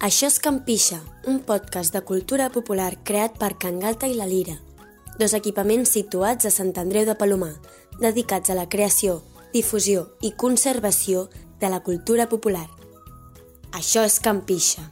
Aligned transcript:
Això 0.00 0.28
és 0.28 0.38
Campixa, 0.42 0.98
un 1.26 1.38
podcast 1.46 1.94
de 1.94 2.02
cultura 2.04 2.48
popular 2.52 2.92
creat 3.04 3.38
per 3.40 3.54
Can 3.60 3.78
Galta 3.80 4.06
i 4.10 4.14
la 4.18 4.26
Lira, 4.28 4.56
dos 5.18 5.32
equipaments 5.34 5.90
situats 5.96 6.46
a 6.46 6.52
Sant 6.52 6.74
Andreu 6.78 7.06
de 7.08 7.14
Palomar, 7.18 7.54
dedicats 8.00 8.50
a 8.52 8.56
la 8.58 8.68
creació, 8.68 9.22
difusió 9.54 10.06
i 10.20 10.32
conservació 10.36 11.26
de 11.60 11.70
la 11.72 11.80
cultura 11.80 12.28
popular. 12.28 12.66
Això 13.72 14.04
és 14.06 14.18
Campixa. 14.20 14.84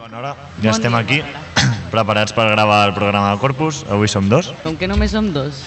Bona 0.00 0.18
hora, 0.20 0.34
ja 0.64 0.72
estem 0.72 0.96
aquí, 0.98 1.20
preparats 1.94 2.32
per 2.34 2.48
gravar 2.54 2.86
el 2.88 2.94
programa 2.96 3.34
de 3.34 3.40
Corpus. 3.42 3.84
Avui 3.90 4.08
som 4.08 4.28
dos. 4.32 4.50
Com 4.64 4.76
que 4.80 4.88
només 4.90 5.12
som 5.12 5.30
dos. 5.36 5.60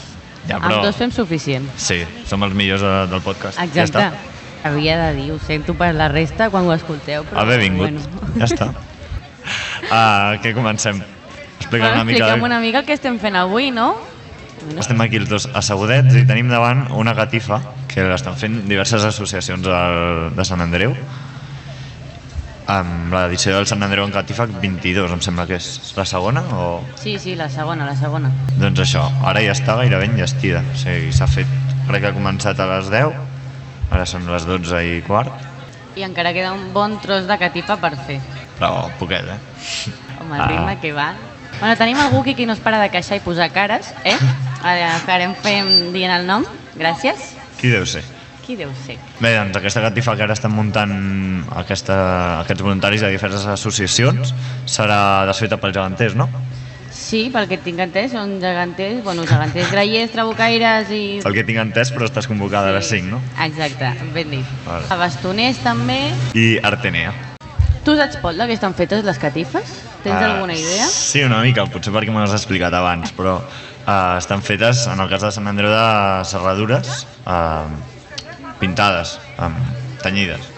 Ja, 0.47 0.57
però- 0.63 0.77
Amb 0.79 0.87
dos 0.89 0.95
fem 0.97 1.11
suficient. 1.11 1.67
Sí, 1.77 2.01
som 2.25 2.43
els 2.43 2.55
millors 2.55 2.81
del 3.11 3.21
podcast. 3.21 3.57
Ja 3.59 3.65
Exacte. 3.67 3.99
està. 4.09 4.33
Havia 4.63 4.97
de 5.05 5.13
dir, 5.15 5.31
ho 5.31 5.39
sento 5.39 5.75
per 5.77 5.93
la 5.95 6.07
resta 6.09 6.49
quan 6.49 6.65
ho 6.65 6.73
escolteu, 6.73 7.23
però... 7.27 7.41
Haver 7.43 7.59
vingut. 7.61 7.97
Bueno. 7.97 8.33
Ja 8.39 8.49
està. 8.49 8.71
Uh, 9.87 10.35
què 10.43 10.51
comencem? 10.51 10.97
Explica 11.61 11.85
Bueno, 11.85 12.01
una 12.01 12.03
mica. 12.03 12.17
expliquem 12.25 12.43
una 12.43 12.57
mica 12.59 12.79
el 12.81 12.85
que 12.85 12.97
estem 12.97 13.15
fent 13.21 13.37
avui, 13.39 13.69
no? 13.71 13.93
Bueno, 14.59 14.81
Estem 14.81 14.99
aquí 15.05 15.21
els 15.21 15.29
dos 15.29 15.45
assegudets 15.55 16.17
i 16.19 16.25
tenim 16.27 16.49
davant 16.51 16.81
una 16.91 17.13
catifa 17.15 17.61
que 17.87 18.03
l'estan 18.09 18.35
fent 18.35 18.57
diverses 18.67 19.05
associacions 19.07 19.63
del, 19.63 20.35
de 20.35 20.45
Sant 20.49 20.59
Andreu 20.65 20.97
amb 22.67 23.13
l'edició 23.15 23.53
del 23.55 23.67
Sant 23.69 23.85
Andreu 23.85 24.03
en 24.03 24.11
Catifa 24.11 24.43
22, 24.49 25.13
em 25.15 25.21
sembla 25.23 25.45
que 25.47 25.55
és 25.55 25.93
la 25.95 26.03
segona 26.09 26.43
o... 26.51 26.65
Sí, 26.99 27.15
sí, 27.23 27.37
la 27.39 27.47
segona, 27.47 27.87
la 27.87 27.95
segona. 27.95 28.31
Doncs 28.59 28.83
això, 28.83 29.05
ara 29.23 29.39
ja 29.45 29.55
està 29.55 29.77
gairebé 29.79 30.09
enllestida. 30.11 30.65
O 30.73 30.75
sigui, 30.75 31.13
s'ha 31.15 31.29
fet, 31.31 31.47
crec 31.87 32.03
que 32.03 32.11
ha 32.11 32.15
començat 32.17 32.59
a 32.59 32.67
les 32.73 32.91
10, 32.91 33.15
ara 33.91 34.05
són 34.05 34.25
les 34.31 34.45
12 34.45 34.83
i 34.85 35.01
quart, 35.07 35.31
I 35.97 36.03
encara 36.05 36.29
queda 36.33 36.51
un 36.53 36.71
bon 36.73 36.99
tros 37.01 37.25
de 37.27 37.37
catifa 37.41 37.77
per 37.81 37.95
fer. 38.05 38.19
però 38.59 38.89
poquet, 38.99 39.25
eh? 39.25 39.39
Home, 40.21 40.35
el 40.35 40.41
Ah. 40.41 40.47
ritme 40.47 40.79
que 40.79 40.91
va. 40.93 41.13
Bueno, 41.59 41.75
tenim 41.75 41.97
algú 41.99 42.21
aquí 42.21 42.35
que 42.35 42.45
no 42.45 42.53
es 42.53 42.59
para 42.59 42.79
de 42.79 42.89
queixar 42.89 43.17
i 43.17 43.19
posar 43.19 43.51
cares, 43.51 43.93
eh? 44.03 44.15
Ara 44.63 44.99
farem 45.05 45.33
fem 45.35 45.91
dient 45.93 46.11
el 46.11 46.27
nom. 46.27 46.43
Gràcies. 46.77 47.33
Qui 47.59 47.69
deu 47.69 47.85
ser? 47.85 48.03
Qui 48.45 48.55
deu 48.55 48.69
ser? 48.85 48.97
Bé, 49.19 49.35
doncs 49.37 49.57
aquesta 49.57 49.81
catifa 49.81 50.15
que 50.15 50.23
ara 50.23 50.33
estan 50.33 50.51
muntant 50.53 51.43
aquesta, 51.55 52.39
aquests 52.41 52.61
voluntaris 52.63 53.01
de 53.01 53.09
diverses 53.09 53.45
associacions 53.45 54.33
serà 54.65 55.25
desfeta 55.25 55.57
pels 55.57 55.73
geganters, 55.75 56.15
no? 56.15 56.29
Sí, 57.07 57.29
pel 57.31 57.45
que 57.47 57.55
tinc 57.63 57.79
entès, 57.79 58.11
són 58.11 58.33
geganters, 58.41 58.97
bueno, 59.05 59.23
geganters 59.29 59.69
grallers, 59.71 60.09
trabucaires 60.11 60.89
i... 60.91 61.01
Pel 61.23 61.37
que 61.37 61.45
tinc 61.47 61.61
entès, 61.61 61.93
però 61.95 62.03
estàs 62.09 62.27
convocada 62.27 62.73
a 62.73 62.75
les 62.75 62.89
5, 62.91 63.07
no? 63.13 63.21
Exacte, 63.45 63.93
ben 64.11 64.33
dit. 64.33 64.49
Vale. 64.65 64.89
A 64.91 64.97
bastoners 64.99 65.61
també. 65.63 66.01
I 66.35 66.57
Artenea. 66.67 67.13
Tu 67.87 67.95
saps, 67.95 68.17
Pol, 68.19 68.35
de 68.35 68.49
què 68.49 68.57
estan 68.57 68.75
fetes 68.75 69.05
les 69.07 69.21
catifes? 69.21 69.71
Tens 70.03 70.17
Ah, 70.19 70.33
alguna 70.33 70.57
idea? 70.59 70.89
Sí, 70.91 71.23
una 71.23 71.39
mica, 71.45 71.63
potser 71.71 71.93
perquè 71.95 72.11
me 72.11 72.19
l'has 72.19 72.35
explicat 72.35 72.75
abans, 72.75 73.15
però 73.15 73.37
uh, 73.39 74.17
estan 74.19 74.43
fetes, 74.43 74.83
en 74.91 74.99
el 74.99 75.07
cas 75.07 75.23
de 75.23 75.31
Sant 75.31 75.47
Andreu, 75.47 75.71
de 75.71 76.27
serradures 76.27 77.05
uh, 77.23 77.71
pintades, 78.59 79.15
um, 79.39 79.55
tenyides. 80.03 80.51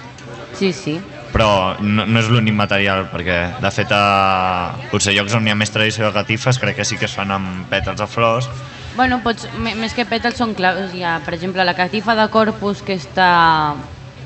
Sí, 0.57 0.73
sí. 0.73 0.97
Però 1.39 1.77
no, 1.79 2.03
no 2.03 2.19
és 2.19 2.27
l'únic 2.27 2.51
material, 2.51 3.05
perquè 3.07 3.37
de 3.63 3.69
fet 3.71 3.93
a 3.95 4.75
potser 4.91 5.13
llocs 5.15 5.37
on 5.37 5.45
hi 5.47 5.53
ha 5.53 5.55
més 5.55 5.71
tradició 5.71 6.03
de 6.03 6.11
catifes 6.17 6.59
crec 6.59 6.75
que 6.75 6.83
sí 6.83 6.97
que 6.99 7.07
es 7.07 7.15
fan 7.15 7.31
amb 7.31 7.69
pètals 7.71 8.01
de 8.01 8.07
flors. 8.11 8.49
Bueno, 8.97 9.21
pots, 9.23 9.47
més 9.55 9.95
que 9.95 10.03
pètals 10.03 10.35
són 10.35 10.51
claus. 10.57 10.91
Hi 10.91 11.05
ha, 11.07 11.13
per 11.23 11.37
exemple, 11.37 11.63
la 11.63 11.77
catifa 11.77 12.17
de 12.19 12.25
Corpus 12.33 12.81
que 12.83 12.97
està, 12.99 13.29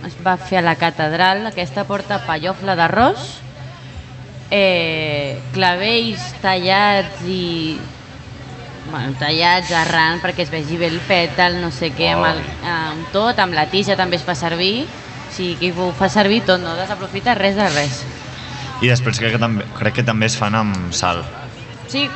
es 0.10 0.18
va 0.26 0.40
fer 0.42 0.64
a 0.64 0.66
la 0.66 0.74
catedral, 0.82 1.46
aquesta 1.52 1.86
porta 1.86 2.18
pallofla 2.26 2.74
d'arròs, 2.82 3.30
eh, 4.50 5.38
clavells 5.54 6.32
tallats 6.42 7.22
i 7.30 7.78
bueno, 8.90 9.14
tallats 9.22 9.70
arran 9.78 10.18
perquè 10.26 10.48
es 10.48 10.52
vegi 10.58 10.82
bé 10.82 10.90
el 10.90 11.00
pètal, 11.06 11.62
no 11.62 11.70
sé 11.70 11.94
què, 11.94 12.10
amb, 12.18 12.26
el, 12.34 12.42
amb 12.74 13.14
tot, 13.14 13.38
amb 13.38 13.54
la 13.54 13.70
tija 13.70 14.02
també 14.02 14.18
es 14.18 14.26
fa 14.26 14.34
servir, 14.34 14.88
sigui, 15.34 15.56
que 15.60 15.72
ho 15.76 15.92
fa 15.98 16.10
servir 16.10 16.42
tot, 16.48 16.62
no 16.64 16.76
desaprofita 16.80 17.36
res 17.40 17.56
de 17.60 17.68
res. 17.74 18.04
I 18.84 18.90
després 18.92 19.20
crec 19.20 19.36
que 19.36 19.42
també, 19.42 19.66
crec 19.78 20.00
que 20.00 20.06
també 20.08 20.28
es 20.30 20.38
fan 20.40 20.56
amb 20.60 20.94
sal. 20.96 21.24
Sí, 21.88 22.08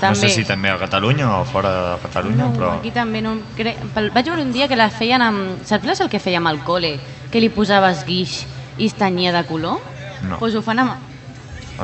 No 0.00 0.06
també. 0.08 0.16
sé 0.16 0.28
si 0.32 0.44
també 0.48 0.70
a 0.72 0.78
Catalunya 0.80 1.26
o 1.28 1.44
fora 1.44 1.70
de 1.70 1.96
Catalunya, 2.00 2.46
no, 2.46 2.52
però... 2.56 2.70
aquí 2.78 2.90
també 2.90 3.20
no... 3.20 3.34
Cre... 3.56 3.74
Vaig 3.92 4.30
veure 4.30 4.40
un 4.40 4.52
dia 4.54 4.66
que 4.66 4.76
les 4.78 4.94
feien 4.96 5.20
amb... 5.20 5.58
Saps 5.68 6.00
el 6.00 6.08
que 6.08 6.16
fèiem 6.18 6.46
al 6.48 6.62
col·le? 6.64 6.94
Que 7.30 7.42
li 7.42 7.50
posaves 7.52 8.06
guix 8.08 8.46
i 8.78 8.86
es 8.88 8.94
tenyia 8.96 9.34
de 9.36 9.42
color? 9.44 9.76
No. 10.24 10.38
Doncs 10.40 10.56
ho 10.56 10.62
fan 10.64 10.80
amb... 10.80 10.96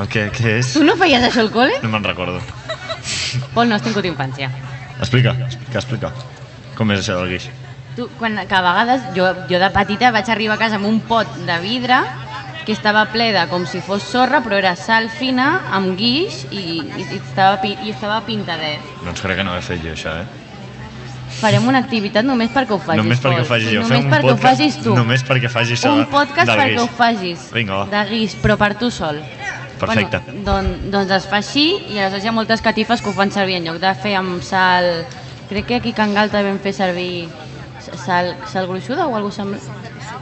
El 0.01 0.09
que, 0.09 0.31
què 0.33 0.57
és? 0.63 0.73
Tu 0.73 0.81
no 0.83 0.95
feies 0.97 1.21
això 1.29 1.45
al 1.45 1.51
col·le? 1.53 1.77
No 1.83 1.93
me'n 1.93 2.03
recordo. 2.09 2.41
Pol, 3.53 3.69
no 3.69 3.77
has 3.77 3.85
tingut 3.85 4.05
infància. 4.09 4.49
Explica, 4.97 5.35
explica, 5.45 5.77
explica. 5.77 6.11
Com 6.73 6.89
és 6.97 7.03
això 7.05 7.19
del 7.21 7.35
guix? 7.35 7.47
Tu, 7.97 8.05
quan, 8.19 8.35
que 8.45 8.53
a 8.53 8.61
vegades, 8.61 9.01
jo, 9.15 9.25
jo 9.49 9.57
de 9.57 9.69
petita 9.73 10.11
vaig 10.13 10.27
arribar 10.29 10.59
a 10.59 10.61
casa 10.61 10.77
amb 10.77 10.85
un 10.85 10.99
pot 11.01 11.31
de 11.47 11.55
vidre 11.63 11.97
que 12.67 12.75
estava 12.75 13.07
ple 13.09 13.31
de 13.33 13.41
com 13.49 13.63
si 13.65 13.79
fos 13.81 14.03
sorra, 14.05 14.43
però 14.45 14.59
era 14.59 14.75
sal 14.77 15.07
fina, 15.09 15.63
amb 15.73 15.95
guix 15.97 16.43
i, 16.51 16.59
i, 16.77 16.81
i, 16.99 17.17
estava, 17.17 17.57
i 17.65 17.89
estava 17.89 18.19
pintadet. 18.27 18.83
Doncs 19.01 19.23
crec 19.25 19.39
que 19.39 19.47
no 19.47 19.55
he 19.57 19.63
fet 19.65 19.81
jo 19.81 19.95
això, 19.95 20.13
eh? 20.21 20.45
Farem 21.39 21.65
una 21.69 21.81
activitat 21.81 22.25
només 22.27 22.53
perquè 22.53 22.75
ho 22.75 22.79
facis, 22.81 23.01
només 23.01 23.23
perquè 23.23 23.41
ho 23.41 23.47
faci 23.49 23.73
jo. 23.73 23.81
Només 23.81 23.97
Fem 23.97 24.13
perquè 24.13 24.31
ho 24.35 24.37
facis 24.45 24.77
tu. 24.83 24.93
Només 24.95 25.25
perquè 25.25 25.51
faci 25.55 25.75
això 25.79 25.95
un 25.97 26.05
podcast 26.13 26.53
perquè 26.53 26.69
guix. 26.75 26.83
ho 26.83 26.87
facis 27.01 27.49
Vinga, 27.57 27.81
va. 27.81 27.89
de 27.95 28.03
guix, 28.13 28.37
però 28.43 28.59
per 28.61 28.75
tu 28.77 28.91
sol 28.93 29.19
Perfecte. 29.79 30.21
bueno, 30.25 30.45
don, 30.45 30.69
doncs 30.93 31.17
es 31.17 31.27
fa 31.29 31.41
així 31.41 31.65
i 31.95 31.97
aleshores 31.97 32.23
hi 32.23 32.29
ha 32.29 32.37
moltes 32.37 32.61
catifes 32.65 33.01
que 33.01 33.09
ho 33.09 33.17
fan 33.17 33.33
servir 33.33 33.57
en 33.57 33.67
lloc 33.71 33.81
de 33.81 33.93
fer 34.05 34.15
amb 34.21 34.41
sal 34.45 35.05
crec 35.49 35.67
que 35.69 35.81
aquí 35.81 35.93
a 35.93 36.01
Can 36.01 36.13
Galta 36.17 36.41
vam 36.45 36.57
fer 36.61 36.73
servir 36.73 37.27
sal, 37.95 38.35
sal 38.51 38.67
gruixuda 38.67 39.07
o 39.07 39.15
alguna 39.15 39.33
semblant 39.33 39.61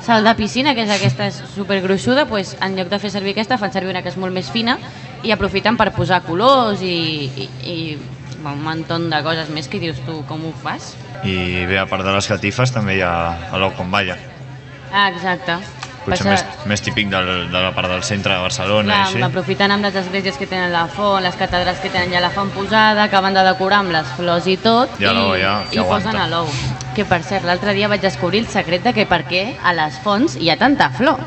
sal 0.06 0.24
de 0.24 0.36
piscina, 0.38 0.76
que 0.76 0.84
és 0.86 0.92
aquesta 0.94 1.32
supergruixuda 1.34 2.28
doncs 2.30 2.54
en 2.62 2.76
lloc 2.78 2.92
de 2.92 3.00
fer 3.02 3.10
servir 3.10 3.34
aquesta 3.34 3.58
fan 3.58 3.74
servir 3.74 3.90
una 3.90 4.04
que 4.06 4.12
és 4.14 4.20
molt 4.22 4.34
més 4.36 4.52
fina 4.54 4.78
i 5.26 5.34
aprofiten 5.34 5.78
per 5.78 5.92
posar 5.96 6.22
colors 6.28 6.84
i, 6.86 7.32
i, 7.36 7.50
i 7.66 7.78
un 8.46 8.62
muntó 8.62 9.00
de 9.00 9.22
coses 9.26 9.50
més 9.50 9.68
que 9.68 9.80
dius 9.82 9.98
tu 10.06 10.22
com 10.30 10.46
ho 10.46 10.54
fas 10.62 10.94
I 11.26 11.66
bé, 11.66 11.80
a 11.82 11.88
part 11.90 12.06
de 12.06 12.14
les 12.14 12.28
catifes 12.30 12.74
també 12.76 13.00
hi 13.00 13.02
ha 13.02 13.58
l'ou 13.58 13.74
con 13.74 13.90
balla. 13.90 14.18
ah, 14.92 15.10
exacte 15.10 15.58
Potser 16.06 16.26
Passa- 16.28 16.46
més, 16.46 16.66
més 16.70 16.82
típic 16.86 17.08
del, 17.10 17.30
de 17.52 17.62
la 17.62 17.72
part 17.74 17.90
del 17.90 18.04
centre 18.06 18.34
de 18.36 18.40
Barcelona 18.44 18.94
Clar, 18.94 18.98
i 19.00 19.08
així. 19.16 19.22
aprofitant 19.26 19.72
amb 19.74 19.84
les 19.88 19.96
esglésies 19.96 20.38
que 20.38 20.46
tenen 20.46 20.72
la 20.72 20.86
font, 20.88 21.24
les 21.24 21.36
catedrals 21.36 21.80
que 21.82 21.90
tenen 21.90 22.12
ja 22.14 22.22
la 22.22 22.30
font 22.30 22.52
posada, 22.54 23.04
acaben 23.10 23.34
de 23.34 23.42
decorar 23.48 23.80
amb 23.80 23.92
les 23.96 24.06
flors 24.18 24.46
i 24.48 24.58
tot, 24.62 24.90
Ja 25.00 25.12
i, 25.12 25.16
l'ou 25.16 25.34
ja- 25.40 25.64
i 25.72 25.76
ja 25.80 25.84
posen 25.90 26.16
a 26.16 26.28
l'ou. 26.30 26.46
Que 26.96 27.06
per 27.06 27.24
cert, 27.24 27.44
l'altre 27.44 27.74
dia 27.74 27.88
vaig 27.90 28.02
descobrir 28.02 28.40
el 28.46 28.48
secret 28.48 28.84
de 28.84 28.94
que 28.94 29.06
per 29.10 29.24
què 29.26 29.56
a 29.64 29.74
les 29.74 29.98
fonts 30.04 30.38
hi 30.38 30.50
ha 30.52 30.58
tanta 30.58 30.92
flor. 30.92 31.20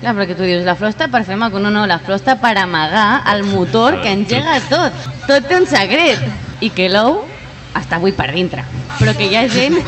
Clar, 0.00 0.14
perquè 0.16 0.34
tu 0.36 0.42
dius, 0.42 0.64
la 0.64 0.74
flor 0.74 0.90
està 0.90 1.06
per 1.08 1.22
fer 1.24 1.36
maco, 1.36 1.60
no, 1.60 1.70
no, 1.70 1.86
la 1.86 1.98
flor 1.98 2.16
està 2.18 2.34
per 2.40 2.56
amagar 2.58 3.22
el 3.34 3.44
motor 3.44 4.00
que 4.02 4.10
engega 4.10 4.58
tot. 4.68 4.92
Tot 5.28 5.46
té 5.48 5.56
un 5.56 5.66
secret. 5.66 6.18
I 6.60 6.70
que 6.70 6.88
l'ou 6.88 7.22
està 7.78 7.98
avui 7.98 8.14
per 8.16 8.30
dintre. 8.32 8.64
Però 8.98 9.14
que 9.16 9.28
hi 9.28 9.36
ha 9.38 9.46
gent... 9.50 9.80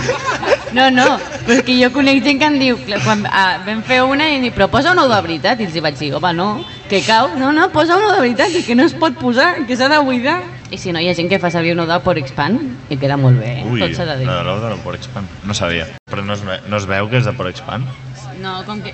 No, 0.77 0.91
no, 0.91 1.05
però 1.47 1.55
és 1.55 1.63
que 1.65 1.77
jo 1.79 1.89
conec 1.95 2.19
gent 2.25 2.41
que 2.41 2.49
em 2.51 2.57
diu, 2.61 2.77
quan 3.05 3.23
ah, 3.31 3.63
vam 3.65 3.79
fer 3.87 4.01
una 4.05 4.27
i 4.29 4.35
em 4.37 4.43
diu, 4.45 4.53
però 4.53 4.67
posa 4.69 4.93
un 4.93 4.99
ou 5.01 5.09
de 5.09 5.21
veritat, 5.25 5.63
i 5.63 5.69
els 5.69 5.77
hi 5.77 5.83
vaig 5.85 5.97
dir, 5.97 6.11
home, 6.19 6.33
no, 6.37 6.49
que 6.91 7.01
cau, 7.07 7.31
no, 7.39 7.53
no, 7.55 7.69
posa 7.73 7.97
un 7.97 8.05
ou 8.05 8.13
de 8.13 8.25
veritat, 8.25 8.53
i 8.53 8.65
que 8.67 8.77
no 8.77 8.85
es 8.85 8.93
pot 8.99 9.17
posar, 9.17 9.53
que 9.69 9.79
s'ha 9.79 9.89
de 9.93 10.03
buidar. 10.05 10.41
I 10.75 10.81
si 10.83 10.91
no, 10.93 11.01
hi 11.01 11.09
ha 11.09 11.15
gent 11.15 11.31
que 11.31 11.39
fa 11.41 11.53
servir 11.55 11.77
un 11.77 11.85
ou 11.85 11.89
de 11.89 11.97
Porexpan 12.03 12.59
i 12.91 12.99
queda 12.99 13.17
molt 13.17 13.39
bé, 13.39 13.61
eh? 13.61 13.65
Ui, 13.71 13.81
tot 13.81 13.95
s'ha 13.95 14.09
de 14.11 14.19
dir. 14.21 14.27
de 14.27 14.41
l'ou 14.45 14.59
de 14.61 14.75
la 14.75 14.81
Porexpan. 14.83 15.31
No 15.47 15.55
sabia. 15.55 15.87
Però 16.11 16.27
no 16.27 16.35
es, 16.35 16.43
no 16.43 16.77
es 16.77 16.89
veu 16.91 17.09
que 17.09 17.23
és 17.23 17.31
de 17.31 17.37
Porexpan? 17.39 17.87
No, 18.43 18.59
com 18.67 18.83
que, 18.83 18.93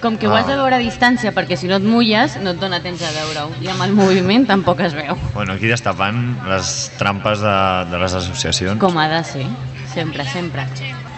com 0.00 0.16
que 0.18 0.26
ho 0.28 0.32
Ah. 0.34 0.40
has 0.40 0.46
de 0.48 0.56
veure 0.56 0.76
a 0.76 0.78
distància, 0.80 1.32
perquè 1.36 1.56
si 1.56 1.68
no 1.68 1.76
et 1.76 1.82
mulles 1.84 2.36
no 2.40 2.50
et 2.54 2.58
dona 2.60 2.80
temps 2.80 2.98
de 3.00 3.06
veure-ho, 3.12 3.50
i 3.60 3.68
amb 3.68 3.82
el 3.84 3.92
moviment 3.92 4.46
tampoc 4.48 4.80
es 4.80 4.94
veu. 4.94 5.16
Bueno, 5.34 5.52
aquí 5.54 5.66
destapant 5.68 6.38
les 6.48 6.90
trampes 6.98 7.40
de, 7.40 7.56
de 7.90 7.98
les 7.98 8.14
associacions. 8.14 8.80
Com 8.80 8.96
ha 8.98 9.08
de 9.08 9.22
ser, 9.24 9.46
sempre, 9.92 10.24
sempre. 10.24 10.66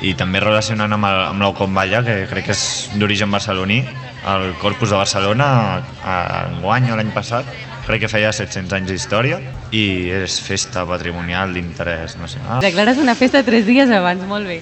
I 0.03 0.15
també 0.19 0.41
relacionant 0.43 0.93
amb, 0.93 1.07
el, 1.07 1.21
amb 1.31 1.41
l'ou 1.45 1.55
con 1.55 1.73
balla, 1.75 2.03
que 2.03 2.27
crec 2.27 2.47
que 2.51 2.53
és 2.57 2.91
d'origen 2.99 3.31
barceloní, 3.31 3.85
el 4.27 4.53
Corpus 4.61 4.91
de 4.91 4.97
Barcelona, 4.97 5.83
enguany 6.57 6.91
o 6.93 6.97
l'any 6.99 7.13
passat, 7.15 7.47
crec 7.87 8.05
que 8.05 8.09
feia 8.11 8.33
700 8.35 8.73
anys 8.79 8.91
d'història 8.91 9.41
i 9.75 10.11
és 10.15 10.37
festa 10.43 10.85
patrimonial 10.87 11.55
d'interès 11.55 12.17
nacional. 12.21 12.61
Declares 12.63 12.99
una 12.99 13.15
festa 13.19 13.43
tres 13.43 13.67
dies 13.67 13.91
abans, 13.91 14.23
molt 14.27 14.47
bé. 14.47 14.61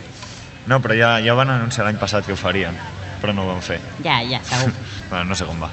No, 0.67 0.79
però 0.81 0.95
ja, 0.97 1.11
ja 1.25 1.35
van 1.35 1.51
anunciar 1.51 1.85
l'any 1.87 1.99
passat 2.01 2.25
que 2.27 2.33
ho 2.33 2.37
farien, 2.41 2.77
però 3.23 3.35
no 3.37 3.45
ho 3.45 3.53
van 3.53 3.63
fer. 3.63 3.81
Ja, 4.05 4.21
ja, 4.27 4.43
segur. 4.45 4.73
Bueno, 5.11 5.25
no 5.33 5.35
sé 5.35 5.45
com 5.45 5.59
va. 5.63 5.71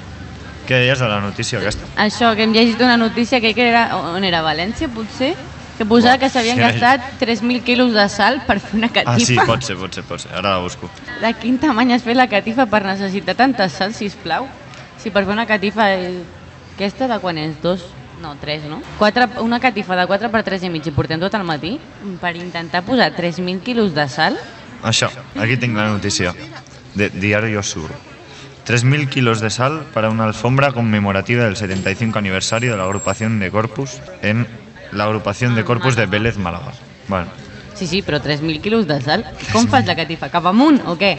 Què 0.68 0.82
deies 0.82 0.98
de 1.00 1.06
la 1.08 1.20
notícia 1.22 1.60
aquesta? 1.60 1.86
Això, 1.96 2.34
que 2.36 2.42
hem 2.44 2.52
llegit 2.52 2.80
una 2.84 2.96
notícia 3.00 3.40
que, 3.40 3.54
era, 3.56 3.86
on 3.96 4.24
era, 4.24 4.42
València, 4.42 4.88
potser? 4.92 5.34
que 5.78 5.86
posava 5.86 6.18
que 6.18 6.26
s'havien 6.26 6.58
gastat 6.58 7.04
3.000 7.20 7.62
quilos 7.62 7.92
de 7.94 8.02
sal 8.10 8.40
per 8.48 8.56
fer 8.58 8.80
una 8.80 8.88
catifa. 8.90 9.14
Ah, 9.14 9.20
sí, 9.22 9.36
pot 9.46 9.62
ser, 9.62 9.76
pot 9.78 9.94
ser, 9.94 10.02
pot 10.02 10.18
ser. 10.18 10.32
Ara 10.34 10.56
la 10.56 10.58
busco. 10.58 10.90
De 11.22 11.30
quin 11.38 11.54
tamany 11.62 11.92
has 11.94 12.02
fet 12.02 12.18
la 12.18 12.26
catifa 12.26 12.66
per 12.66 12.80
necessitar 12.82 13.36
tanta 13.38 13.68
sal, 13.70 13.94
sisplau? 13.94 14.48
Si 14.98 15.12
per 15.14 15.22
fer 15.22 15.36
una 15.36 15.46
catifa... 15.46 15.86
eh, 15.94 16.18
Aquesta 16.74 17.06
de 17.10 17.20
quan 17.22 17.38
és? 17.38 17.54
Dos? 17.62 17.86
No, 18.22 18.34
tres, 18.42 18.64
no? 18.66 18.80
Quatre, 18.98 19.28
una 19.42 19.60
catifa 19.62 19.94
de 19.98 20.04
4 20.10 20.30
per 20.34 20.42
3 20.46 20.66
i 20.66 20.70
mig 20.74 20.86
i 20.86 20.92
portem 20.94 21.22
tot 21.22 21.34
el 21.38 21.46
matí 21.46 21.76
per 22.20 22.34
intentar 22.34 22.82
posar 22.86 23.12
3.000 23.14 23.62
quilos 23.62 23.94
de 23.94 24.08
sal. 24.10 24.34
Això, 24.82 25.08
aquí 25.38 25.56
tinc 25.62 25.78
la 25.78 25.88
notícia. 25.94 26.34
De 26.98 27.10
Diario 27.10 27.62
Sur. 27.62 27.90
3.000 28.66 29.08
kilos 29.08 29.40
de 29.40 29.50
sal 29.50 29.86
para 29.94 30.10
una 30.10 30.24
alfombra 30.24 30.72
conmemorativa 30.72 31.44
del 31.44 31.56
75 31.56 32.18
aniversario 32.18 32.72
de 32.72 32.76
la 32.76 32.84
agrupación 32.84 33.38
de 33.38 33.50
Corpus 33.50 34.00
en 34.20 34.46
la 34.92 35.04
agrupación 35.04 35.54
de 35.54 35.64
Corpus 35.64 35.96
de 35.96 36.06
Vélez, 36.06 36.36
Málaga. 36.36 36.72
Bueno, 37.08 37.28
Sí, 37.78 37.86
sí, 37.86 38.02
però 38.02 38.18
3.000 38.20 38.60
quilos 38.60 38.88
de 38.88 39.00
sal. 39.00 39.22
Com 39.52 39.68
fas 39.70 39.86
la 39.86 39.94
catifa? 39.94 40.26
Cap 40.34 40.44
amunt 40.50 40.80
o 40.90 40.96
què? 40.98 41.12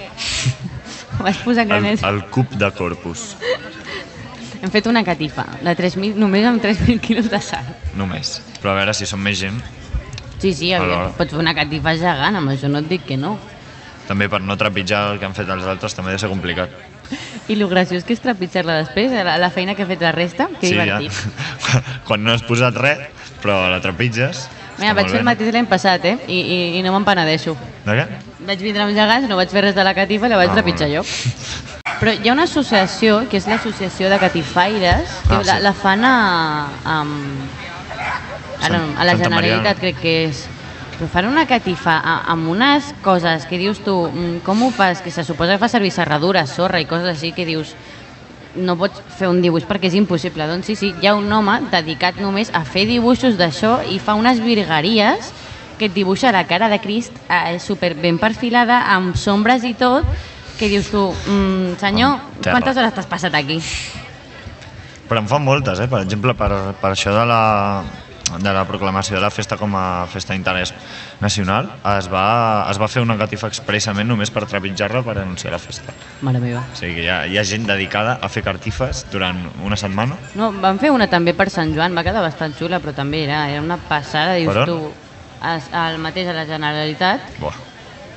Vas 1.23 1.37
posar 1.39 1.63
el, 1.63 1.69
graners. 1.69 2.03
el 2.03 2.25
cub 2.27 2.49
de 2.59 2.69
Corpus, 2.75 3.37
Hem 4.61 4.67
fet 4.73 4.87
una 4.91 5.05
catifa 5.07 5.45
de 5.63 5.71
3.000, 5.71 6.17
només 6.19 6.43
amb 6.45 6.59
3.000 6.61 6.99
quilos 6.99 7.29
de 7.31 7.39
sal. 7.39 7.63
només. 7.95 8.41
Però 8.59 8.73
a 8.73 8.81
veure 8.81 8.93
si 8.93 9.07
som 9.07 9.21
més 9.23 9.39
gent, 9.39 9.61
Sí, 10.39 10.51
sí, 10.53 10.73
aviam, 10.73 10.91
Alhora. 10.91 11.13
pots 11.17 11.31
fer 11.31 11.39
una 11.39 11.55
catifa 11.55 11.95
gegant, 11.95 12.35
amb 12.35 12.51
això 12.51 12.67
no 12.67 12.79
et 12.83 12.89
dic 12.91 13.05
que 13.07 13.15
no. 13.17 13.37
També 14.09 14.25
per 14.31 14.41
no 14.41 14.57
trepitjar 14.57 15.03
el 15.13 15.19
que 15.21 15.27
han 15.29 15.35
fet 15.37 15.49
els 15.53 15.67
altres 15.69 15.93
també 15.95 16.11
ha 16.11 16.17
de 16.17 16.21
ser 16.25 16.29
complicat. 16.31 16.73
I 17.49 17.55
el 17.55 17.65
graciós 17.69 18.03
que 18.05 18.13
és 18.13 18.21
trepitjar-la 18.21 18.79
després, 18.83 19.13
la, 19.13 19.37
la 19.41 19.49
feina 19.53 19.73
que 19.77 19.85
ha 19.85 19.89
fet 19.89 20.01
la 20.01 20.11
resta, 20.13 20.49
que 20.59 20.69
divertit. 20.73 21.13
ja. 21.13 21.81
Quan 22.07 22.23
no 22.25 22.33
has 22.33 22.43
posat 22.45 22.77
res, 22.77 23.05
però 23.43 23.61
la 23.71 23.79
trepitges... 23.81 24.47
Mira, 24.79 24.93
vaig 24.95 25.09
fer 25.11 25.19
el 25.19 25.25
mateix 25.27 25.49
l'any 25.51 25.65
passat, 25.67 26.05
eh? 26.07 26.13
I, 26.31 26.37
i, 26.39 26.57
i 26.79 26.83
no 26.85 26.93
me'n 26.93 27.03
penedeixo. 27.03 27.51
De 27.83 27.95
què? 27.97 28.05
Vaig 28.47 28.61
vindre 28.63 28.85
amb 28.85 28.93
gegants, 28.95 29.27
no 29.27 29.35
vaig 29.35 29.51
fer 29.51 29.65
res 29.65 29.75
de 29.75 29.83
la 29.83 29.91
catifa 29.97 30.29
i 30.29 30.31
la 30.31 30.37
vaig 30.39 30.53
Ah, 30.53 30.55
trepitjar 30.55 30.87
bueno. 30.87 31.03
jo. 31.03 31.97
Però 31.99 32.13
hi 32.15 32.29
ha 32.29 32.35
una 32.37 32.45
associació, 32.47 33.17
que 33.27 33.41
és 33.41 33.47
l'associació 33.51 34.07
de 34.07 34.19
catifaires, 34.21 35.17
que 35.27 35.35
Ah, 35.35 35.41
la, 35.43 35.57
sí. 35.57 35.63
la 35.65 35.73
fan 35.75 36.05
a, 36.07 36.13
a, 36.85 36.95
ara, 38.61 38.77
no, 38.77 38.85
a 38.95 39.03
la 39.03 39.17
Maria. 39.17 39.23
Generalitat, 39.25 39.81
crec 39.83 39.99
que 39.99 40.15
és. 40.29 40.45
Però 40.99 41.07
fan 41.07 41.29
una 41.29 41.45
catifa 41.47 41.93
amb 42.03 42.49
unes 42.51 42.89
coses 42.99 43.45
que 43.47 43.55
dius 43.55 43.77
tu, 43.85 43.93
mm, 44.11 44.41
com 44.43 44.65
ho 44.65 44.69
fas? 44.69 44.99
Que 44.99 45.11
se 45.15 45.23
suposa 45.23 45.53
que 45.53 45.61
fa 45.61 45.69
servir 45.71 45.93
serradura, 45.95 46.45
sorra 46.45 46.81
i 46.81 46.85
coses 46.85 47.07
així 47.07 47.31
que 47.31 47.45
dius 47.47 47.71
no 48.55 48.75
pots 48.75 48.99
fer 49.15 49.29
un 49.29 49.39
dibuix 49.41 49.63
perquè 49.63 49.87
és 49.87 49.95
impossible. 49.95 50.43
Doncs 50.49 50.67
sí, 50.67 50.75
sí, 50.75 50.89
hi 50.99 51.07
ha 51.07 51.15
un 51.15 51.31
home 51.31 51.61
dedicat 51.71 52.19
només 52.19 52.51
a 52.51 52.65
fer 52.67 52.83
dibuixos 52.89 53.37
d'això 53.39 53.77
i 53.87 53.95
fa 53.99 54.17
unes 54.19 54.41
virgueries 54.43 55.31
que 55.77 55.87
et 55.87 55.95
dibuixa 55.95 56.33
la 56.35 56.43
cara 56.43 56.67
de 56.67 56.81
Crist 56.83 57.15
eh, 57.29 57.55
super 57.63 57.93
ben 57.95 58.19
perfilada, 58.19 58.81
amb 58.91 59.15
sombres 59.15 59.63
i 59.63 59.73
tot, 59.79 60.03
que 60.59 60.67
dius 60.67 60.91
tu, 60.91 61.05
mm, 61.13 61.79
senyor, 61.79 62.19
terra. 62.41 62.57
quantes 62.57 62.75
hores 62.75 62.93
t'has 62.93 63.07
passat 63.07 63.39
aquí? 63.39 63.61
Però 65.07 65.23
en 65.23 65.31
fan 65.31 65.47
moltes, 65.47 65.79
eh? 65.79 65.87
Per 65.87 66.03
exemple, 66.03 66.35
per, 66.35 66.75
per 66.75 66.91
això 66.91 67.15
de 67.15 67.23
la, 67.25 67.41
de 68.37 68.53
la 68.53 68.65
proclamació 68.67 69.15
de 69.17 69.21
la 69.23 69.31
festa 69.33 69.57
com 69.57 69.73
a 69.75 70.05
festa 70.11 70.35
d'interès 70.35 70.73
nacional, 71.21 71.71
es 71.97 72.09
va, 72.11 72.67
es 72.69 72.79
va 72.81 72.89
fer 72.91 73.01
una 73.01 73.17
catifa 73.17 73.49
expressament 73.49 74.07
només 74.09 74.31
per 74.31 74.45
trepitjar-la 74.45 75.01
per 75.05 75.17
anunciar 75.17 75.53
la 75.55 75.61
festa. 75.61 75.95
Mare 76.21 76.41
meva. 76.43 76.65
O 76.71 76.77
sigui 76.77 76.99
que 76.99 77.07
hi 77.07 77.09
ha, 77.09 77.19
hi 77.25 77.39
ha 77.39 77.45
gent 77.47 77.65
dedicada 77.69 78.19
a 78.21 78.29
fer 78.29 78.43
catifes 78.45 79.05
durant 79.11 79.41
una 79.65 79.77
setmana. 79.79 80.19
No, 80.35 80.51
van 80.61 80.79
fer 80.81 80.91
una 80.93 81.09
també 81.09 81.33
per 81.33 81.49
Sant 81.49 81.73
Joan, 81.75 81.97
va 81.97 82.05
quedar 82.05 82.21
bastant 82.25 82.53
xula, 82.57 82.81
però 82.83 82.93
també 82.95 83.23
era, 83.25 83.47
era 83.49 83.63
una 83.63 83.79
passada, 83.89 84.37
dius 84.37 84.53
Per 84.53 84.63
on? 84.65 84.69
tu, 84.69 84.93
al 85.41 85.99
mateix 86.03 86.29
a 86.29 86.37
la 86.37 86.45
Generalitat, 86.45 87.33
Buah. 87.39 87.65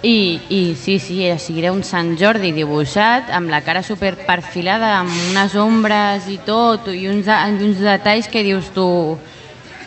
I, 0.03 0.41
I 0.51 0.75
sí, 0.75 0.99
sí, 0.99 1.21
era, 1.25 1.39
sí, 1.39 1.55
era 1.61 1.71
un 1.71 1.85
Sant 1.87 2.17
Jordi 2.19 2.51
dibuixat, 2.51 3.29
amb 3.31 3.53
la 3.53 3.61
cara 3.63 3.85
super 3.87 4.17
perfilada, 4.27 4.97
amb 4.99 5.13
unes 5.31 5.55
ombres 5.55 6.27
i 6.27 6.41
tot, 6.43 6.89
i 6.91 7.07
uns, 7.07 7.31
uns 7.63 7.79
detalls 7.79 8.29
que 8.29 8.43
dius 8.43 8.73
tu... 8.75 8.89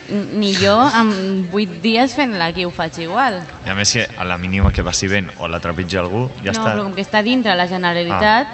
"N- 0.09 0.39
Ni 0.39 0.53
jo, 0.55 0.75
amb 0.79 1.49
vuit 1.51 1.69
dies 1.81 2.13
fent-la 2.15 2.47
aquí 2.51 2.65
ho 2.65 2.71
faig 2.71 2.97
igual. 2.99 3.41
I 3.65 3.69
a 3.69 3.75
més, 3.75 3.89
si 3.89 3.99
a 4.01 4.23
la 4.23 4.37
mínima 4.37 4.71
que 4.71 4.83
passi 4.83 5.07
vent 5.07 5.31
o 5.37 5.47
la 5.47 5.59
trepitja 5.59 5.99
algú, 5.99 6.29
ja 6.43 6.51
no, 6.51 6.59
està. 6.59 6.73
però 6.75 6.83
com 6.83 6.93
que 6.93 7.01
està 7.01 7.23
dintre 7.23 7.55
la 7.55 7.67
Generalitat, 7.67 8.47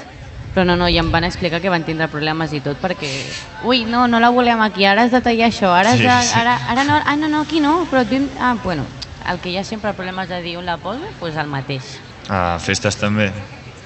però 0.53 0.65
no, 0.65 0.75
no, 0.75 0.87
i 0.87 0.97
em 0.97 1.11
van 1.11 1.23
explicar 1.23 1.61
que 1.61 1.69
van 1.69 1.83
tindre 1.83 2.07
problemes 2.07 2.51
i 2.53 2.59
tot, 2.61 2.77
perquè... 2.81 3.09
Ui, 3.63 3.83
no, 3.85 4.07
no 4.07 4.19
la 4.19 4.29
volem 4.29 4.59
aquí, 4.61 4.85
ara 4.85 5.03
has 5.03 5.11
de 5.11 5.21
tallar 5.21 5.47
això, 5.47 5.71
ara, 5.73 5.93
Sí, 5.95 6.03
de, 6.03 6.09
sí. 6.23 6.33
ara, 6.39 6.57
ara 6.69 6.83
no, 6.83 6.99
ah, 7.05 7.15
no, 7.15 7.27
no, 7.27 7.41
aquí 7.41 7.59
no, 7.59 7.85
però... 7.91 8.03
din- 8.07 8.29
Ah, 8.39 8.55
bueno, 8.63 8.85
el 9.29 9.39
que 9.39 9.49
hi 9.49 9.57
ha 9.57 9.63
sempre 9.63 9.93
problemes 9.93 10.27
de 10.29 10.41
dir 10.41 10.57
on 10.57 10.65
la 10.65 10.77
posa, 10.77 10.99
doncs 10.99 11.15
pues 11.19 11.35
el 11.37 11.47
mateix. 11.47 11.99
A 12.29 12.57
festes 12.59 12.95
també. 12.97 13.31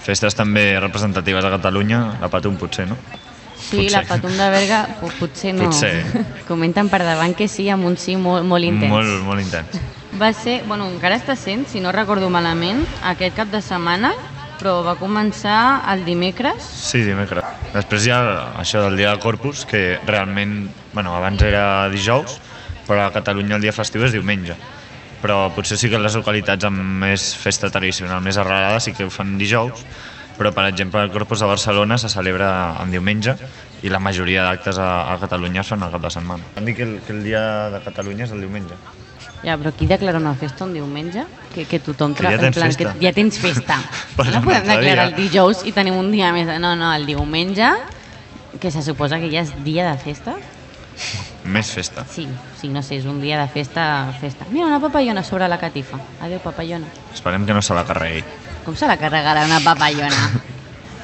Festes 0.05 0.35
també 0.35 0.79
representatives 0.79 1.43
a 1.45 1.49
Catalunya, 1.49 2.17
la 2.21 2.29
Patum 2.29 2.57
potser, 2.57 2.87
no? 2.87 2.95
Sí, 3.55 3.77
Potser. 3.77 3.91
la 3.91 4.03
Patum 4.05 4.35
de 4.37 4.49
Berga, 4.51 4.79
po- 4.99 5.11
potser 5.19 5.53
no. 5.55 5.69
Potser. 5.69 6.03
Comenten 6.49 6.89
per 6.91 7.01
davant 7.03 7.33
que 7.35 7.47
sí, 7.47 7.69
amb 7.69 7.85
un 7.87 7.97
sí 7.97 8.15
molt, 8.19 8.45
molt 8.45 8.67
intens. 8.67 8.91
Molt, 8.91 9.21
molt 9.25 9.41
intens. 9.41 9.79
Va 10.19 10.31
ser, 10.33 10.61
bueno, 10.67 10.87
encara 10.91 11.17
està 11.17 11.35
sent, 11.35 11.65
si 11.67 11.81
no 11.83 11.91
recordo 11.91 12.29
malament, 12.31 12.85
aquest 13.03 13.35
cap 13.35 13.49
de 13.51 13.59
setmana, 13.63 14.13
però 14.59 14.77
va 14.85 14.93
començar 14.95 15.81
el 15.91 16.05
dimecres. 16.05 16.63
Sí, 16.63 17.01
dimecres. 17.03 17.43
Després 17.73 18.05
hi 18.07 18.13
ha 18.15 18.21
això 18.61 18.85
del 18.85 18.95
dia 18.95 19.11
de 19.11 19.19
Corpus, 19.19 19.65
que 19.67 19.97
realment, 20.07 20.69
bueno, 20.93 21.15
abans 21.17 21.41
era 21.43 21.89
dijous, 21.91 22.37
però 22.87 23.07
a 23.07 23.11
Catalunya 23.11 23.57
el 23.57 23.65
dia 23.65 23.73
festiu 23.75 24.05
és 24.07 24.13
diumenge. 24.15 24.55
Però 25.25 25.49
potser 25.55 25.75
sí 25.81 25.89
que 25.89 25.99
les 25.99 26.15
localitats 26.15 26.67
amb 26.69 26.79
més 27.01 27.31
festa 27.35 27.71
tradicional, 27.73 28.21
més 28.23 28.37
arrelada, 28.37 28.79
sí 28.79 28.93
que 28.93 29.07
ho 29.07 29.11
fan 29.11 29.35
dijous, 29.41 29.83
però 30.37 30.51
per 30.51 30.67
exemple 30.67 31.01
el 31.03 31.11
Corpus 31.11 31.39
de 31.39 31.47
Barcelona 31.49 31.97
se 31.97 32.09
celebra 32.09 32.49
en 32.81 32.91
diumenge 32.91 33.35
i 33.83 33.91
la 33.91 33.99
majoria 33.99 34.43
d'actes 34.43 34.79
a, 34.81 35.13
a 35.13 35.17
Catalunya 35.21 35.63
fan 35.63 35.83
al 35.83 35.93
cap 35.93 36.03
de 36.03 36.11
setmana. 36.11 36.43
Han 36.57 36.67
dit 36.67 36.77
que 36.77 36.83
el, 36.83 36.99
que 37.05 37.13
el 37.15 37.23
dia 37.23 37.41
de 37.73 37.81
Catalunya 37.85 38.27
és 38.27 38.35
el 38.35 38.43
diumenge. 38.43 38.77
Ja, 39.45 39.59
però 39.61 39.69
qui 39.77 39.85
declara 39.85 40.17
una 40.17 40.33
festa 40.39 40.65
un 40.65 40.73
diumenge? 40.73 41.25
Que, 41.53 41.67
que 41.69 41.79
tothom... 41.83 42.15
Que 42.17 42.31
ja 42.33 42.39
tens 42.41 42.57
plan, 42.57 42.71
festa. 42.71 42.93
Que 42.95 43.05
ja 43.05 43.11
tens 43.13 43.37
festa. 43.39 43.77
No 44.33 44.41
podem 44.41 44.65
declarar 44.65 44.81
dia. 44.81 45.05
el 45.11 45.15
dijous 45.19 45.61
i 45.69 45.73
tenim 45.75 45.99
un 45.99 46.09
dia 46.11 46.31
més. 46.33 46.49
No, 46.61 46.73
no, 46.79 46.89
el 46.95 47.05
diumenge, 47.05 47.69
que 48.59 48.71
se 48.71 48.81
suposa 48.81 49.19
que 49.21 49.29
ja 49.29 49.43
és 49.45 49.53
dia 49.67 49.91
de 49.91 49.99
festa. 50.01 50.33
Més 51.45 51.69
festa. 51.69 52.07
Sí, 52.09 52.25
sí, 52.57 52.71
no 52.73 52.81
sé, 52.81 52.97
és 52.97 53.05
un 53.05 53.19
dia 53.21 53.37
de 53.37 53.45
festa, 53.53 53.85
festa. 54.17 54.47
Mira, 54.49 54.65
una 54.65 54.81
papallona 54.81 55.21
sobre 55.23 55.47
la 55.51 55.59
catifa. 55.61 55.99
Adéu, 56.25 56.41
papallona. 56.41 56.89
Esperem 57.13 57.45
que 57.45 57.53
no 57.53 57.61
se 57.61 57.77
la 57.77 57.85
carregui. 57.85 58.23
Com 58.65 58.75
se 58.75 58.87
la 58.89 58.97
carregarà 58.97 59.45
una 59.45 59.59
papallona? 59.61 60.41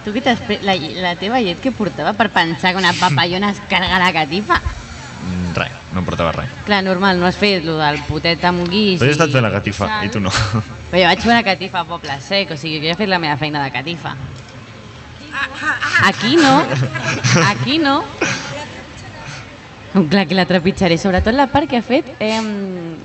Tu 0.03 0.09
què 0.15 0.21
pre- 0.47 0.59
la, 0.65 0.73
la 1.03 1.11
teva 1.19 1.37
llet 1.45 1.59
que 1.61 1.69
portava 1.71 2.13
per 2.17 2.31
pensar 2.33 2.71
que 2.73 2.79
una 2.81 2.93
papallona 2.97 3.51
es 3.53 3.59
carga 3.69 3.99
la 4.01 4.09
catifa? 4.15 4.57
Mm, 5.21 5.51
Res, 5.53 5.75
no 5.93 6.01
em 6.01 6.05
portava 6.07 6.31
res. 6.33 6.49
Clar, 6.65 6.79
normal, 6.83 7.19
no 7.21 7.27
has 7.29 7.37
fet 7.37 7.61
lo 7.67 7.75
del 7.77 7.99
potet 8.07 8.41
amb 8.49 8.63
guix 8.71 8.97
Però 8.99 9.11
he 9.11 9.13
estat 9.13 9.29
fent 9.29 9.45
la 9.45 9.51
catifa, 9.53 9.85
sal. 9.91 10.07
i 10.07 10.09
tu 10.09 10.19
no. 10.23 10.31
Però 10.89 11.03
jo 11.03 11.09
vaig 11.11 11.21
fer 11.21 11.29
una 11.35 11.43
catifa 11.45 11.83
a 11.83 11.85
Poble 11.85 12.17
Sec, 12.25 12.55
o 12.55 12.57
sigui, 12.57 12.81
jo 12.81 12.95
he 12.95 12.97
fet 12.97 13.11
la 13.11 13.19
meva 13.21 13.37
feina 13.37 13.61
de 13.63 13.69
catifa. 13.75 14.15
Aquí 16.09 16.35
no, 16.35 16.55
aquí 17.47 17.77
no. 17.79 17.99
Clar 20.09 20.25
que 20.27 20.35
la 20.35 20.45
trepitjaré, 20.47 20.97
sobretot 20.97 21.35
la 21.35 21.45
part 21.51 21.69
que 21.69 21.77
ha 21.77 21.83
fet 21.85 22.09
eh, 22.17 22.41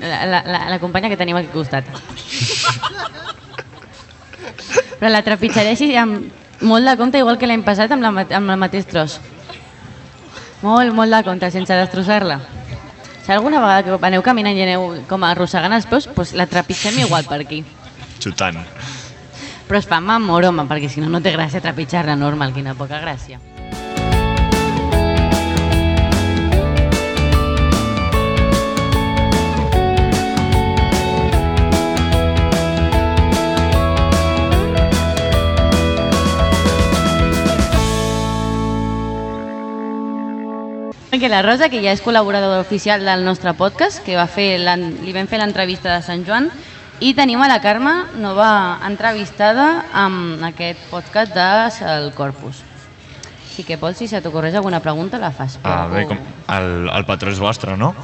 la, 0.01 0.25
la, 0.27 0.43
la, 0.47 0.61
la 0.71 0.79
companya 0.81 1.11
que 1.13 1.17
tenim 1.21 1.37
aquí 1.37 1.51
al 1.51 1.53
costat. 1.53 1.85
Però 5.01 5.11
la 5.13 5.23
trepitjaré 5.25 5.75
així 5.75 5.91
amb 6.01 6.31
molt 6.61 6.89
de 6.89 6.97
compte, 6.97 7.19
igual 7.19 7.39
que 7.39 7.49
l'any 7.49 7.65
passat 7.65 7.93
amb, 7.93 8.05
la, 8.05 8.27
amb 8.39 8.53
el 8.55 8.61
mateix 8.61 8.87
tros. 8.89 9.19
Molt, 10.63 10.95
molt 10.97 11.13
de 11.13 11.23
compte, 11.27 11.51
sense 11.53 11.77
destrossar-la. 11.77 12.41
Si 13.27 13.33
alguna 13.33 13.61
vegada 13.61 13.83
que 13.83 14.07
aneu 14.07 14.23
caminant 14.23 14.57
i 14.57 14.63
aneu 14.63 14.87
com 15.11 15.25
arrossegant 15.27 15.75
els 15.75 15.89
peus, 15.91 16.07
doncs 16.15 16.33
la 16.39 16.47
trepitgem 16.47 17.03
igual 17.03 17.27
per 17.29 17.41
aquí. 17.43 17.65
Xutant. 18.23 18.63
Però 19.67 19.81
es 19.83 19.89
fa 19.91 19.99
amb 19.99 20.15
amor, 20.15 20.47
home, 20.47 20.65
perquè 20.71 20.89
si 20.89 21.03
no, 21.03 21.11
no 21.11 21.21
té 21.21 21.35
gràcia 21.35 21.61
trepitjar-la 21.61 22.15
normal, 22.17 22.55
quina 22.55 22.77
poca 22.79 23.03
gràcia. 23.03 23.43
Que 41.21 41.29
la 41.31 41.41
Rosa, 41.41 41.71
que 41.73 41.81
ja 41.81 41.95
és 41.97 42.03
col·laboradora 42.05 42.61
oficial 42.61 43.01
del 43.01 43.23
nostre 43.25 43.55
podcast, 43.57 44.03
que 44.05 44.19
va 44.19 44.27
fer 44.29 44.59
li 44.61 45.13
vam 45.15 45.27
fer 45.27 45.39
l'entrevista 45.41 45.95
de 45.95 46.03
Sant 46.05 46.27
Joan, 46.27 46.51
i 47.01 47.15
tenim 47.17 47.41
a 47.41 47.49
la 47.49 47.57
Carme, 47.65 47.93
nova 48.21 48.79
entrevistada 48.85 49.87
amb 49.97 50.45
aquest 50.45 50.83
podcast 50.91 51.33
de 51.33 51.47
El 51.95 52.11
Corpus. 52.13 52.61
Així 53.49 53.65
que, 53.65 53.79
Pol, 53.81 53.95
si 53.97 54.09
se 54.09 54.21
t'ocorreix 54.21 54.59
alguna 54.61 54.83
pregunta, 54.85 55.17
la 55.19 55.31
fas. 55.33 55.57
Ah, 55.63 55.87
però- 55.89 55.95
bé, 55.95 56.05
com 56.07 56.19
el, 56.59 56.91
el 56.93 57.07
patró 57.09 57.33
és 57.33 57.41
vostre, 57.41 57.77
no? 57.77 57.95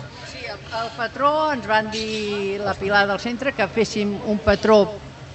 El 0.72 0.88
patró 0.96 1.52
ens 1.52 1.66
van 1.68 1.90
dir 1.92 2.60
la 2.64 2.72
Pilar 2.72 3.04
del 3.06 3.20
centre 3.20 3.52
que 3.52 3.68
féssim 3.68 4.14
un 4.24 4.38
patró 4.40 4.86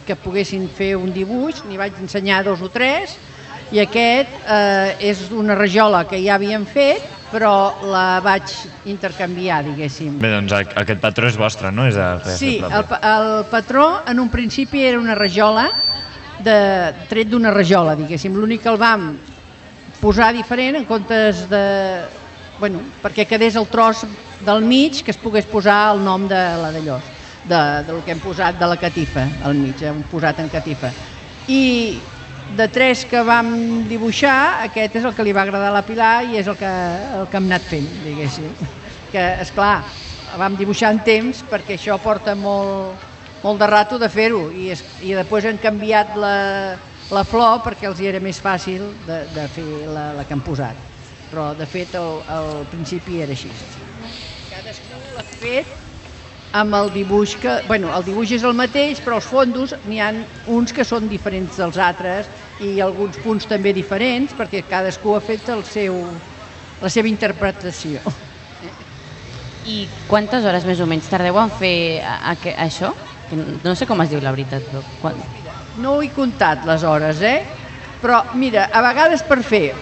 que 0.08 0.16
poguessin 0.16 0.66
fer 0.70 0.96
un 0.98 1.14
dibuix, 1.14 1.62
n'hi 1.68 1.78
vaig 1.78 1.94
ensenyar 2.02 2.44
dos 2.44 2.62
o 2.66 2.70
tres, 2.74 3.14
i 3.72 3.80
aquest 3.84 4.34
eh, 4.48 4.96
és 5.12 5.28
una 5.30 5.54
rajola 5.54 6.08
que 6.10 6.18
ja 6.24 6.36
havíem 6.40 6.66
fet, 6.66 7.14
però 7.32 7.52
la 7.84 8.20
vaig 8.24 8.52
intercanviar, 8.88 9.64
diguéssim. 9.66 10.16
Bé, 10.22 10.30
doncs 10.32 10.54
aquest 10.56 11.02
patró 11.04 11.28
és 11.28 11.36
vostre, 11.40 11.72
no? 11.76 11.86
És 11.88 11.96
de 11.96 12.36
Sí, 12.38 12.58
pròpia. 12.62 12.84
el, 13.02 13.10
el 13.12 13.46
patró 13.52 13.88
en 14.08 14.20
un 14.20 14.30
principi 14.30 14.86
era 14.86 15.00
una 15.00 15.16
rajola, 15.16 15.68
de, 16.40 16.94
tret 17.10 17.28
d'una 17.30 17.52
rajola, 17.52 17.96
diguéssim. 17.98 18.36
L'únic 18.38 18.62
que 18.64 18.70
el 18.70 18.78
vam 18.78 19.10
posar 20.02 20.32
diferent 20.34 20.78
en 20.78 20.86
comptes 20.86 21.48
de... 21.50 21.64
Bueno, 22.60 22.80
perquè 23.04 23.28
quedés 23.30 23.56
el 23.56 23.68
tros 23.70 24.06
del 24.42 24.64
mig 24.66 25.04
que 25.04 25.12
es 25.14 25.18
pogués 25.22 25.46
posar 25.46 25.94
el 25.94 26.00
nom 26.04 26.28
de 26.30 26.40
la 26.58 26.72
d'allò, 26.74 26.98
de, 27.46 27.60
del 27.86 28.00
que 28.06 28.16
hem 28.16 28.22
posat 28.24 28.58
de 28.58 28.66
la 28.70 28.78
catifa 28.82 29.28
al 29.46 29.54
mig, 29.54 29.82
hem 29.86 30.00
posat 30.10 30.40
en 30.42 30.50
catifa. 30.50 30.90
I 31.48 32.00
de 32.56 32.68
tres 32.72 33.04
que 33.06 33.22
vam 33.26 33.84
dibuixar, 33.90 34.64
aquest 34.68 34.98
és 35.00 35.06
el 35.08 35.16
que 35.16 35.26
li 35.26 35.34
va 35.36 35.44
agradar 35.44 35.72
a 35.72 35.76
la 35.76 35.84
Pilar 35.86 36.24
i 36.30 36.38
és 36.40 36.48
el 36.48 36.56
que, 36.60 36.72
el 37.20 37.28
que 37.32 37.40
hem 37.40 37.50
anat 37.50 37.68
fent, 37.68 37.88
diguéssim. 38.06 38.54
Que, 39.12 39.24
és 39.44 39.52
clar, 39.56 39.84
vam 40.40 40.56
dibuixar 40.60 40.94
en 40.96 41.02
temps 41.06 41.44
perquè 41.52 41.78
això 41.78 41.98
porta 42.04 42.36
molt, 42.36 43.04
molt 43.44 43.60
de 43.62 43.70
rato 43.70 44.00
de 44.00 44.10
fer-ho 44.12 44.48
i, 44.52 44.70
és, 44.76 44.84
i 45.04 45.16
després 45.18 45.48
hem 45.48 45.60
canviat 45.64 46.16
la, 46.20 46.36
la 47.12 47.24
flor 47.28 47.62
perquè 47.66 47.90
els 47.90 48.02
hi 48.02 48.10
era 48.12 48.24
més 48.24 48.40
fàcil 48.44 48.84
de, 49.08 49.24
de 49.36 49.48
fer 49.52 49.68
la, 49.88 50.12
la 50.18 50.28
que 50.28 50.36
han 50.36 50.44
posat. 50.46 50.86
Però, 51.28 51.52
de 51.60 51.68
fet, 51.68 51.96
al 52.00 52.64
principi 52.72 53.20
era 53.24 53.36
així. 53.36 53.52
Cadascú 54.48 54.96
l'ha 55.16 55.26
fet 55.42 55.76
amb 56.52 56.76
el 56.76 56.92
dibuix 56.94 57.36
que... 57.42 57.62
Bueno, 57.68 57.92
el 57.96 58.06
dibuix 58.06 58.32
és 58.38 58.46
el 58.48 58.56
mateix, 58.58 59.02
però 59.04 59.20
els 59.20 59.28
fondos 59.28 59.74
n'hi 59.88 60.00
han 60.04 60.22
uns 60.54 60.74
que 60.74 60.86
són 60.88 61.10
diferents 61.12 61.60
dels 61.60 61.80
altres 61.82 62.30
i 62.64 62.78
alguns 62.82 63.20
punts 63.24 63.48
també 63.50 63.74
diferents, 63.76 64.34
perquè 64.38 64.64
cadascú 64.70 65.16
ha 65.16 65.24
fet 65.24 65.50
el 65.54 65.66
seu, 65.68 65.98
la 66.82 66.92
seva 66.94 67.12
interpretació. 67.12 68.02
I 69.68 69.84
quantes 70.08 70.46
hores 70.48 70.66
més 70.66 70.80
o 70.80 70.88
menys 70.88 71.10
tardeu 71.12 71.38
en 71.42 71.52
fer 71.52 72.00
a, 72.00 72.16
a, 72.32 72.38
a, 72.38 72.56
això? 72.64 72.94
No 73.36 73.76
sé 73.76 73.86
com 73.90 74.00
es 74.02 74.14
diu 74.14 74.24
la 74.24 74.32
veritat, 74.32 74.64
però... 74.72 74.86
Quan... 75.02 75.20
No 75.78 75.98
ho 75.98 76.02
he 76.02 76.10
comptat 76.10 76.64
les 76.66 76.84
hores, 76.88 77.20
eh? 77.22 77.44
Però, 78.02 78.24
mira, 78.40 78.70
a 78.74 78.82
vegades 78.86 79.22
per 79.28 79.42
fer 79.46 79.76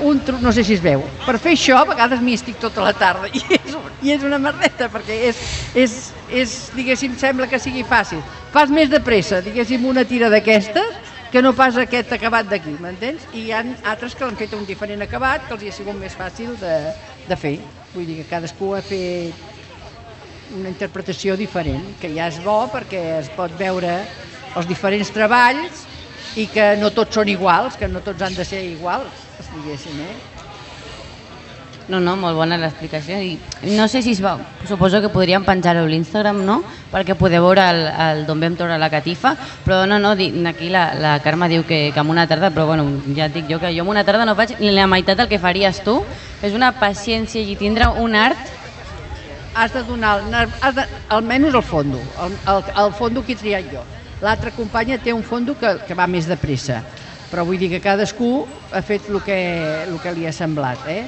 un 0.00 0.20
truc, 0.24 0.40
no 0.40 0.52
sé 0.52 0.64
si 0.64 0.74
es 0.76 0.82
veu, 0.84 1.02
per 1.24 1.38
fer 1.40 1.54
això 1.56 1.78
a 1.80 1.86
vegades 1.88 2.20
m'hi 2.20 2.36
estic 2.36 2.58
tota 2.60 2.84
la 2.84 2.92
tarda 2.96 3.30
i 3.32 3.40
és, 3.56 3.76
i 4.04 4.12
és 4.12 4.24
una 4.26 4.38
merdeta 4.42 4.90
perquè 4.92 5.16
és, 5.30 5.40
és, 5.74 5.96
és, 6.28 6.56
diguéssim, 6.76 7.16
sembla 7.18 7.48
que 7.48 7.60
sigui 7.62 7.84
fàcil. 7.88 8.20
Fas 8.52 8.72
més 8.72 8.90
de 8.92 9.00
pressa, 9.00 9.40
diguéssim, 9.44 9.84
una 9.88 10.04
tira 10.04 10.28
d'aquestes 10.32 11.14
que 11.32 11.42
no 11.42 11.54
pas 11.56 11.76
aquest 11.80 12.12
acabat 12.12 12.48
d'aquí, 12.48 12.76
m'entens? 12.80 13.26
I 13.32 13.48
hi 13.48 13.52
ha 13.52 13.64
altres 13.88 14.14
que 14.14 14.24
l'han 14.24 14.38
fet 14.38 14.54
un 14.56 14.64
diferent 14.68 15.02
acabat 15.04 15.48
que 15.48 15.56
els 15.56 15.64
hi 15.64 15.72
ha 15.72 15.76
sigut 15.80 15.98
més 15.98 16.14
fàcil 16.16 16.54
de, 16.60 16.76
de 17.26 17.36
fer. 17.40 17.58
Vull 17.94 18.06
dir 18.06 18.20
que 18.20 18.30
cadascú 18.30 18.74
ha 18.76 18.84
fet 18.84 19.44
una 20.54 20.70
interpretació 20.70 21.34
diferent, 21.36 21.96
que 22.00 22.12
ja 22.14 22.28
és 22.30 22.38
bo 22.44 22.60
perquè 22.72 23.02
es 23.18 23.30
pot 23.34 23.52
veure 23.58 23.98
els 24.56 24.68
diferents 24.68 25.10
treballs 25.12 25.84
i 26.38 26.46
que 26.52 26.74
no 26.80 26.92
tots 26.94 27.16
són 27.16 27.28
iguals, 27.32 27.76
que 27.80 27.88
no 27.88 28.04
tots 28.04 28.22
han 28.22 28.36
de 28.36 28.44
ser 28.46 28.62
iguals, 28.68 29.25
diguéssim, 29.54 30.00
eh? 30.00 30.16
No, 31.86 32.00
no, 32.02 32.16
molt 32.18 32.34
bona 32.34 32.56
l'explicació. 32.58 33.20
I 33.22 33.36
no 33.78 33.86
sé 33.86 34.00
si 34.02 34.16
es 34.16 34.20
va... 34.22 34.34
Suposo 34.66 34.98
que 35.04 35.10
podríem 35.12 35.44
penjar-ho 35.46 35.84
a 35.84 35.90
l'Instagram, 35.90 36.40
no? 36.42 36.58
Perquè 36.90 37.14
podeu 37.14 37.44
veure 37.44 37.62
el, 37.70 37.82
el 37.86 38.24
d'on 38.26 38.42
vam 38.42 38.56
treure 38.58 38.78
la 38.82 38.90
catifa. 38.90 39.36
Però 39.62 39.84
no, 39.86 40.00
no, 40.02 40.16
aquí 40.50 40.70
la, 40.72 40.88
la 40.98 41.14
Carme 41.22 41.46
diu 41.52 41.62
que, 41.62 41.92
que 41.94 42.02
en 42.02 42.10
una 42.10 42.26
tarda, 42.26 42.50
però 42.50 42.66
bueno, 42.72 42.88
ja 43.14 43.28
et 43.28 43.38
dic 43.38 43.46
jo 43.52 43.60
que 43.62 43.70
jo 43.76 43.86
en 43.86 43.92
una 43.94 44.02
tarda 44.08 44.26
no 44.26 44.34
faig 44.34 44.56
ni 44.58 44.72
la 44.74 44.88
meitat 44.90 45.22
del 45.22 45.30
que 45.30 45.38
faries 45.38 45.84
tu. 45.86 46.00
És 46.42 46.58
una 46.58 46.72
paciència 46.80 47.44
i 47.44 47.54
tindre 47.60 47.92
un 48.02 48.18
art 48.18 48.54
Has 49.56 49.72
de 49.72 49.80
donar, 49.88 50.18
has 50.60 50.74
de, 50.76 50.82
almenys 51.08 51.54
el 51.54 51.62
fondo, 51.64 51.96
el, 52.20 52.34
el, 52.52 52.64
el 52.76 52.90
fondo 52.92 53.22
que 53.24 53.32
he 53.32 53.38
triat 53.40 53.70
jo. 53.72 53.80
L'altra 54.20 54.50
companya 54.52 54.98
té 55.00 55.14
un 55.16 55.22
fondo 55.24 55.54
que, 55.56 55.70
que 55.88 55.96
va 55.96 56.04
més 56.04 56.28
de 56.28 56.36
pressa, 56.36 56.82
però 57.36 57.44
vull 57.44 57.58
dir 57.60 57.68
que 57.68 57.82
cadascú 57.84 58.30
ha 58.72 58.80
fet 58.80 59.10
el 59.12 59.18
que, 59.20 59.34
el 59.84 59.98
que 60.00 60.12
li 60.16 60.24
ha 60.24 60.30
semblat, 60.32 60.86
eh? 60.88 61.02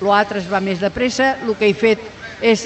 L'altre 0.00 0.40
es 0.40 0.46
va 0.48 0.56
més 0.64 0.78
de 0.80 0.88
pressa, 0.88 1.34
el 1.44 1.52
que 1.60 1.68
he 1.68 1.74
fet 1.76 2.00
és, 2.40 2.62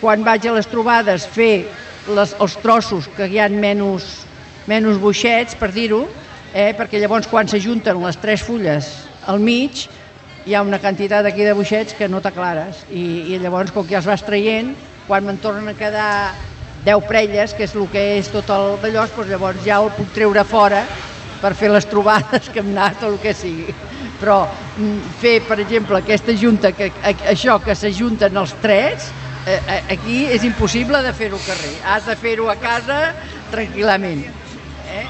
quan 0.00 0.24
vaig 0.24 0.46
a 0.48 0.54
les 0.56 0.68
trobades, 0.72 1.26
fer 1.28 1.66
les, 2.08 2.32
els 2.40 2.54
trossos 2.62 3.10
que 3.18 3.26
hi 3.28 3.36
ha 3.36 3.50
menys, 3.52 4.06
menys 4.64 4.96
buixets, 5.02 5.58
per 5.60 5.68
dir-ho, 5.74 6.06
eh? 6.54 6.72
perquè 6.78 7.02
llavors 7.02 7.28
quan 7.28 7.52
s'ajunten 7.52 8.00
les 8.00 8.16
tres 8.22 8.46
fulles 8.46 8.88
al 9.28 9.44
mig, 9.44 9.84
hi 10.48 10.56
ha 10.56 10.64
una 10.64 10.80
quantitat 10.80 11.28
aquí 11.28 11.44
de 11.44 11.52
buixets 11.52 11.98
que 11.98 12.08
no 12.08 12.22
t'aclares 12.24 12.86
i, 12.88 13.34
i 13.34 13.42
llavors 13.42 13.74
com 13.76 13.84
que 13.84 13.92
ja 13.92 14.00
els 14.00 14.08
vas 14.08 14.24
traient, 14.24 14.72
quan 15.04 15.28
me'n 15.28 15.42
tornen 15.44 15.68
a 15.68 15.76
quedar 15.76 16.32
10 16.88 17.12
prelles, 17.12 17.52
que 17.52 17.68
és 17.68 17.76
el 17.76 17.92
que 17.92 18.08
és 18.22 18.32
tot 18.32 18.48
el 18.56 18.80
d'allò, 18.80 19.04
doncs 19.04 19.28
llavors 19.34 19.60
ja 19.68 19.82
el 19.84 19.92
puc 20.00 20.16
treure 20.16 20.48
fora 20.48 20.86
per 21.42 21.54
fer 21.54 21.70
les 21.70 21.86
trobades 21.86 22.50
anat 22.58 23.02
o 23.04 23.12
el 23.12 23.18
que 23.22 23.34
sigui. 23.34 23.74
Però 24.18 24.40
mm, 24.76 25.14
fer, 25.20 25.36
per 25.46 25.60
exemple, 25.62 25.98
aquesta 26.00 26.34
junta, 26.34 26.72
que, 26.72 26.90
a- 27.02 27.30
això 27.34 27.58
que 27.62 27.74
s'ajunten 27.78 28.36
els 28.36 28.54
tres, 28.62 29.10
eh, 29.46 29.60
eh, 29.60 29.82
aquí 29.94 30.24
és 30.26 30.44
impossible 30.44 31.02
de 31.02 31.12
fer-ho 31.14 31.38
al 31.38 31.46
carrer. 31.46 31.74
Has 31.86 32.06
de 32.10 32.16
fer-ho 32.18 32.48
a 32.50 32.56
casa 32.58 33.14
tranquil·lament. 33.52 34.26
Eh? 34.88 35.06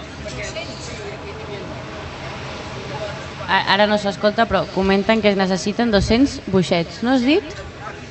Ara 3.48 3.86
no 3.88 3.96
s'escolta, 3.96 4.44
però 4.44 4.66
comenten 4.74 5.22
que 5.24 5.30
es 5.32 5.36
necessiten 5.40 5.90
200 5.90 6.42
buixets, 6.52 7.00
no 7.02 7.14
has 7.14 7.24
dit? 7.24 7.46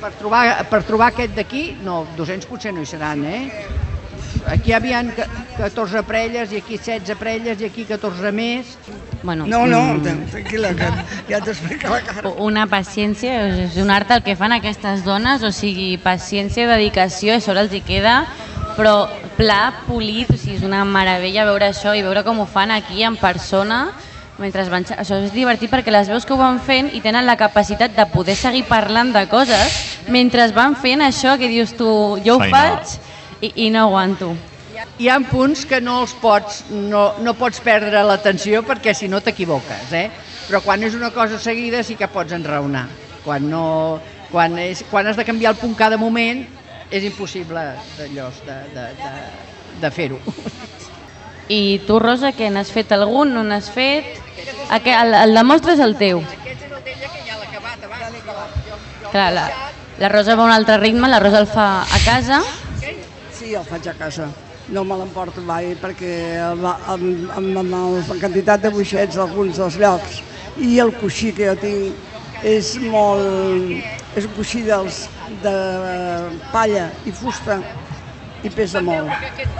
Per 0.00 0.10
trobar, 0.18 0.42
per 0.70 0.80
trobar 0.86 1.12
aquest 1.12 1.34
d'aquí, 1.36 1.62
no, 1.86 2.00
200 2.18 2.46
potser 2.50 2.72
no 2.74 2.82
hi 2.82 2.86
seran, 2.90 3.22
eh? 3.26 3.44
Aquí 4.46 4.70
hi 4.70 4.74
havia 4.74 5.02
14 5.58 6.02
prelles, 6.06 6.52
i 6.52 6.56
aquí 6.62 6.78
16 6.78 7.16
prelles, 7.18 7.60
i 7.60 7.66
aquí 7.66 7.84
14 7.84 8.32
més. 8.32 8.76
Bueno, 9.22 9.46
No, 9.46 9.66
no, 9.66 9.80
mm, 9.94 10.28
tranquil·la, 10.30 10.74
que 10.78 10.88
ja 11.28 11.40
t'explica 11.42 11.90
la 11.90 12.00
cara. 12.06 12.30
una 12.38 12.66
paciència, 12.66 13.66
és 13.66 13.76
un 13.76 13.90
art 13.90 14.10
el 14.14 14.22
que 14.22 14.36
fan 14.36 14.52
aquestes 14.52 15.04
dones, 15.04 15.42
o 15.42 15.50
sigui, 15.52 15.96
paciència, 15.98 16.68
dedicació, 16.68 17.34
a 17.34 17.40
sobre 17.40 17.60
els 17.66 17.72
hi 17.74 17.80
queda, 17.80 18.26
però 18.76 19.08
pla, 19.36 19.82
polit, 19.88 20.30
o 20.30 20.36
sigui, 20.36 20.56
és 20.56 20.62
una 20.62 20.84
meravella 20.84 21.44
veure 21.44 21.66
això 21.72 21.96
i 21.98 22.02
veure 22.02 22.22
com 22.24 22.38
ho 22.40 22.46
fan 22.46 22.70
aquí 22.70 23.02
en 23.02 23.16
persona, 23.16 23.88
mentre 24.38 24.62
van... 24.70 24.84
Això 24.84 25.18
és 25.18 25.32
divertit 25.34 25.68
perquè 25.68 25.90
les 25.90 26.08
veus 26.08 26.24
que 26.24 26.32
ho 26.32 26.38
van 26.38 26.60
fent 26.62 26.92
i 26.94 27.00
tenen 27.02 27.26
la 27.26 27.36
capacitat 27.36 27.96
de 27.96 28.06
poder 28.06 28.36
seguir 28.36 28.64
parlant 28.68 29.10
de 29.12 29.26
coses 29.26 29.74
mentre 30.08 30.46
van 30.54 30.76
fent 30.78 31.02
això 31.02 31.36
que 31.36 31.48
dius 31.50 31.74
tu, 31.76 31.88
jo 32.24 32.36
ho 32.36 32.38
Feina. 32.38 32.78
faig 32.78 33.00
i, 33.40 33.52
i 33.66 33.70
no 33.70 33.86
aguanto. 33.86 34.32
Hi 34.98 35.08
ha 35.10 35.18
punts 35.26 35.64
que 35.66 35.80
no 35.82 36.00
els 36.04 36.12
pots, 36.22 36.64
no, 36.70 37.14
no 37.22 37.34
pots 37.38 37.60
perdre 37.64 38.02
l'atenció 38.06 38.62
perquè 38.66 38.94
si 38.94 39.08
no 39.10 39.20
t'equivoques, 39.20 39.92
eh? 39.92 40.08
Però 40.48 40.60
quan 40.64 40.82
és 40.86 40.94
una 40.94 41.10
cosa 41.10 41.38
seguida 41.42 41.82
sí 41.84 41.96
que 41.98 42.08
pots 42.08 42.32
enraonar. 42.32 42.86
Quan, 43.24 43.48
no, 43.50 43.98
quan, 44.30 44.54
és, 44.62 44.84
quan 44.90 45.06
has 45.10 45.16
de 45.18 45.24
canviar 45.26 45.52
el 45.54 45.58
punt 45.60 45.74
cada 45.76 45.98
moment 46.00 46.44
és 46.90 47.04
impossible 47.04 47.64
d'allò, 47.98 48.30
de, 48.46 48.58
de, 48.74 48.86
de, 49.02 49.10
de 49.82 49.90
fer-ho. 49.92 50.20
I 51.48 51.80
tu, 51.88 51.98
Rosa, 51.98 52.32
que 52.36 52.50
n'has 52.52 52.70
fet 52.72 52.90
algun, 52.92 53.32
no 53.34 53.42
n'has 53.44 53.70
fet? 53.72 54.04
Aqu- 54.70 54.94
El, 55.00 55.14
el 55.16 55.34
de 55.34 55.42
mostra 55.48 55.72
és 55.74 55.80
el 55.80 55.94
teu. 55.96 56.20
Aquest 56.20 56.64
és 56.66 56.70
el 56.70 56.82
d'ella 56.84 57.08
que 57.12 57.22
ja 57.24 57.38
l'ha 57.38 57.48
acabat 57.48 57.84
abans. 57.88 59.12
Clar, 59.12 59.28
la, 59.32 59.46
la 59.98 60.08
Rosa 60.12 60.36
va 60.36 60.44
a 60.44 60.48
un 60.50 60.52
altre 60.52 60.76
ritme, 60.82 61.08
la 61.08 61.20
Rosa 61.24 61.40
el 61.40 61.48
fa 61.48 61.68
a 61.82 62.00
casa. 62.04 62.42
Sí, 63.48 63.54
el 63.56 63.64
faig 63.64 63.86
a 63.88 63.94
casa. 63.96 64.26
No 64.68 64.82
me 64.84 64.96
l'emporto 65.00 65.40
mai 65.40 65.70
perquè 65.80 66.10
amb, 66.50 66.66
amb, 66.92 67.30
amb, 67.32 67.60
amb 67.62 67.76
la 68.10 68.16
quantitat 68.20 68.60
de 68.60 68.70
buixets 68.74 69.16
d'alguns 69.16 69.56
dels 69.56 69.78
llocs 69.80 70.18
i 70.60 70.74
el 70.84 70.92
coixí 70.98 71.30
que 71.32 71.46
jo 71.48 71.54
tinc 71.62 72.44
és 72.44 72.74
molt... 72.92 73.72
és 74.20 74.26
un 74.28 74.34
coixí 74.36 74.60
dels, 74.66 74.98
de 75.46 75.54
palla 76.52 76.90
i 77.08 77.14
fusta 77.22 77.56
i 78.44 78.52
pesa 78.52 78.84
molt. 78.84 79.08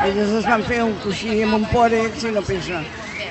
Elles 0.05 0.37
es 0.43 0.45
van 0.53 0.69
fer 0.69 0.83
un 0.85 0.93
coixí 1.07 1.41
amb 1.47 1.63
un 1.63 1.67
pòrex 1.73 2.29
i 2.29 2.35
no 2.37 2.45
pesa, 2.45 2.85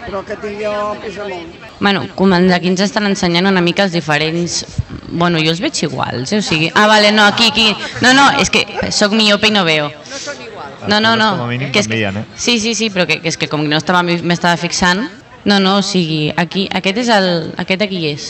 però 0.07 0.23
el 0.23 0.27
que 0.31 0.41
tinc 0.41 0.65
jo 0.65 0.73
pesa 1.05 1.29
molt. 1.29 1.69
Bueno, 1.77 2.07
com 2.17 2.33
aquí 2.33 2.73
ens 2.73 2.81
estan 2.89 3.05
ensenyant 3.13 3.53
una 3.53 3.61
mica 3.61 3.85
els 3.85 3.93
diferents... 3.93 4.63
Bueno, 5.07 5.37
jo 5.37 5.53
els 5.53 5.61
veig 5.61 5.85
iguals, 5.85 6.33
eh? 6.33 6.41
o 6.41 6.49
sigui... 6.49 6.73
Ah, 6.73 6.89
vale, 6.89 7.13
no, 7.13 7.29
aquí, 7.29 7.53
aquí... 7.53 7.69
No, 8.01 8.17
no, 8.17 8.31
és 8.41 8.49
que 8.49 8.65
sóc 8.89 9.13
miope 9.13 9.53
i 9.53 9.53
no 9.53 9.63
veo. 9.69 9.93
No, 9.93 10.46
no, 11.03 11.13
no. 11.19 11.29
Com 11.35 11.45
a 11.45 11.51
mínim 11.51 11.71
que 11.75 11.83
és 11.83 11.89
que, 11.91 11.99
eh? 12.07 12.25
sí, 12.35 12.59
sí, 12.63 12.73
sí, 12.79 12.89
però 12.93 13.07
que, 13.09 13.19
que 13.23 13.31
és 13.31 13.37
que 13.37 13.49
com 13.51 13.65
que 13.65 13.71
no 13.71 13.79
estava 13.83 14.03
m'estava 14.03 14.55
fixant... 14.59 15.07
No, 15.47 15.61
no, 15.63 15.77
o 15.79 15.83
sigui, 15.85 16.33
aquí, 16.35 16.65
aquest 16.75 16.97
és 17.05 17.09
el... 17.13 17.27
Aquest 17.61 17.83
aquí 17.85 18.01
és. 18.09 18.23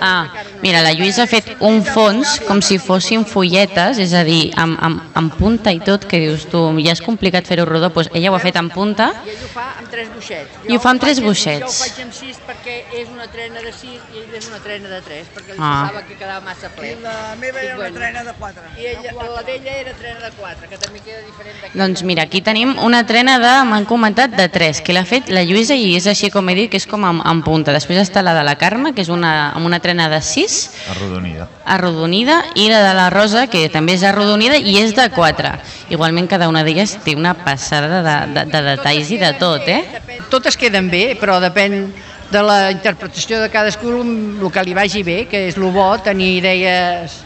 Ah, 0.00 0.26
mira, 0.62 0.82
la 0.82 0.92
Lluïsa 0.92 1.24
ha 1.24 1.30
fet 1.30 1.52
un 1.60 1.82
fons 1.84 2.40
com 2.46 2.60
si 2.62 2.78
fossin 2.78 3.24
folletes, 3.28 3.98
és 4.02 4.12
a 4.14 4.22
dir, 4.26 4.50
amb, 4.58 4.78
amb, 4.82 5.02
amb 5.16 5.34
punta 5.38 5.72
i 5.72 5.80
tot, 5.80 6.06
que 6.08 6.18
dius 6.22 6.46
tu, 6.50 6.62
ja 6.84 6.92
és 6.96 7.02
complicat 7.04 7.46
fer-ho 7.46 7.64
rodó, 7.68 7.90
doncs 7.90 8.10
ella 8.14 8.30
ho 8.32 8.36
ha 8.36 8.42
fet 8.42 8.56
amb 8.60 8.72
punta. 8.72 9.10
I 9.24 9.30
ell 9.34 9.44
ho 9.44 9.50
fa 9.52 9.66
amb 9.78 9.90
tres 9.90 10.08
boixets. 10.12 10.58
I 10.68 10.76
ho 10.76 10.80
fa 10.80 10.90
amb 10.94 11.00
tres 11.00 11.20
boixets. 11.22 11.64
Jo 11.64 11.70
ho 11.70 11.76
faig 11.80 12.02
amb 12.04 12.12
sis 12.16 12.40
perquè 12.46 12.76
és 13.00 13.08
una 13.12 13.26
trena 13.32 13.62
de 13.62 13.72
sis 13.72 14.00
i 14.14 14.22
ell 14.24 14.34
és 14.36 14.48
una 14.50 14.60
trena 14.64 14.88
de 14.90 15.00
tres, 15.06 15.26
perquè 15.34 15.54
ell 15.54 15.60
Ah. 15.60 15.86
pensava 15.86 16.02
que 16.06 16.16
quedava 16.18 16.40
massa 16.44 16.68
ple. 16.76 16.96
La 17.02 17.34
meva 17.40 17.60
era 17.60 17.74
I 17.76 17.78
una 17.78 17.90
trena 17.98 18.24
de 18.24 18.32
quatre. 18.38 18.62
I 18.78 18.86
ella, 18.92 19.12
la 19.34 19.42
d'ella 19.42 19.72
era 19.82 19.92
trena 19.94 20.20
de 20.20 20.30
quatre, 20.36 20.68
que 20.68 20.78
també 20.78 21.00
queda 21.00 21.22
diferent 21.26 21.60
d'aquí. 21.62 21.78
Doncs 21.78 22.02
mira, 22.02 22.22
aquí 22.24 22.40
tenim 22.42 22.76
una 22.82 23.04
trena 23.06 23.38
de, 23.38 23.54
m'han 23.68 23.84
comentat, 23.86 24.30
de 24.36 24.48
3, 24.48 24.80
que 24.82 24.92
l'ha 24.92 25.04
fet 25.04 25.28
la 25.28 25.42
Lluïsa 25.44 25.74
i 25.74 25.94
és 25.96 26.06
així 26.06 26.30
com 26.30 26.48
he 26.48 26.54
dit, 26.54 26.70
que 26.70 26.76
és 26.76 26.86
com 26.86 27.04
amb, 27.04 27.22
amb 27.24 27.44
punta. 27.44 27.72
Després 27.72 27.98
està 28.02 28.22
la 28.22 28.34
de 28.34 28.42
la 28.44 28.56
Carme, 28.56 28.92
que 28.94 29.02
és 29.02 29.08
una, 29.08 29.52
amb 29.52 29.66
una 29.66 29.75
trena 29.82 30.08
de 30.08 30.20
6, 30.22 30.56
Arrodonida. 30.94 31.48
arrodonida, 31.64 32.40
i 32.54 32.68
la 32.70 32.82
de 32.84 32.94
la 32.94 33.10
Rosa, 33.10 33.46
que 33.52 33.68
també 33.72 33.94
és 33.96 34.04
arrodonida 34.06 34.58
i 34.58 34.78
és 34.80 34.94
de 34.96 35.08
4. 35.14 35.52
Igualment 35.94 36.28
cada 36.28 36.48
una 36.48 36.64
d'elles 36.66 36.96
té 37.04 37.16
una 37.16 37.34
passada 37.34 38.02
de, 38.02 38.16
de, 38.34 38.44
de 38.52 38.62
detalls 38.72 39.10
i 39.10 39.20
de 39.22 39.32
tot, 39.40 39.68
eh? 39.68 39.82
Totes 40.30 40.56
queden 40.56 40.90
bé, 40.90 41.16
però 41.20 41.38
depèn 41.42 41.92
de 42.30 42.42
la 42.42 42.70
interpretació 42.72 43.40
de 43.40 43.50
cadascú 43.50 43.92
el 44.02 44.50
que 44.52 44.64
li 44.66 44.74
vagi 44.74 45.02
bé, 45.06 45.24
que 45.30 45.46
és 45.48 45.56
el 45.56 45.70
bo, 45.70 45.88
tenir 46.02 46.36
idees 46.40 47.20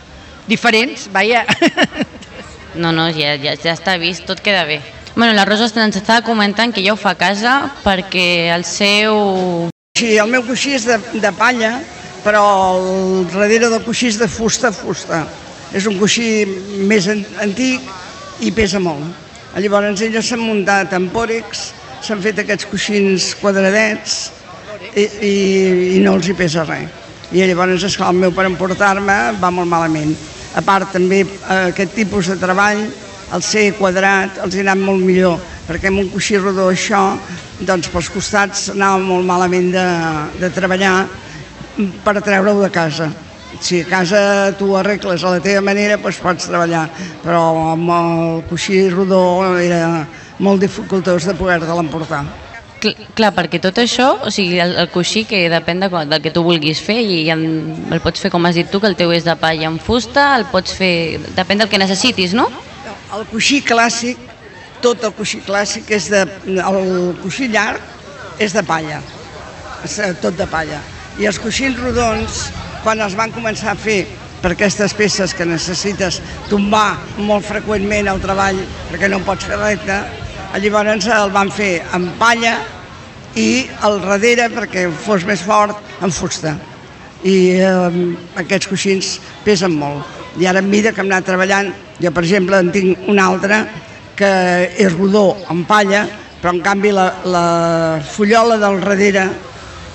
diferents, 0.49 1.09
vaja. 1.13 1.47
No, 2.75 2.93
no, 2.93 3.09
ja, 3.11 3.35
ja, 3.35 3.57
ja 3.59 3.73
està 3.75 3.97
vist, 3.99 4.23
tot 4.29 4.39
queda 4.45 4.63
bé. 4.65 4.81
Bueno, 5.17 5.33
la 5.35 5.45
Rosa 5.45 5.67
ens 5.83 5.97
estava 5.99 6.23
comentant 6.23 6.71
que 6.73 6.85
ja 6.85 6.93
ho 6.95 6.99
fa 6.99 7.17
a 7.17 7.19
casa 7.19 7.55
perquè 7.83 8.53
el 8.55 8.63
seu... 8.65 9.67
Sí, 9.99 10.15
el 10.17 10.31
meu 10.31 10.45
coixí 10.47 10.77
és 10.79 10.87
de, 10.87 11.01
de 11.19 11.33
palla, 11.35 11.81
però 12.25 12.45
el 12.77 13.27
darrere 13.33 13.71
del 13.71 13.83
coixí 13.85 14.11
és 14.11 14.19
de 14.21 14.29
fusta, 14.29 14.73
fusta. 14.75 15.25
És 15.75 15.87
un 15.87 15.99
coixí 16.01 16.45
més 16.89 17.07
an 17.11 17.23
antic 17.45 17.85
i 18.43 18.51
pesa 18.55 18.81
molt. 18.83 19.05
Llavors 19.59 20.03
ells 20.07 20.29
s'han 20.29 20.43
muntat 20.43 20.93
amb 20.95 21.11
pòrex, 21.15 21.71
s'han 22.07 22.23
fet 22.23 22.41
aquests 22.43 22.69
coixins 22.71 23.33
quadradets 23.41 24.31
i, 24.95 25.05
i, 25.05 25.35
i 25.97 26.01
no 26.05 26.17
els 26.19 26.31
hi 26.31 26.37
pesa 26.39 26.65
res. 26.67 26.89
I 27.31 27.45
llavors, 27.47 27.85
esclar, 27.87 28.11
el 28.11 28.19
meu 28.25 28.33
per 28.35 28.49
emportar-me 28.49 29.19
va 29.39 29.53
molt 29.55 29.71
malament. 29.71 30.17
A 30.59 30.63
part, 30.67 30.89
també 30.91 31.21
eh, 31.23 31.69
aquest 31.69 31.95
tipus 31.95 32.27
de 32.33 32.35
treball, 32.41 32.81
el 33.31 33.43
ser 33.47 33.69
quadrat, 33.79 34.41
els 34.43 34.57
ha 34.59 34.65
anat 34.65 34.81
molt 34.83 35.05
millor, 35.07 35.39
perquè 35.69 35.93
amb 35.93 36.03
un 36.03 36.09
coixí 36.11 36.41
rodó 36.41 36.67
això, 36.73 37.05
doncs 37.63 37.91
pels 37.93 38.09
costats 38.11 38.65
anava 38.73 38.99
molt 39.05 39.29
malament 39.29 39.71
de, 39.77 39.87
de 40.41 40.51
treballar 40.57 41.05
per 42.05 42.21
treure-ho 42.21 42.61
de 42.63 42.71
casa. 42.75 43.11
Si 43.61 43.81
a 43.83 43.87
casa 43.89 44.21
tu 44.59 44.73
arregles 44.79 45.25
a 45.25 45.35
la 45.35 45.41
teva 45.43 45.63
manera, 45.65 45.99
doncs 46.01 46.21
pots 46.23 46.47
treballar, 46.49 46.87
però 47.25 47.43
amb 47.73 47.91
el 47.97 48.45
coixí 48.49 48.85
rodó 48.93 49.57
era 49.59 50.07
molt 50.39 50.63
dificultós 50.63 51.27
de 51.29 51.35
poder-te 51.37 51.75
l'emportar. 51.75 52.23
Cl 52.81 52.95
clar, 53.13 53.35
perquè 53.37 53.59
tot 53.61 53.77
això, 53.83 54.07
o 54.25 54.31
sigui, 54.33 54.57
el, 54.63 54.73
el 54.81 54.89
coixí 54.89 55.27
que 55.29 55.43
depèn 55.53 55.83
de, 55.83 55.91
del 56.09 56.23
que 56.25 56.33
tu 56.33 56.43
vulguis 56.47 56.81
fer 56.81 56.97
i 57.03 57.19
el, 57.33 57.43
el 57.93 58.01
pots 58.01 58.23
fer 58.25 58.31
com 58.33 58.47
has 58.49 58.57
dit 58.57 58.71
tu, 58.73 58.81
que 58.81 58.89
el 58.89 58.97
teu 58.97 59.13
és 59.13 59.27
de 59.27 59.35
palla 59.37 59.69
amb 59.69 59.83
fusta, 59.85 60.31
el 60.39 60.47
pots 60.49 60.73
fer, 60.79 61.21
depèn 61.37 61.61
del 61.61 61.69
que 61.69 61.83
necessitis, 61.83 62.33
no? 62.33 62.49
El 63.13 63.27
coixí 63.29 63.61
clàssic, 63.67 64.17
tot 64.81 65.05
el 65.05 65.13
coixí 65.19 65.43
clàssic 65.45 65.93
és 65.93 66.09
de... 66.13 66.25
El 66.57 67.19
coixí 67.21 67.51
llarg 67.53 68.41
és 68.41 68.57
de 68.57 68.65
palla, 68.65 69.03
és 69.85 69.99
eh, 70.01 70.15
tot 70.23 70.39
de 70.39 70.49
palla. 70.49 70.81
I 71.19 71.27
els 71.27 71.39
coixins 71.43 71.79
rodons, 71.81 72.47
quan 72.85 73.01
els 73.03 73.17
van 73.19 73.33
començar 73.35 73.73
a 73.73 73.79
fer 73.79 74.05
per 74.41 74.55
aquestes 74.55 74.95
peces 74.97 75.35
que 75.37 75.45
necessites 75.45 76.21
tombar 76.49 76.97
molt 77.19 77.45
freqüentment 77.45 78.09
al 78.09 78.23
treball 78.23 78.61
perquè 78.89 79.11
no 79.11 79.21
pots 79.27 79.49
fer 79.49 79.59
recte, 79.61 79.99
llavors 80.63 81.07
el 81.07 81.33
van 81.35 81.51
fer 81.53 81.81
amb 81.97 82.15
palla 82.19 82.57
i 83.39 83.67
al 83.87 84.01
darrere, 84.03 84.49
perquè 84.51 84.89
fos 85.05 85.27
més 85.27 85.43
fort, 85.47 85.77
amb 86.01 86.15
fusta. 86.15 86.57
I 87.23 87.37
eh, 87.61 88.01
aquests 88.41 88.71
coixins 88.71 89.13
pesen 89.45 89.77
molt. 89.77 90.19
I 90.41 90.47
ara, 90.47 90.59
a 90.59 90.67
mesura 90.67 90.95
que 90.95 91.05
hem 91.05 91.11
anat 91.11 91.29
treballant, 91.29 91.71
jo, 92.01 92.11
per 92.11 92.25
exemple, 92.25 92.59
en 92.59 92.73
tinc 92.75 93.07
un 93.11 93.21
altre 93.23 93.61
que 94.17 94.33
és 94.79 94.93
rodó, 94.97 95.37
amb 95.53 95.67
palla, 95.69 96.07
però 96.41 96.55
en 96.55 96.63
canvi 96.65 96.91
la, 96.97 97.07
la 97.29 97.47
fullola 98.03 98.57
del 98.59 98.81
darrere 98.81 99.29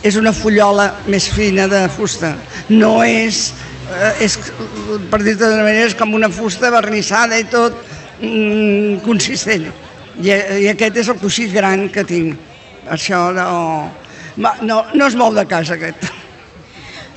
és 0.06 0.18
una 0.20 0.34
fullola 0.36 0.92
més 1.10 1.26
fina 1.34 1.66
de 1.72 1.86
fusta. 1.90 2.36
No 2.70 3.00
és, 3.04 3.50
eh, 3.90 4.26
és 4.28 4.38
per 5.10 5.22
dir-ho 5.24 5.40
d'una 5.42 5.64
manera, 5.64 5.88
és 5.90 5.98
com 5.98 6.14
una 6.14 6.30
fusta 6.30 6.70
vernissada 6.74 7.40
i 7.42 7.48
tot 7.50 7.80
mm, 8.22 9.02
consistent. 9.06 9.72
I, 10.22 10.30
I 10.66 10.70
aquest 10.72 11.02
és 11.02 11.10
el 11.10 11.18
coixí 11.22 11.50
gran 11.52 11.90
que 11.90 12.06
tinc. 12.06 12.38
Això 12.92 13.32
no, 13.34 13.90
no, 14.62 14.84
no 14.94 15.08
es 15.10 15.18
mou 15.18 15.34
de 15.34 15.48
casa, 15.50 15.74
aquest. 15.74 16.06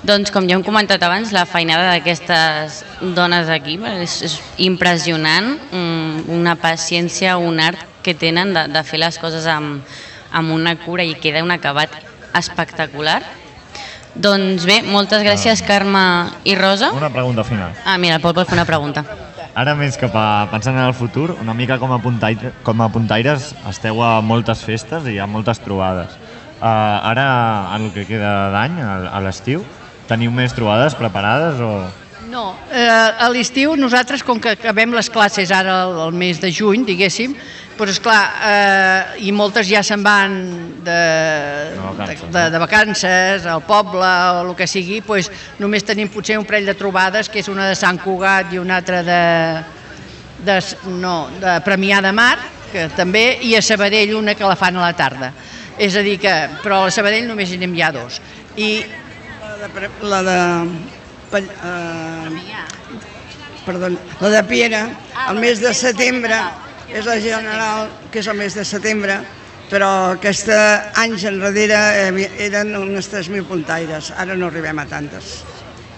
Doncs 0.09 0.33
com 0.33 0.47
ja 0.49 0.57
hem 0.57 0.65
comentat 0.65 1.03
abans, 1.05 1.35
la 1.35 1.45
feinada 1.45 1.91
d'aquestes 1.91 2.83
dones 3.19 3.51
aquí 3.53 3.77
és, 3.99 4.21
és 4.25 4.41
impressionant, 4.65 5.59
mm, 5.69 6.29
una 6.33 6.57
paciència, 6.57 7.37
un 7.37 7.61
art 7.61 7.85
que 8.03 8.15
tenen 8.15 8.55
de, 8.55 8.69
de 8.73 8.85
fer 8.87 9.03
les 9.03 9.19
coses 9.21 9.45
amb, 9.51 9.83
amb 10.33 10.55
una 10.55 10.79
cura 10.81 11.05
i 11.05 11.19
queda 11.19 11.43
un 11.45 11.51
acabat 11.51 12.08
espectacular. 12.37 13.23
Doncs 14.19 14.65
bé, 14.67 14.81
moltes 14.83 15.23
gràcies 15.23 15.63
Carme 15.63 16.03
i 16.49 16.57
Rosa. 16.59 16.91
Una 16.97 17.13
pregunta 17.13 17.45
final. 17.45 17.77
Ah, 17.85 17.99
mira, 17.99 18.17
el 18.19 18.23
Pol 18.25 18.35
vol 18.35 18.47
fer 18.49 18.57
una 18.59 18.67
pregunta. 18.67 19.05
Ara 19.59 19.75
més 19.75 19.97
a 19.99 20.49
pensant 20.51 20.77
en 20.77 20.85
el 20.85 20.95
futur, 20.95 21.37
una 21.41 21.55
mica 21.55 21.79
com 21.79 21.93
a, 21.93 21.99
puntaire, 21.99 22.53
com 22.63 22.81
a 22.81 22.89
puntaires 22.89 23.55
esteu 23.69 24.03
a 24.03 24.21
moltes 24.21 24.63
festes 24.63 25.07
i 25.07 25.17
hi 25.17 25.19
ha 25.19 25.27
moltes 25.27 25.59
trobades. 25.59 26.15
Uh, 26.59 26.67
ara, 26.67 27.25
en 27.77 27.87
el 27.87 27.93
que 27.95 28.05
queda 28.07 28.51
d'any, 28.55 28.81
a, 28.83 28.95
a 29.15 29.23
l'estiu, 29.23 29.65
teniu 30.09 30.31
més 30.35 30.55
trobades 30.55 30.95
preparades 30.99 31.61
o...? 31.63 31.73
No, 32.29 32.53
eh, 32.75 32.85
a 32.85 33.29
l'estiu 33.33 33.73
nosaltres, 33.79 34.23
com 34.27 34.41
que 34.43 34.53
acabem 34.53 34.93
les 34.93 35.09
classes 35.09 35.53
ara 35.55 35.79
el, 35.87 35.95
el 36.09 36.17
mes 36.19 36.43
de 36.43 36.51
juny, 36.53 36.85
diguéssim, 36.85 37.37
doncs 37.79 37.97
esclar, 37.97 38.19
eh, 38.45 39.25
i 39.29 39.33
moltes 39.33 39.69
ja 39.69 39.83
se'n 39.87 40.03
van 40.03 40.35
de, 40.85 40.99
De 41.73 41.81
vacances, 41.85 42.21
de, 42.27 42.33
de, 42.35 42.45
de 42.51 42.59
vacances 42.59 43.47
al 43.47 43.63
poble 43.67 44.05
o 44.09 44.43
el 44.43 44.53
que 44.59 44.67
sigui, 44.67 45.01
doncs 45.07 45.31
només 45.63 45.87
tenim 45.87 46.11
potser 46.13 46.39
un 46.41 46.47
parell 46.49 46.69
de 46.69 46.77
trobades, 46.79 47.31
que 47.31 47.41
és 47.41 47.49
una 47.49 47.69
de 47.71 47.77
Sant 47.79 48.01
Cugat 48.03 48.53
i 48.53 48.61
una 48.61 48.81
altra 48.83 49.03
de, 49.07 49.23
de, 50.45 50.59
no, 50.99 51.17
de 51.41 51.59
Premià 51.65 52.03
de 52.05 52.13
Mar, 52.13 52.37
que 52.73 52.89
també, 52.97 53.39
i 53.47 53.55
a 53.57 53.63
Sabadell 53.65 54.17
una 54.19 54.35
que 54.37 54.47
la 54.47 54.59
fan 54.59 54.77
a 54.77 54.85
la 54.85 54.93
tarda. 54.97 55.33
És 55.79 55.97
a 55.97 56.03
dir 56.03 56.19
que, 56.21 56.35
però 56.63 56.85
a 56.87 56.95
Sabadell 56.95 57.29
només 57.29 57.51
hi 57.53 57.61
anem 57.61 57.77
ja 57.79 57.93
dos. 57.95 58.21
I 58.59 58.71
La 59.49 59.67
de, 59.67 59.89
la 60.07 60.19
de 60.23 61.39
eh, 61.39 62.29
perdó, 63.67 63.89
la 64.21 64.29
de 64.29 64.43
Piera, 64.45 64.89
el 65.31 65.39
mes 65.39 65.61
de 65.61 65.75
setembre, 65.75 66.39
és 66.93 67.05
la 67.07 67.19
general, 67.21 67.89
que 68.13 68.23
és 68.23 68.29
el 68.31 68.39
mes 68.39 68.57
de 68.57 68.65
setembre, 68.65 69.19
però 69.69 69.91
aquest 70.15 70.49
anys 70.97 71.27
enrere 71.29 71.79
eh, 72.09 72.29
eren 72.47 72.73
unes 72.81 73.11
3.000 73.13 73.45
puntaires, 73.49 74.13
ara 74.17 74.37
no 74.37 74.49
arribem 74.49 74.81
a 74.81 74.87
tantes. 74.89 75.43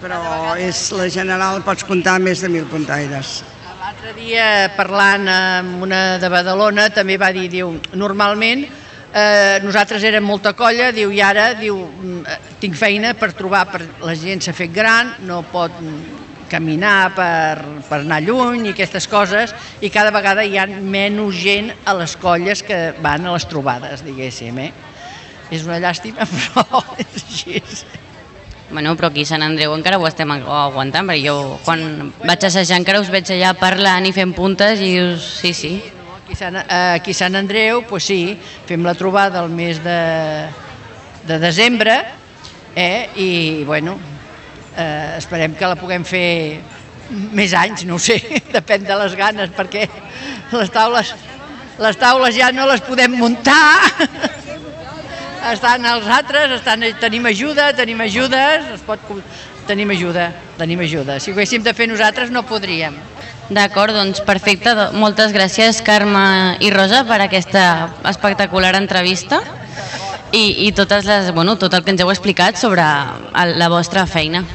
Però 0.01 0.19
és 0.59 0.89
la 0.97 1.07
general, 1.13 1.61
pots 1.63 1.85
comptar 1.87 2.17
més 2.19 2.41
de 2.43 2.49
1.000 2.49 2.67
puntaires. 2.71 3.41
L'altre 3.81 4.13
dia, 4.17 4.45
parlant 4.75 5.27
amb 5.31 5.83
una 5.87 6.01
de 6.21 6.29
Badalona, 6.29 6.89
també 6.93 7.17
va 7.21 7.31
dir, 7.33 7.47
diu, 7.49 7.75
normalment 7.97 8.65
eh, 9.13 9.59
nosaltres 9.63 10.03
érem 10.07 10.23
molta 10.23 10.53
colla, 10.57 10.91
diu, 10.95 11.11
i 11.11 11.21
ara, 11.21 11.51
diu, 11.59 11.77
mm, 11.77 12.25
eh, 12.25 12.57
tinc 12.61 12.75
feina 12.75 13.13
per 13.13 13.33
trobar, 13.33 13.65
per, 13.71 13.81
la 14.01 14.15
gent 14.15 14.41
s'ha 14.41 14.53
fet 14.55 14.71
gran, 14.73 15.15
no 15.27 15.41
pot 15.51 15.75
caminar 16.51 17.13
per, 17.15 17.61
per 17.87 18.01
anar 18.03 18.19
lluny 18.25 18.67
i 18.67 18.73
aquestes 18.75 19.07
coses, 19.07 19.55
i 19.81 19.89
cada 19.93 20.11
vegada 20.11 20.43
hi 20.43 20.57
ha 20.59 20.67
menys 20.67 21.39
gent 21.39 21.71
a 21.87 21.95
les 21.97 22.17
colles 22.19 22.61
que 22.67 22.91
van 23.01 23.25
a 23.25 23.33
les 23.37 23.47
trobades, 23.49 24.03
diguéssim, 24.05 24.59
eh? 24.67 24.71
És 25.51 25.63
una 25.67 25.79
llàstima, 25.83 26.27
però 26.35 26.83
és 26.99 27.23
així. 27.23 27.61
Bueno, 28.71 28.93
però 28.95 29.09
aquí 29.11 29.25
a 29.25 29.27
Sant 29.27 29.43
Andreu 29.43 29.73
encara 29.75 29.97
ho 29.99 30.05
estem 30.07 30.29
agu- 30.31 30.47
aguantant, 30.47 31.07
perquè 31.09 31.25
jo 31.25 31.57
quan 31.65 32.11
vaig 32.23 32.45
assajar 32.47 32.77
encara 32.79 33.01
us 33.03 33.09
veig 33.11 33.27
allà 33.35 33.51
parlant 33.59 34.07
i 34.07 34.13
fent 34.15 34.31
puntes 34.37 34.79
i 34.79 34.93
dius, 34.93 35.25
sí, 35.41 35.51
sí. 35.55 35.73
Aquí 36.21 36.37
Sant, 36.39 36.55
eh, 36.61 36.93
aquí 36.95 37.11
Sant 37.13 37.35
Andreu, 37.35 37.81
pues 37.89 38.05
sí, 38.07 38.37
fem 38.69 38.85
la 38.87 38.93
trobada 38.95 39.41
el 39.43 39.51
mes 39.51 39.81
de, 39.83 39.99
de 41.27 41.39
desembre 41.43 41.97
eh, 42.73 43.09
i 43.19 43.29
bueno, 43.67 43.97
eh, 44.77 45.17
esperem 45.17 45.55
que 45.57 45.67
la 45.67 45.77
puguem 45.79 46.05
fer 46.07 46.61
més 47.11 47.53
anys, 47.57 47.85
no 47.87 47.99
sé, 47.99 48.19
depèn 48.57 48.87
de 48.87 48.97
les 49.03 49.15
ganes, 49.19 49.51
perquè 49.55 49.87
les 50.53 50.71
taules, 50.71 51.13
les 51.81 51.99
taules 51.99 52.35
ja 52.35 52.51
no 52.55 52.67
les 52.69 52.83
podem 52.85 53.17
muntar, 53.19 53.81
estan 55.51 55.85
els 55.89 56.07
altres, 56.07 56.57
estan, 56.59 56.85
tenim 57.01 57.25
ajuda, 57.31 57.71
tenim 57.77 58.01
ajudes, 58.05 58.67
es 58.75 58.83
pot, 58.85 59.01
tenim 59.67 59.91
ajuda, 59.93 60.31
tenim 60.59 60.83
ajuda. 60.85 61.19
Si 61.19 61.31
ho 61.31 61.35
haguéssim 61.35 61.63
de 61.65 61.73
fer 61.73 61.89
nosaltres 61.89 62.31
no 62.31 62.45
podríem. 62.47 62.97
D'acord, 63.51 63.91
doncs 63.95 64.21
perfecte. 64.23 64.71
Moltes 64.95 65.33
gràcies, 65.35 65.81
Carme 65.83 66.55
i 66.63 66.69
Rosa, 66.71 67.03
per 67.09 67.19
aquesta 67.25 67.63
espectacular 68.07 68.75
entrevista 68.79 69.41
i, 70.31 70.67
i 70.67 70.71
totes 70.71 71.03
les, 71.09 71.33
bueno, 71.35 71.57
tot 71.59 71.73
el 71.75 71.83
que 71.83 71.91
ens 71.91 72.03
heu 72.03 72.11
explicat 72.13 72.59
sobre 72.61 72.85
la 73.59 73.71
vostra 73.73 74.05
feina. 74.07 74.45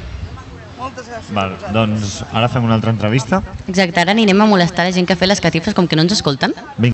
Val, 1.35 1.57
doncs 1.72 2.20
ara 2.33 2.49
fem 2.49 2.64
una 2.64 2.75
altra 2.79 2.90
entrevista. 2.90 3.42
Exacte, 3.68 4.01
ara 4.01 4.12
anirem 4.12 4.40
a 4.40 4.46
molestar 4.46 4.87
la 4.87 4.92
gent 4.92 5.07
que 5.07 5.14
ha 5.14 5.20
fet 5.20 5.29
les 5.29 5.40
catifes 5.40 5.75
com 5.75 5.87
que 5.88 5.96
no 5.96 6.03
ens 6.07 6.12
escolten. 6.12 6.55
Vinga. 6.79 6.92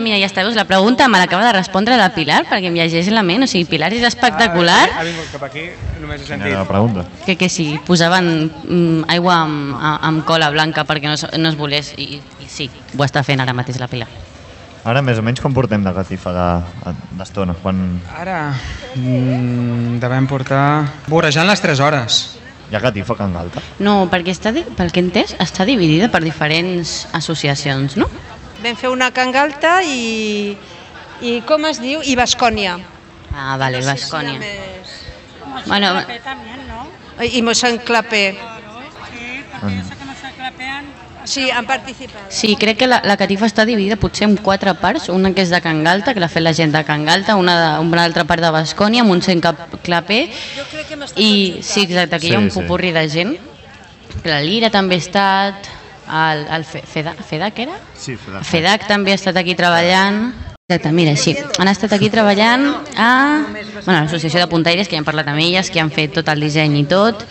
Mira, 0.00 0.16
ja 0.16 0.28
està, 0.30 0.40
veus, 0.46 0.54
la 0.56 0.64
pregunta 0.64 1.08
me 1.12 1.18
l'acaba 1.18 1.44
de 1.44 1.52
respondre 1.52 1.96
la 1.98 2.12
Pilar, 2.14 2.44
perquè 2.48 2.70
em 2.70 2.76
llegeix 2.78 3.08
la 3.12 3.24
ment, 3.26 3.42
o 3.44 3.48
sigui, 3.50 3.66
Pilar 3.68 3.90
és 3.92 4.04
espectacular, 4.06 4.86
Ha, 4.94 5.00
ha 5.00 5.04
vingut 5.04 5.28
cap 5.32 5.42
aquí, 5.48 5.66
només 6.00 6.22
he 6.22 6.24
Quina 6.24 6.38
sentit. 6.38 6.54
la 6.56 6.64
pregunta? 6.64 7.04
que, 7.26 7.36
que 7.36 7.48
si 7.52 7.74
posaven 7.84 8.30
mm, 8.48 9.04
aigua 9.12 9.34
amb, 9.42 9.76
amb 9.82 10.24
cola 10.24 10.48
blanca 10.54 10.84
perquè 10.88 11.10
no, 11.10 11.14
es- 11.18 11.26
no 11.36 11.48
es 11.50 11.56
volés, 11.58 11.92
i, 11.98 12.16
i 12.40 12.48
sí, 12.48 12.70
ho 12.96 13.04
està 13.04 13.22
fent 13.26 13.40
ara 13.44 13.52
mateix 13.52 13.78
la 13.82 13.88
Pilar. 13.88 14.08
Ara 14.88 15.02
més 15.04 15.18
o 15.18 15.22
menys 15.26 15.42
com 15.44 15.52
portem 15.52 15.82
de 15.84 15.92
catifa 15.92 16.32
de- 16.32 16.94
d'estona? 17.18 17.52
Quan 17.60 18.00
Ara 18.16 18.54
mm, 18.96 19.98
devem 20.00 20.26
portar... 20.30 20.86
Vorejant 21.08 21.46
les 21.50 21.60
3 21.60 21.80
hores. 21.84 22.22
Hi 22.70 22.76
ha 22.76 22.80
catifa 22.80 23.16
a 23.16 23.18
Can 23.18 23.32
Galta? 23.34 23.62
No, 23.82 23.94
perquè 24.12 24.30
està, 24.36 24.52
pel 24.54 24.92
que 24.94 25.02
he 25.02 25.04
entès, 25.04 25.34
està 25.42 25.66
dividida 25.66 26.10
per 26.12 26.22
diferents 26.22 27.02
associacions, 27.18 27.96
no? 27.98 28.06
Vam 28.62 28.76
fer 28.78 28.92
una 28.92 29.10
cangalta 29.16 29.80
i, 29.82 30.54
i 31.20 31.40
com 31.48 31.66
es 31.66 31.80
diu? 31.82 32.04
I 32.04 32.14
Bascònia. 32.20 32.78
Ah, 33.34 33.56
vale, 33.58 33.82
Bascònia. 33.86 34.38
Més... 34.38 34.96
Bueno, 35.66 35.96
I 37.26 37.42
Mossèn 37.42 37.80
Clapé. 37.84 38.24
Sí, 39.60 39.80
han 40.70 40.92
participat. 41.66 42.30
sí, 42.30 42.56
crec 42.56 42.78
que 42.78 42.86
la, 42.86 43.00
la 43.04 43.16
catifa 43.16 43.46
està 43.46 43.64
dividida 43.66 43.96
potser 43.96 44.26
en 44.28 44.36
quatre 44.36 44.74
parts, 44.74 45.08
una 45.08 45.32
que 45.34 45.42
és 45.42 45.50
de 45.50 45.60
Can 45.60 45.82
Galta, 45.84 46.14
que 46.14 46.20
l'ha 46.20 46.28
fet 46.28 46.42
la 46.42 46.52
gent 46.54 46.72
de 46.74 46.82
Can 46.84 47.04
Galta, 47.06 47.36
una, 47.36 47.54
de, 47.60 47.86
una 47.86 48.04
altra 48.04 48.24
part 48.24 48.42
de 48.42 48.50
Bascònia, 48.50 49.04
Montseny 49.04 49.40
Cap- 49.40 49.78
Clapé, 49.82 50.30
i 51.16 51.60
sí, 51.62 51.82
exacte, 51.86 52.16
aquí 52.16 52.28
hi 52.28 52.34
ha 52.34 52.38
Sí, 52.38 52.44
un 52.44 52.50
sí. 52.50 52.58
popurri 52.60 52.92
de 52.92 53.08
gent. 53.08 53.36
La 54.24 54.40
Lira 54.42 54.70
també 54.70 54.96
ha 54.96 54.98
estat, 54.98 55.68
el, 56.10 56.46
el 56.56 56.64
Fe- 56.64 56.82
Fedac, 56.86 57.22
Fedac 57.24 57.58
era? 57.62 57.76
Sí, 57.94 58.16
Fedac. 58.16 58.44
FEDAC 58.44 58.86
també 58.88 59.12
ha 59.12 59.18
estat 59.20 59.36
aquí 59.36 59.54
treballant. 59.54 60.32
Exacte, 60.70 60.92
mira, 60.94 61.16
sí, 61.18 61.32
han 61.58 61.66
estat 61.66 61.92
aquí 61.96 62.08
treballant 62.10 62.68
a 62.96 63.42
bueno, 63.84 64.02
l'Associació 64.04 64.38
de 64.38 64.46
Puntaires, 64.46 64.86
que 64.86 64.94
ja 64.94 65.00
hem 65.02 65.06
parlat 65.06 65.26
amb 65.32 65.40
elles, 65.42 65.70
que 65.70 65.80
han 65.82 65.90
fet 65.90 66.12
tot 66.14 66.28
el 66.30 66.40
disseny 66.46 66.76
i 66.78 66.84
tot, 66.86 67.24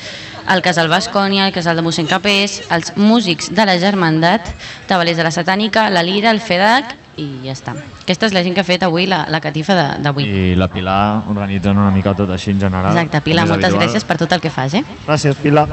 el 0.50 0.62
Casal 0.66 0.90
Bascònia, 0.90 1.46
el 1.48 1.54
Casal 1.54 1.76
de 1.78 1.84
mossèn 1.86 2.08
Capés, 2.10 2.62
els 2.74 2.94
músics 2.98 3.52
de 3.54 3.66
la 3.66 3.78
Germandat, 3.80 4.48
Tabalers 4.88 5.18
de 5.18 5.24
la 5.24 5.32
Satànica, 5.32 5.90
la 5.94 6.02
Lira, 6.04 6.32
el 6.32 6.40
FEDAC, 6.42 6.96
i 7.20 7.28
ja 7.44 7.52
està. 7.52 7.74
Aquesta 8.06 8.26
és 8.30 8.34
la 8.34 8.42
gent 8.46 8.56
que 8.56 8.62
ha 8.62 8.68
fet 8.68 8.84
avui 8.88 9.06
la, 9.06 9.26
la 9.30 9.42
catifa 9.44 9.76
de- 9.76 10.02
d'avui. 10.04 10.24
I 10.24 10.56
la 10.56 10.70
Pilar 10.72 11.24
organitzant 11.28 11.78
una 11.78 11.92
mica 11.92 12.14
tot 12.16 12.30
així 12.32 12.52
en 12.52 12.60
general. 12.62 12.94
Exacte, 12.96 13.22
Pilar, 13.22 13.46
moltes 13.48 13.66
habitual. 13.74 13.90
gràcies 13.90 14.06
per 14.08 14.18
tot 14.18 14.32
el 14.32 14.40
que 14.42 14.50
fas, 14.50 14.74
eh? 14.74 14.84
Gràcies, 15.06 15.36
Pilar. 15.44 15.68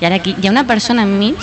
I 0.00 0.04
ara 0.06 0.16
aquí 0.18 0.34
hi 0.40 0.46
ha 0.48 0.50
una 0.50 0.64
persona 0.66 1.02
enmig, 1.06 1.38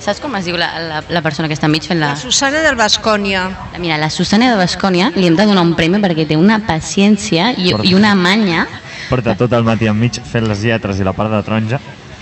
saps 0.00 0.18
com 0.22 0.34
es 0.38 0.46
diu 0.48 0.56
la, 0.58 0.70
la, 0.82 1.02
la 1.08 1.20
persona 1.22 1.46
que 1.46 1.54
està 1.54 1.68
enmig 1.68 1.84
fent 1.86 2.00
la... 2.00 2.14
La 2.14 2.18
Susana 2.18 2.62
del 2.64 2.74
Bascònia. 2.78 3.44
Mira, 3.78 3.98
la 4.00 4.08
Susana 4.10 4.48
de 4.50 4.56
Bascònia 4.58 5.12
li 5.14 5.28
hem 5.28 5.36
de 5.38 5.46
donar 5.46 5.62
un 5.62 5.74
premi 5.78 6.00
perquè 6.02 6.26
té 6.26 6.38
una 6.40 6.58
paciència 6.66 7.52
i, 7.54 7.70
i 7.86 7.94
una 7.94 8.14
manya. 8.18 8.66
Porta 9.10 9.34
tot 9.36 9.52
el 9.58 9.64
matí 9.66 9.88
enmig 9.90 10.20
fent 10.22 10.46
les 10.48 10.62
lletres 10.64 11.00
i 11.00 11.04
la 11.06 11.12
part 11.16 11.32
de 11.34 11.42
taronja. 11.42 11.80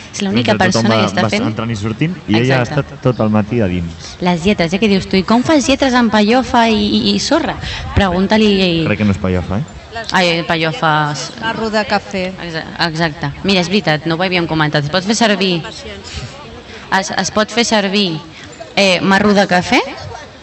És 0.09 0.23
l'única 0.25 0.55
tothom 0.57 0.65
persona 0.65 0.89
va, 0.89 1.01
que 1.03 1.09
està 1.13 1.29
fent 1.31 1.45
entrant 1.47 1.71
i 1.71 1.77
sortint 1.77 2.15
i 2.27 2.39
ella 2.39 2.57
ha 2.57 2.63
Exacte. 2.65 2.81
estat 2.81 3.03
tot 3.05 3.19
el 3.21 3.29
matí 3.31 3.61
a 3.61 3.67
dins. 3.69 4.15
les 4.25 4.45
lletres. 4.45 4.71
Ja 4.73 4.79
que 4.81 4.89
dius 4.89 5.07
tu, 5.07 5.19
i 5.21 5.23
com 5.23 5.45
fas 5.45 5.69
lletres 5.69 5.95
amb 5.95 6.11
pallofa 6.11 6.65
i, 6.73 6.81
i, 6.81 7.01
i 7.13 7.19
sorra? 7.21 7.59
Pregunta-li... 7.95 8.87
Crec 8.89 8.99
que 9.03 9.05
no 9.05 9.13
és 9.13 9.21
pallofa, 9.21 9.61
eh? 9.61 9.75
Ai, 10.17 10.43
pallofes... 10.49 11.29
Marro 11.43 11.69
de 11.75 11.85
cafè. 11.85 12.25
Exa- 12.47 12.65
Exacte. 12.89 13.31
Mira, 13.45 13.61
és 13.61 13.69
veritat, 13.69 14.07
no 14.07 14.17
ho 14.17 14.23
havíem 14.25 14.47
comentat. 14.47 14.85
Es 14.89 14.91
pot 14.95 15.05
fer 15.05 15.17
servir... 15.19 15.59
Es, 16.99 17.11
es 17.13 17.31
pot 17.35 17.51
fer 17.53 17.65
servir 17.69 18.19
eh, 18.77 19.01
marro 19.05 19.35
de 19.37 19.45
cafè, 19.51 19.81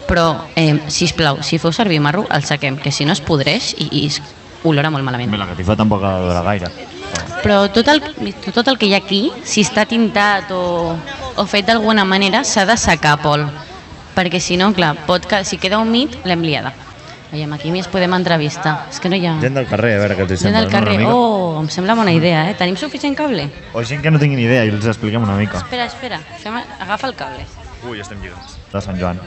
però, 0.06 0.26
eh, 0.54 0.76
sisplau, 0.92 1.40
si 1.42 1.58
feu 1.58 1.72
servir 1.74 1.98
marro, 2.04 2.26
el 2.30 2.44
saquem, 2.46 2.76
que 2.78 2.92
si 2.94 3.04
no 3.08 3.16
es 3.16 3.20
podreix 3.24 3.72
i, 3.82 3.88
i 3.90 4.06
es 4.12 4.20
olora 4.66 4.90
molt 4.90 5.04
malament. 5.06 5.30
Bé, 5.32 5.38
la 5.40 5.48
catifa 5.52 5.76
tampoc 5.78 6.02
ha 6.04 6.16
de 6.18 6.26
durar 6.28 6.44
gaire. 6.50 6.70
Però 7.42 7.60
tot 7.70 7.86
el, 7.92 8.00
tot 8.52 8.66
el 8.68 8.78
que 8.78 8.88
hi 8.90 8.94
ha 8.96 8.98
aquí, 9.02 9.20
si 9.46 9.62
està 9.62 9.84
tintat 9.86 10.50
o, 10.50 10.96
o 11.38 11.44
fet 11.46 11.68
d'alguna 11.68 12.04
manera, 12.04 12.42
s'ha 12.44 12.64
de 12.66 12.76
secar, 12.80 13.16
Pol. 13.22 13.44
Perquè 14.16 14.40
si 14.40 14.56
no, 14.56 14.72
clar, 14.74 14.94
pot 15.06 15.26
que, 15.28 15.44
si 15.44 15.58
queda 15.60 15.78
humit, 15.78 16.16
l'hem 16.24 16.42
liada. 16.42 16.72
Veiem, 17.30 17.52
aquí 17.52 17.70
més 17.74 17.88
podem 17.90 18.14
entrevistar. 18.16 18.86
És 18.90 19.00
que 19.02 19.10
no 19.10 19.16
hi 19.18 19.26
ha... 19.26 19.34
Gent 19.42 19.56
del 19.58 19.66
carrer, 19.68 19.96
a 19.96 20.02
veure 20.02 20.16
què 20.16 20.24
els 20.24 20.32
hi 20.32 20.36
Gent 20.38 20.54
sembla. 20.54 20.60
del 20.62 20.68
no, 20.70 20.74
carrer. 20.78 20.96
mica? 21.02 21.14
Oh, 21.14 21.60
em 21.60 21.68
sembla 21.74 21.96
bona 21.98 22.12
idea, 22.14 22.44
eh? 22.50 22.54
Tenim 22.58 22.78
suficient 22.80 23.16
cable? 23.18 23.48
O 23.74 23.82
gent 23.84 24.00
que 24.02 24.10
no 24.14 24.20
tinguin 24.22 24.40
idea 24.44 24.64
i 24.64 24.70
els 24.72 24.86
expliquem 24.86 25.22
una 25.26 25.34
mica. 25.36 25.58
Espera, 25.58 25.86
espera. 25.90 26.20
Fem, 26.42 26.56
agafa 26.80 27.10
el 27.10 27.16
cable. 27.18 27.44
Ui, 27.90 28.00
estem 28.00 28.22
lligats. 28.22 28.56
De 28.72 28.80
Sant 28.82 28.98
Joan. 28.98 29.20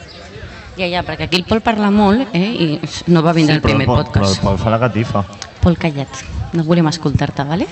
Ja, 0.79 0.87
ja, 0.87 1.01
perquè 1.03 1.25
aquí 1.27 1.35
el 1.41 1.43
Pol 1.49 1.59
parla 1.65 1.89
molt, 1.91 2.29
eh? 2.31 2.39
I 2.39 2.67
no 3.11 3.19
va 3.25 3.33
vindre 3.35 3.57
el 3.57 3.61
però 3.61 3.73
primer 3.73 3.83
el 3.85 3.89
Pol- 3.89 4.03
Però 4.05 4.11
podcast. 4.13 4.37
el 4.37 4.43
Pol 4.45 4.57
fa 4.61 4.69
la 4.71 4.79
catifa. 4.79 5.23
Pol, 5.59 5.75
calla't. 5.77 6.21
No 6.55 6.63
volem 6.63 6.87
escoltar-te, 6.87 7.43
vale? 7.43 7.67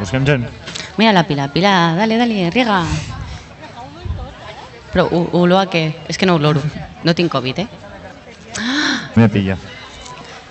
Busquem 0.00 0.26
gent. 0.26 0.48
Mira 0.98 1.12
la 1.14 1.22
Pilar, 1.28 1.50
Pilar, 1.54 1.94
dale, 1.96 2.16
dale, 2.18 2.50
riega. 2.50 2.80
Però 4.94 5.06
olor 5.10 5.58
a 5.62 5.70
què? 5.70 5.84
És 6.08 6.18
que 6.18 6.26
no 6.26 6.36
oloro. 6.38 6.60
No 7.04 7.14
tinc 7.14 7.30
Covid, 7.32 7.58
eh? 7.64 7.68
Mira, 9.14 9.28
pilla. 9.28 9.56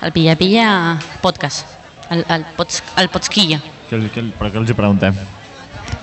El 0.03 0.11
Pilla 0.11 0.35
Pilla 0.35 0.99
podcast. 1.21 1.65
El, 2.09 2.25
el, 2.29 2.43
pots, 2.57 2.81
el 2.99 3.09
Potsquilla. 3.09 3.59
Que, 3.89 3.99
que, 4.11 4.23
però 4.39 4.51
què 4.51 4.59
els 4.59 4.71
hi 4.71 4.75
preguntem? 4.75 5.15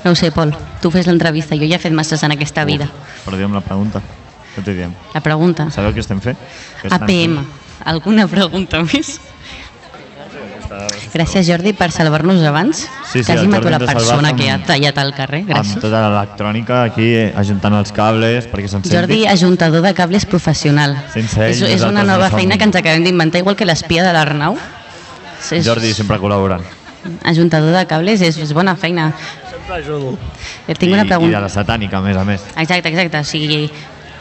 No 0.05 0.13
ho 0.13 0.17
sé, 0.17 0.31
Pol. 0.33 0.53
Tu 0.81 0.91
fes 0.93 1.07
l'entrevista. 1.09 1.57
Jo 1.57 1.69
ja 1.69 1.77
he 1.77 1.83
fet 1.83 1.93
masses 1.97 2.23
en 2.25 2.33
aquesta 2.37 2.65
vida. 2.65 2.89
Uf, 2.89 3.27
però 3.27 3.37
diem 3.41 3.53
la 3.57 3.61
pregunta. 3.65 4.01
Què 4.55 4.63
t'hi 4.67 4.75
diem? 4.75 4.93
La 5.15 5.21
pregunta. 5.21 5.71
Sabeu 5.71 5.93
què 5.95 6.01
estem 6.03 6.21
fent? 6.21 6.37
Què 6.83 6.89
estan 6.91 7.03
APM. 7.07 7.41
Alguna 7.85 8.27
pregunta 8.29 8.83
més? 8.83 9.21
Gràcies, 11.13 11.47
Jordi, 11.49 11.73
per 11.75 11.91
salvar-nos 11.91 12.43
abans. 12.47 12.85
Sí, 13.11 13.21
sí, 13.21 13.25
Quasi 13.27 13.49
mato 13.51 13.71
la 13.71 13.79
persona 13.81 14.35
que 14.37 14.49
ha 14.51 14.55
amb- 14.59 14.67
tallat 14.69 14.99
al 14.99 15.13
carrer. 15.15 15.41
Amb 15.43 15.51
Gràcies. 15.51 15.81
tota 15.83 16.01
l'electrònica 16.09 16.83
aquí 16.85 17.09
ajuntant 17.35 17.75
els 17.75 17.91
cables 17.93 18.47
perquè 18.49 18.69
se'n 18.69 18.83
senti. 18.85 18.93
Jordi, 18.95 19.27
ajuntador 19.27 19.83
de 19.83 19.93
cables 19.95 20.27
professional. 20.27 20.95
Sense 21.13 21.41
ell, 21.43 21.51
és, 21.51 21.63
és 21.63 21.83
una 21.83 22.05
nova 22.05 22.25
no 22.29 22.31
som- 22.31 22.39
feina 22.39 22.57
que 22.59 22.65
ens 22.65 22.77
acabem 22.77 23.03
d'inventar, 23.05 23.41
igual 23.41 23.57
que 23.57 23.65
l'espia 23.67 24.05
de 24.05 24.13
l'Arnau. 24.13 24.57
És, 25.51 25.65
Jordi 25.67 25.93
sempre 25.95 26.19
col·laborant. 26.21 26.63
Ajuntador 27.25 27.75
de 27.75 27.87
cables 27.87 28.21
és, 28.21 28.37
és 28.39 28.53
bona 28.53 28.77
feina. 28.77 29.13
Sempre 29.51 29.75
ajudo. 29.83 30.19
Eh, 30.69 30.75
Tinc 30.75 30.93
una 30.93 31.03
I, 31.03 31.07
I 31.07 31.09
de 31.09 31.17
pregunta. 31.17 31.41
la 31.41 31.49
satànica, 31.49 31.97
a 31.99 32.01
més 32.03 32.17
a 32.17 32.25
més. 32.25 32.43
Exacte, 32.57 32.89
exacte. 32.91 33.19
O 33.19 33.25
sigui, 33.25 33.71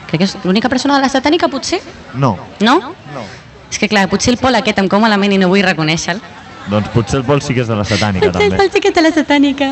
crec 0.10 0.20
que 0.24 0.26
és 0.28 0.36
l'única 0.44 0.70
persona 0.70 0.96
de 0.98 1.02
la 1.06 1.10
satànica, 1.10 1.48
potser? 1.50 1.80
No, 2.16 2.36
No? 2.60 2.80
no. 3.14 3.24
És 3.70 3.78
que 3.78 3.88
clar, 3.88 4.08
potser 4.10 4.34
el 4.34 4.40
Pol 4.42 4.56
aquest 4.58 4.80
em 4.82 4.88
cau 4.90 5.00
malament 5.00 5.34
i 5.34 5.38
no 5.38 5.48
vull 5.52 5.62
reconèixer-lo. 5.62 6.22
Doncs 6.70 6.90
potser 6.94 7.20
el 7.20 7.26
Pol 7.26 7.42
sí 7.42 7.54
que 7.54 7.62
és 7.62 7.68
de 7.70 7.76
la 7.78 7.86
satànica, 7.86 8.26
Potser 8.32 8.42
el 8.44 8.50
també. 8.52 8.58
Pol 8.64 8.72
sí 8.74 8.82
que 8.82 8.90
és 8.90 8.96
de 8.96 9.02
la 9.06 9.12
satànica. 9.14 9.68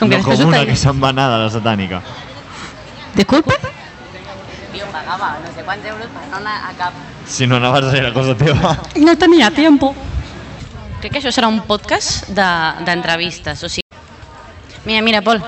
Com 0.00 0.10
que 0.10 0.18
no 0.18 0.24
com 0.24 0.44
una 0.48 0.64
que 0.66 0.74
se'n 0.76 0.98
va 1.02 1.08
anar 1.14 1.28
de 1.30 1.38
la 1.44 1.50
satànica. 1.54 2.00
Disculpa? 3.14 3.54
Jo 4.76 4.84
pagava 4.92 5.38
no 5.40 5.52
sé 5.56 5.62
quants 5.64 5.86
euros 5.88 6.06
per 6.12 6.24
no 6.30 6.36
anar 6.42 6.56
a 6.68 6.72
cap... 6.76 6.92
Si 7.26 7.46
no 7.46 7.56
anaves 7.56 7.84
a 7.86 7.90
ser 7.90 8.02
la 8.04 8.12
cosa 8.12 8.34
teva. 8.36 8.76
No 8.96 9.16
tenia 9.16 9.50
tiempo. 9.50 9.94
Crec 11.00 11.12
que 11.12 11.18
això 11.22 11.32
serà 11.32 11.48
un 11.48 11.62
podcast 11.68 12.28
de- 12.28 12.84
d'entrevistes, 12.84 13.62
o 13.64 13.68
sigui... 13.68 13.82
Mira, 14.84 15.00
mira, 15.02 15.22
Pol, 15.22 15.40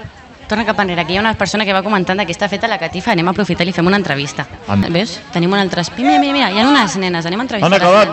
torna 0.49 0.65
cap 0.67 0.79
enrere. 0.81 1.03
Aquí 1.03 1.13
hi 1.15 1.19
ha 1.19 1.21
una 1.21 1.35
persona 1.35 1.65
que 1.65 1.73
va 1.77 1.83
comentant 1.85 2.25
que 2.27 2.33
està 2.35 2.49
feta 2.49 2.67
la 2.69 2.79
catifa, 2.81 3.13
anem 3.13 3.29
a 3.29 3.35
aprofitar 3.37 3.63
i 3.67 3.71
li 3.71 3.77
fem 3.77 3.87
una 3.87 3.97
entrevista. 4.01 4.47
Am- 4.67 4.87
Veus? 4.93 5.19
Tenim 5.33 5.53
un 5.53 5.59
altre 5.61 5.83
espi. 5.85 6.03
Mira, 6.03 6.19
mira, 6.19 6.33
mira, 6.33 6.51
hi 6.51 6.59
ha 6.61 6.67
unes 6.69 6.97
nenes, 6.97 7.27
anem 7.27 7.41
a 7.41 7.47
entrevistar. 7.47 7.69
Han 7.69 7.79
acabat. 7.81 8.09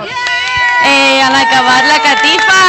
Eh, 0.85 1.21
han 1.23 1.35
acabat 1.35 1.83
la 1.89 1.99
catifa! 2.03 2.61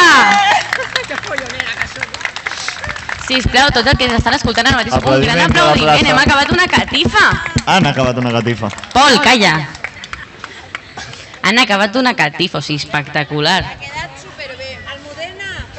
Sisplau, 3.26 3.70
tots 3.74 3.88
els 3.90 3.98
que 3.98 4.07
ens 4.07 4.14
estan 4.20 4.37
escoltant 4.37 4.68
ara 4.70 4.76
mateix, 4.79 4.94
un 5.02 5.22
gran 5.24 5.40
Aplaudiment 5.48 6.07
hem 6.12 6.18
acabat 6.20 6.52
una 6.55 6.66
catifa! 6.70 7.24
Han 7.66 7.88
acabat 7.90 8.20
una 8.22 8.31
catifa. 8.37 8.70
Pol, 8.94 9.18
calla! 9.24 9.55
Han 11.42 11.59
acabat 11.59 11.96
una 11.98 12.14
catifa, 12.18 12.59
o 12.59 12.62
sigui, 12.62 12.79
espectacular. 12.85 13.64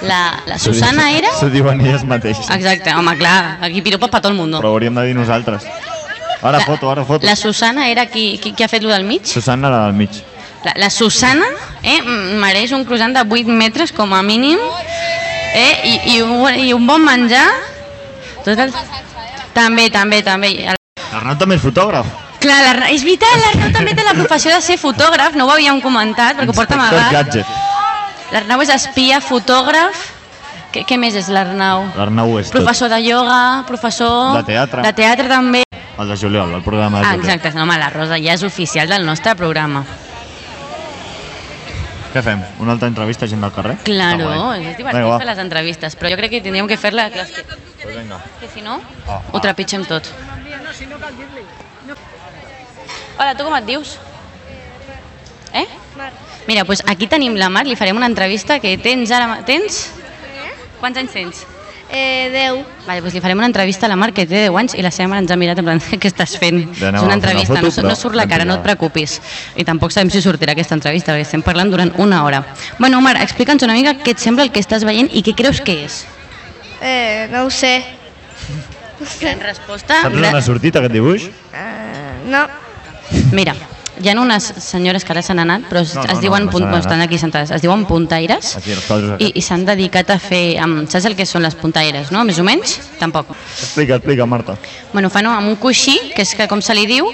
La, 0.06 0.44
la 0.46 0.60
Susana 0.62 1.10
era... 1.16 1.32
S'ho 1.40 1.50
diuen 1.50 1.82
elles 1.82 2.04
mateixes. 2.06 2.50
Exacte, 2.54 2.94
home, 2.94 3.16
clar, 3.18 3.58
aquí 3.66 3.82
piropos 3.82 4.12
per 4.14 4.22
tot 4.22 4.32
el 4.32 4.38
món. 4.38 4.54
Però 4.60 4.76
hauríem 4.76 4.98
de 5.00 5.08
dir 5.10 5.16
nosaltres. 5.18 5.66
Ara 6.46 6.62
foto, 6.62 6.92
ara 6.92 7.06
foto. 7.06 7.26
La 7.26 7.36
Susana 7.36 7.88
era 7.90 8.06
qui, 8.06 8.38
qui, 8.38 8.54
qui 8.54 8.64
ha 8.64 8.70
fet 8.70 8.86
lo 8.86 8.94
del 8.94 9.08
mig? 9.10 9.26
Susana, 9.26 9.72
la 9.74 9.88
del 9.88 9.98
mig. 9.98 10.22
La, 10.66 10.76
la 10.78 10.90
Susana 10.94 11.48
eh, 11.82 12.02
mereix 12.38 12.76
un 12.78 12.86
croissant 12.86 13.16
de 13.16 13.26
8 13.26 13.58
metres 13.58 13.94
com 13.96 14.14
a 14.14 14.22
mínim 14.26 14.62
Eh? 15.54 15.74
I, 15.84 16.18
i, 16.18 16.22
un, 16.22 16.54
I 16.54 16.74
un 16.74 16.86
bon 16.88 17.04
menjar. 17.04 17.48
Tot 18.46 18.60
el... 18.60 18.74
També, 19.56 19.88
també, 19.90 20.22
també. 20.22 20.52
L'Arnau 21.12 21.38
també 21.40 21.58
és 21.58 21.64
fotògraf. 21.64 22.10
Clar, 22.44 22.60
és 22.94 23.02
veritat, 23.02 23.40
l'Arnau 23.42 23.72
també 23.74 23.96
té 23.98 24.06
la 24.06 24.14
professió 24.14 24.54
de 24.54 24.60
ser 24.62 24.78
fotògraf, 24.78 25.34
no 25.40 25.48
ho 25.48 25.54
havíem 25.56 25.82
comentat, 25.82 26.38
perquè 26.38 26.54
ho 26.54 26.58
porta 26.58 26.78
amagat. 26.78 27.10
Gadget. 27.16 27.57
L'Arnau 28.34 28.62
és 28.66 28.72
espia, 28.74 29.20
fotògraf... 29.24 30.14
Què, 30.74 30.82
què 30.84 30.98
més 31.00 31.16
és 31.16 31.30
l'Arnau? 31.32 31.86
L'Arnau 31.96 32.34
és 32.42 32.50
tot. 32.52 32.58
Professor 32.60 32.90
de 32.92 32.98
ioga, 33.06 33.64
professor... 33.70 34.34
De 34.36 34.44
teatre. 34.50 34.84
De 34.84 34.92
teatre 34.98 35.30
també. 35.32 35.62
El 35.98 36.12
de 36.12 36.18
juliol, 36.20 36.52
el 36.58 36.62
programa 36.66 37.00
de 37.00 37.06
Ah, 37.08 37.14
juliol. 37.16 37.24
exacte, 37.32 37.54
no, 37.56 37.64
home, 37.64 37.78
la 37.80 37.88
Rosa 37.94 38.20
ja 38.22 38.36
és 38.36 38.44
oficial 38.44 38.92
del 38.92 39.06
nostre 39.08 39.34
programa. 39.40 39.86
Què 42.14 42.22
fem? 42.24 42.44
Una 42.64 42.76
altra 42.76 42.90
entrevista 42.92 43.26
a 43.26 43.32
gent 43.32 43.42
del 43.48 43.54
carrer? 43.56 43.78
Claro, 43.88 44.28
Ah, 44.28 44.58
és 44.60 44.76
divertit 44.78 45.00
Vinga, 45.00 45.08
va. 45.16 45.18
fer 45.24 45.30
les 45.32 45.40
entrevistes, 45.46 45.96
però 45.98 46.12
jo 46.12 46.20
crec 46.20 46.36
que 46.36 46.42
tindríem 46.44 46.68
que 46.68 46.78
fer-la... 46.78 47.10
Que, 47.16 47.26
Pues 47.82 47.96
que 48.42 48.48
si 48.54 48.62
no, 48.62 48.82
Ah, 49.08 49.22
ho 49.32 49.40
trepitgem 49.40 49.86
tot. 49.88 50.04
Hola, 53.18 53.34
tu 53.36 53.44
com 53.48 53.56
et 53.56 53.66
dius? 53.66 53.98
Eh? 55.54 55.66
Mar. 55.98 56.12
Mira, 56.48 56.64
doncs 56.64 56.84
aquí 56.88 57.08
tenim 57.12 57.36
la 57.36 57.52
Mar, 57.52 57.66
li 57.68 57.76
farem 57.76 57.98
una 58.00 58.08
entrevista 58.08 58.62
que 58.64 58.78
tens 58.80 59.12
ara... 59.12 59.42
Tens? 59.48 59.88
Quants 60.80 60.98
anys 61.02 61.12
tens? 61.14 61.46
Eh, 61.90 62.28
10. 62.32 62.64
Vale, 62.86 63.02
doncs 63.04 63.16
li 63.16 63.22
farem 63.24 63.40
una 63.40 63.48
entrevista 63.48 63.88
a 63.88 63.90
la 63.92 63.98
Mar 64.00 64.14
que 64.16 64.26
té 64.28 64.46
10 64.48 64.56
anys 64.60 64.76
i 64.76 64.84
la 64.84 64.92
seva 64.92 65.12
mare 65.12 65.24
ens 65.24 65.32
ha 65.32 65.38
mirat 65.40 65.60
en 65.60 65.68
plan, 65.68 65.84
què 66.02 66.10
estàs 66.12 66.38
fent? 66.40 66.64
És 66.72 66.82
una 67.04 67.16
entrevista, 67.16 67.60
foto, 67.60 67.84
no, 67.84 67.92
no 67.92 68.00
surt 68.00 68.20
la 68.20 68.28
cara, 68.32 68.48
no 68.48 68.60
et 68.60 68.66
preocupis. 68.66 69.20
I 69.56 69.68
tampoc 69.68 69.96
sabem 69.96 70.12
si 70.12 70.24
sortirà 70.24 70.56
aquesta 70.56 70.76
entrevista, 70.80 71.14
perquè 71.14 71.28
estem 71.28 71.44
parlant 71.46 71.72
durant 71.72 71.94
una 72.04 72.24
hora. 72.28 72.44
Bueno, 72.80 73.00
Mar, 73.04 73.18
explica'ns 73.24 73.68
una 73.68 73.78
mica 73.78 73.98
què 74.00 74.16
et 74.16 74.24
sembla 74.24 74.48
el 74.48 74.52
que 74.56 74.64
estàs 74.64 74.88
veient 74.88 75.12
i 75.12 75.24
què 75.24 75.36
creus 75.36 75.64
que 75.64 75.80
és. 75.88 76.02
Eh, 76.82 77.28
no 77.32 77.48
ho 77.48 77.52
sé. 77.52 77.80
En 79.22 79.42
resposta... 79.44 80.02
Saps 80.04 80.16
on 80.16 80.36
ha 80.36 80.44
sortit 80.46 80.80
aquest 80.80 80.96
dibuix? 80.96 81.28
Eh, 81.56 82.14
no. 82.32 82.48
Mira, 83.32 83.56
hi 84.02 84.10
ha 84.10 84.16
unes 84.20 84.52
senyores 84.62 85.06
que 85.06 85.14
ara 85.14 85.24
s'han 85.26 85.40
anat, 85.40 85.68
però 85.70 85.82
es, 85.82 85.96
No, 85.96 86.04
no, 86.04 86.14
es 86.14 86.22
diuen, 86.22 86.46
no 86.46 86.52
punt, 86.52 86.68
estan 86.78 87.02
aquí 87.02 87.18
sentades, 87.18 87.52
es 87.52 87.62
diuen 87.62 87.86
puntaires 87.90 88.58
i, 89.20 89.32
i 89.34 89.42
s'han 89.42 89.66
dedicat 89.66 90.10
a 90.14 90.20
fer, 90.22 90.60
amb, 90.62 90.86
saps 90.90 91.06
el 91.10 91.16
que 91.18 91.26
són 91.26 91.44
les 91.46 91.56
puntaires, 91.56 92.12
no? 92.12 92.24
Més 92.28 92.40
o 92.40 92.46
menys? 92.46 92.78
Tampoc. 93.00 93.34
Explica, 93.58 93.98
explica, 93.98 94.26
Marta. 94.26 94.58
Bueno, 94.94 95.10
fan 95.10 95.28
amb 95.32 95.50
un 95.50 95.56
coixí, 95.62 95.98
que 96.16 96.22
és 96.22 96.36
que 96.36 96.48
com 96.48 96.62
se 96.62 96.76
li 96.78 96.86
diu, 96.90 97.10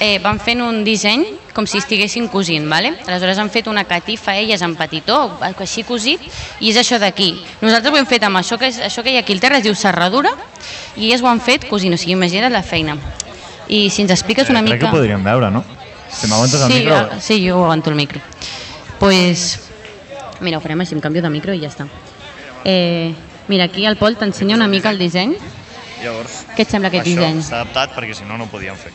eh, 0.00 0.18
van 0.22 0.40
fent 0.40 0.62
un 0.64 0.82
disseny 0.84 1.26
com 1.52 1.66
si 1.68 1.78
estiguessin 1.78 2.28
cosint, 2.32 2.68
¿vale? 2.68 2.94
aleshores 3.06 3.38
han 3.38 3.50
fet 3.50 3.66
una 3.68 3.84
catifa 3.84 4.34
elles 4.36 4.62
en 4.62 4.74
petitó, 4.74 5.38
així 5.42 5.84
cosit, 5.84 6.22
i 6.60 6.70
és 6.72 6.78
això 6.80 6.98
d'aquí. 6.98 7.34
Nosaltres 7.60 7.92
ho 7.92 7.98
hem 8.00 8.08
fet 8.08 8.24
amb 8.24 8.40
això 8.40 8.58
que, 8.58 8.70
és, 8.72 8.80
això 8.80 9.04
que 9.04 9.12
hi 9.12 9.18
ha 9.18 9.20
aquí 9.20 9.36
al 9.36 9.40
terra, 9.40 9.60
es 9.60 9.66
diu 9.68 9.74
serradura, 9.76 10.32
i 10.96 11.10
elles 11.10 11.20
ho 11.20 11.28
han 11.28 11.40
fet 11.44 11.68
cosint, 11.68 11.92
o 11.92 12.00
sigui, 12.00 12.16
imagina't 12.16 12.52
la 12.52 12.62
feina. 12.64 12.96
I 13.68 13.88
si 13.90 14.02
ens 14.02 14.10
expliques 14.16 14.48
una 14.48 14.60
Eh, 14.60 14.64
Crec 14.64 14.80
mica... 14.80 14.90
que 14.90 14.96
podríem 14.96 15.22
veure, 15.24 15.50
no? 15.50 15.64
Si 16.12 16.26
m'aguantes 16.28 16.60
el 16.60 16.68
sí, 16.72 16.78
micro... 16.78 16.94
ah, 16.96 17.20
sí, 17.20 17.48
jo 17.48 17.62
aguanto 17.64 17.90
el 17.90 17.96
micro. 17.96 18.20
Pues, 19.00 19.60
mira, 20.40 20.58
ho 20.58 20.60
farem 20.60 20.80
així, 20.84 20.94
em 20.94 21.00
canvio 21.02 21.22
de 21.24 21.30
micro 21.32 21.54
i 21.56 21.60
ja 21.62 21.70
està. 21.72 21.86
Eh, 22.64 23.14
mira, 23.48 23.64
aquí 23.64 23.86
el 23.86 23.96
Pol 23.96 24.16
t'ensenya 24.20 24.54
una 24.56 24.68
mica 24.68 24.90
el 24.90 24.98
disseny. 25.00 25.34
Llavors, 26.02 26.44
Què 26.56 26.62
et 26.66 26.70
sembla 26.70 26.90
aquest 26.90 27.06
això 27.06 27.14
disseny? 27.16 27.42
s'ha 27.42 27.60
adaptat 27.62 27.96
perquè 27.96 28.14
si 28.18 28.24
no, 28.28 28.36
no 28.38 28.44
ho 28.44 28.52
podíem 28.52 28.76
fer. 28.78 28.92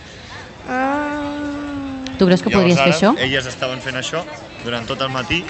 Ah, 0.69 1.36
Tu 2.17 2.25
creus 2.25 2.41
que 2.41 2.49
podries 2.49 2.80
fer 2.80 2.91
això? 2.93 3.13
elles 3.21 3.45
estaven 3.45 3.80
fent 3.82 3.95
això 3.99 4.23
durant 4.63 4.88
tot 4.89 5.01
el 5.06 5.10
matí, 5.13 5.43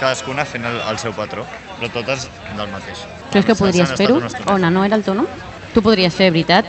cadascuna 0.00 0.44
fent 0.46 0.64
el, 0.64 0.76
el 0.90 0.98
seu 1.02 1.12
patró, 1.12 1.44
però 1.80 1.90
totes 1.92 2.28
del 2.56 2.68
mateix. 2.70 3.02
Creus 3.32 3.44
que 3.48 3.54
podries 3.58 3.90
fer-ho? 3.98 4.20
estoneta. 4.22 4.54
Ona, 4.54 4.70
no 4.70 4.84
era 4.84 4.96
el 4.96 5.02
tono? 5.02 5.26
Tu 5.74 5.82
podries 5.82 6.14
fer, 6.14 6.30
veritat? 6.30 6.66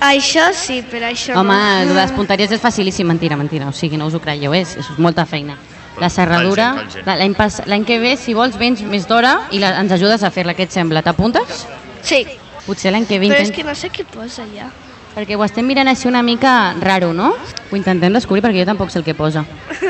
Això 0.00 0.48
sí, 0.52 0.82
però 0.90 1.08
això 1.10 1.36
Home, 1.40 1.58
no. 1.86 1.94
les 1.94 2.12
punteries 2.12 2.50
és 2.52 2.60
facilíssim, 2.60 3.06
mentira, 3.06 3.36
mentira, 3.36 3.68
o 3.68 3.72
sigui, 3.72 3.96
no 3.96 4.06
us 4.06 4.14
ho 4.14 4.20
creieu, 4.20 4.54
és, 4.54 4.76
és 4.76 4.90
molta 4.98 5.26
feina. 5.26 5.56
La 6.00 6.08
serradura, 6.10 6.72
l'any 7.06 7.84
que 7.86 8.00
ve, 8.02 8.16
si 8.18 8.34
vols, 8.34 8.56
vens 8.58 8.82
més 8.82 9.06
d'hora 9.06 9.36
i 9.54 9.60
la, 9.62 9.76
ens 9.80 9.92
ajudes 9.94 10.24
a 10.26 10.30
fer-la, 10.34 10.54
què 10.58 10.66
et 10.66 10.72
sembla? 10.74 11.02
T'apuntes? 11.06 11.66
Sí, 12.02 12.24
Potser 12.64 12.90
l'any 12.94 13.04
que 13.04 13.18
ve 13.20 13.28
però 13.28 13.42
és 13.44 13.50
que 13.52 13.62
no 13.62 13.74
sé 13.76 13.90
què 13.92 14.06
posa 14.08 14.42
allà. 14.42 14.70
Perquè 15.14 15.36
ho 15.36 15.44
estem 15.44 15.66
mirant 15.68 15.86
així 15.86 16.08
una 16.08 16.22
mica 16.24 16.74
raro, 16.80 17.12
no? 17.12 17.34
Ho 17.70 17.76
intentem 17.76 18.12
descobrir 18.16 18.42
perquè 18.42 18.62
jo 18.64 18.70
tampoc 18.70 18.90
sé 18.90 18.98
el 18.98 19.04
que 19.04 19.14
posa. 19.14 19.44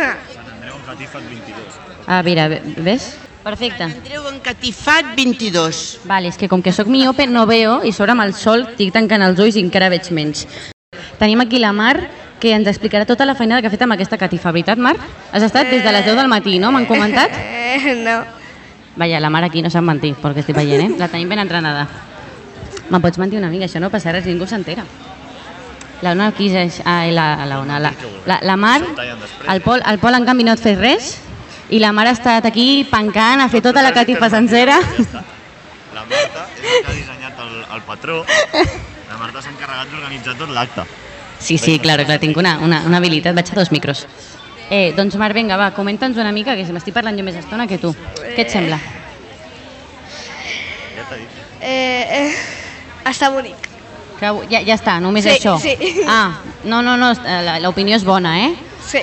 Ah, 2.06 2.22
mira, 2.22 2.48
ve- 2.48 2.62
ves? 2.76 3.16
Perfecte. 3.44 3.84
Andreu 3.84 4.24
Encatifat 4.30 5.12
22. 5.14 6.00
Vale, 6.08 6.30
és 6.32 6.38
que 6.40 6.48
com 6.48 6.62
que 6.64 6.72
sóc 6.72 6.88
miope 6.88 7.26
no 7.28 7.44
veo 7.44 7.82
i 7.84 7.92
sobre 7.92 8.14
amb 8.16 8.24
el 8.24 8.32
sol 8.32 8.64
estic 8.70 8.94
tancant 8.94 9.22
els 9.22 9.38
ulls 9.38 9.58
i 9.60 9.62
encara 9.62 9.90
veig 9.92 10.08
menys. 10.16 10.46
Tenim 11.20 11.44
aquí 11.44 11.60
la 11.60 11.74
Mar 11.76 11.98
que 12.40 12.54
ens 12.56 12.68
explicarà 12.68 13.04
tota 13.04 13.26
la 13.28 13.36
feinada 13.36 13.60
que 13.60 13.68
ha 13.68 13.72
fet 13.72 13.84
amb 13.84 13.94
aquesta 13.94 14.16
catifa, 14.16 14.50
veritat, 14.52 14.80
Mar? 14.80 14.96
Has 15.30 15.44
estat 15.44 15.68
des 15.68 15.84
de 15.84 15.92
les 15.92 16.04
10 16.04 16.16
del 16.16 16.28
matí, 16.32 16.58
no? 16.58 16.72
M'han 16.72 16.88
comentat? 16.88 17.36
Eh, 17.74 17.94
no. 18.06 18.20
Vaja, 18.94 19.18
la 19.18 19.28
Mar 19.28 19.42
aquí 19.42 19.60
no 19.60 19.70
sap 19.72 19.82
mentir, 19.82 20.12
perquè 20.22 20.44
estic 20.44 20.54
veient, 20.54 20.84
eh? 20.84 20.98
La 21.00 21.08
tenim 21.10 21.28
ben 21.28 21.40
entrenada. 21.42 21.88
Me'n 22.86 23.02
pots 23.02 23.18
mentir 23.18 23.40
una 23.40 23.48
mica, 23.50 23.66
això 23.66 23.80
no 23.82 23.90
passa 23.90 24.12
res, 24.14 24.28
ningú 24.30 24.46
s'entera. 24.46 24.84
La 26.06 26.12
Ona 26.14 26.28
aquí 26.30 26.52
és... 26.54 26.78
Ah, 26.86 27.02
la, 27.10 27.26
la, 27.50 27.58
Ona, 27.64 27.80
la, 27.82 27.90
la, 28.30 28.38
la 28.46 28.56
Mar, 28.56 28.78
el 29.50 29.60
Pol, 29.64 29.82
el 29.82 29.98
Pol 29.98 30.14
en 30.14 30.28
canvi 30.28 30.46
no 30.46 30.54
et 30.54 30.62
fet 30.62 30.78
res, 30.78 31.16
i 31.74 31.80
la 31.82 31.90
Mar 31.96 32.06
ha 32.06 32.14
estat 32.14 32.46
aquí 32.46 32.84
pancant, 32.90 33.40
ha 33.42 33.48
fet 33.50 33.64
tota 33.66 33.82
la 33.82 33.90
catifa 33.96 34.28
sencera. 34.30 34.76
La 35.94 36.04
Marta 36.06 36.46
és 36.54 36.62
la 36.62 36.78
que 36.82 36.90
ha 36.90 36.94
dissenyat 36.94 37.40
el, 37.42 37.56
el 37.76 37.82
patró. 37.86 38.20
La 39.10 39.16
Marta 39.18 39.42
s'ha 39.42 39.50
encarregat 39.50 39.90
d'organitzar 39.90 40.36
tot 40.38 40.50
l'acte. 40.54 40.84
Sí, 41.44 41.58
sí, 41.58 41.78
claro, 41.82 42.04
clar, 42.06 42.20
tinc 42.22 42.36
una, 42.40 42.56
una, 42.62 42.82
una 42.86 42.98
habilitat, 43.02 43.34
vaig 43.36 43.50
a 43.52 43.58
dos 43.58 43.72
micros. 43.74 44.04
Eh, 44.70 44.92
doncs 44.96 45.16
Marc, 45.20 45.34
vinga, 45.36 45.58
va, 45.60 45.72
comenta'ns 45.76 46.16
una 46.22 46.30
mica, 46.32 46.54
que 46.56 46.64
m'estic 46.72 46.94
parlant 46.96 47.18
jo 47.18 47.24
més 47.26 47.36
estona 47.42 47.66
que 47.68 47.76
tu. 47.82 47.90
Què 48.22 48.46
et 48.46 48.50
sembla? 48.54 48.78
Ja 50.94 51.04
t'ha 51.08 51.18
dit. 51.20 51.40
Eh, 51.60 52.02
eh, 52.20 52.34
està 53.10 53.30
bonic. 53.34 53.70
Que, 54.20 54.30
ja, 54.50 54.60
ja 54.62 54.76
està, 54.78 54.98
només 55.02 55.26
Sí, 55.26 55.32
això? 55.34 55.56
sí. 55.60 55.74
Ah, 56.08 56.38
no, 56.64 56.80
no, 56.86 56.96
no, 56.96 57.12
la- 57.24 57.58
l'opinió 57.60 57.96
és 57.98 58.04
bona, 58.06 58.36
eh? 58.46 58.54
Sí, 58.86 59.02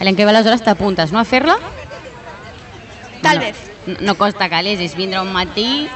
L'any 0.00 0.16
que 0.16 0.24
ve 0.24 0.32
aleshores 0.32 0.64
t'apuntes, 0.64 1.12
no, 1.12 1.20
a 1.20 1.28
fer-la? 1.28 1.58
tal 3.22 3.36
no, 3.36 3.44
vez. 3.44 3.56
No, 3.86 3.96
no 4.00 4.14
costa 4.18 4.48
calés, 4.48 4.80
és 4.80 4.96
vindre 4.96 5.20
un 5.20 5.32
matí, 5.32 5.88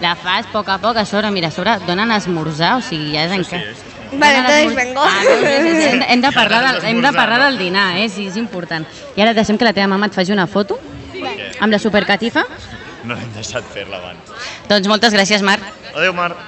la 0.00 0.14
fas 0.16 0.46
a 0.46 0.52
poc 0.52 0.68
a 0.68 0.78
poc, 0.82 0.96
a 0.96 1.04
sobre, 1.08 1.30
mira, 1.32 1.48
a 1.48 1.54
sobre 1.54 1.76
donen 1.86 2.12
a 2.12 2.18
esmorzar, 2.20 2.76
o 2.78 2.82
sigui, 2.84 3.12
ja 3.16 3.26
és 3.26 3.36
encara... 3.36 3.76
Vale, 4.12 4.38
entonces 4.38 4.74
vengo. 4.76 5.02
Ah, 5.02 5.22
no, 5.24 5.48
hem, 5.48 6.02
hem, 6.08 6.20
de 6.22 6.30
parlar 6.30 6.60
del, 6.62 6.84
hem 6.84 7.00
de 7.02 7.12
parlar 7.12 7.40
del 7.42 7.58
dinar, 7.58 7.96
eh? 7.98 8.08
Sí, 8.08 8.28
és 8.30 8.36
important. 8.38 8.86
I 9.16 9.24
ara 9.24 9.34
deixem 9.34 9.58
que 9.58 9.66
la 9.66 9.74
teva 9.74 9.88
mama 9.90 10.06
et 10.06 10.14
faci 10.14 10.32
una 10.32 10.46
foto 10.46 10.78
amb 11.58 11.72
la 11.72 11.80
supercatifa. 11.82 12.44
No 13.06 13.16
hem 13.18 13.32
deixat 13.34 13.66
fer-la 13.74 13.98
abans. 13.98 14.30
Doncs 14.70 14.86
moltes 14.90 15.14
gràcies, 15.14 15.42
Marc. 15.42 15.66
Adéu, 15.94 16.14
Marc. 16.14 16.38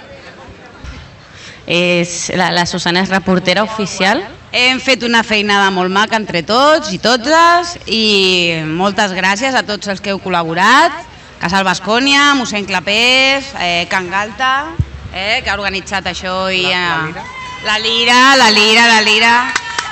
És, 1.66 2.31
la, 2.38 2.53
la 2.55 2.64
Susana 2.71 3.03
és 3.03 3.11
reportera 3.11 3.66
oficial. 3.66 4.23
Hem 4.53 4.81
fet 4.81 5.03
una 5.05 5.21
feinada 5.27 5.69
molt 5.69 5.93
maca 5.93 6.17
entre 6.17 6.41
tots 6.47 6.89
i 6.95 6.99
totes 7.03 7.75
i 7.85 8.65
moltes 8.65 9.13
gràcies 9.13 9.53
a 9.53 9.61
tots 9.67 9.91
els 9.93 10.01
que 10.01 10.15
heu 10.15 10.21
col·laborat. 10.25 10.95
Casal 11.39 11.67
Bascònia, 11.69 12.33
mossèn 12.35 12.65
Clapés, 12.67 13.53
eh, 13.61 13.85
Can 13.91 14.09
Galta, 14.11 14.73
eh, 15.13 15.41
que 15.45 15.51
ha 15.51 15.55
organitzat 15.55 16.09
això 16.09 16.49
i... 16.51 16.65
Eh, 16.65 17.27
la 17.67 17.79
Lira, 17.79 18.37
la 18.39 18.51
Lira, 18.51 18.87
la 18.89 19.01
Lira. 19.03 19.33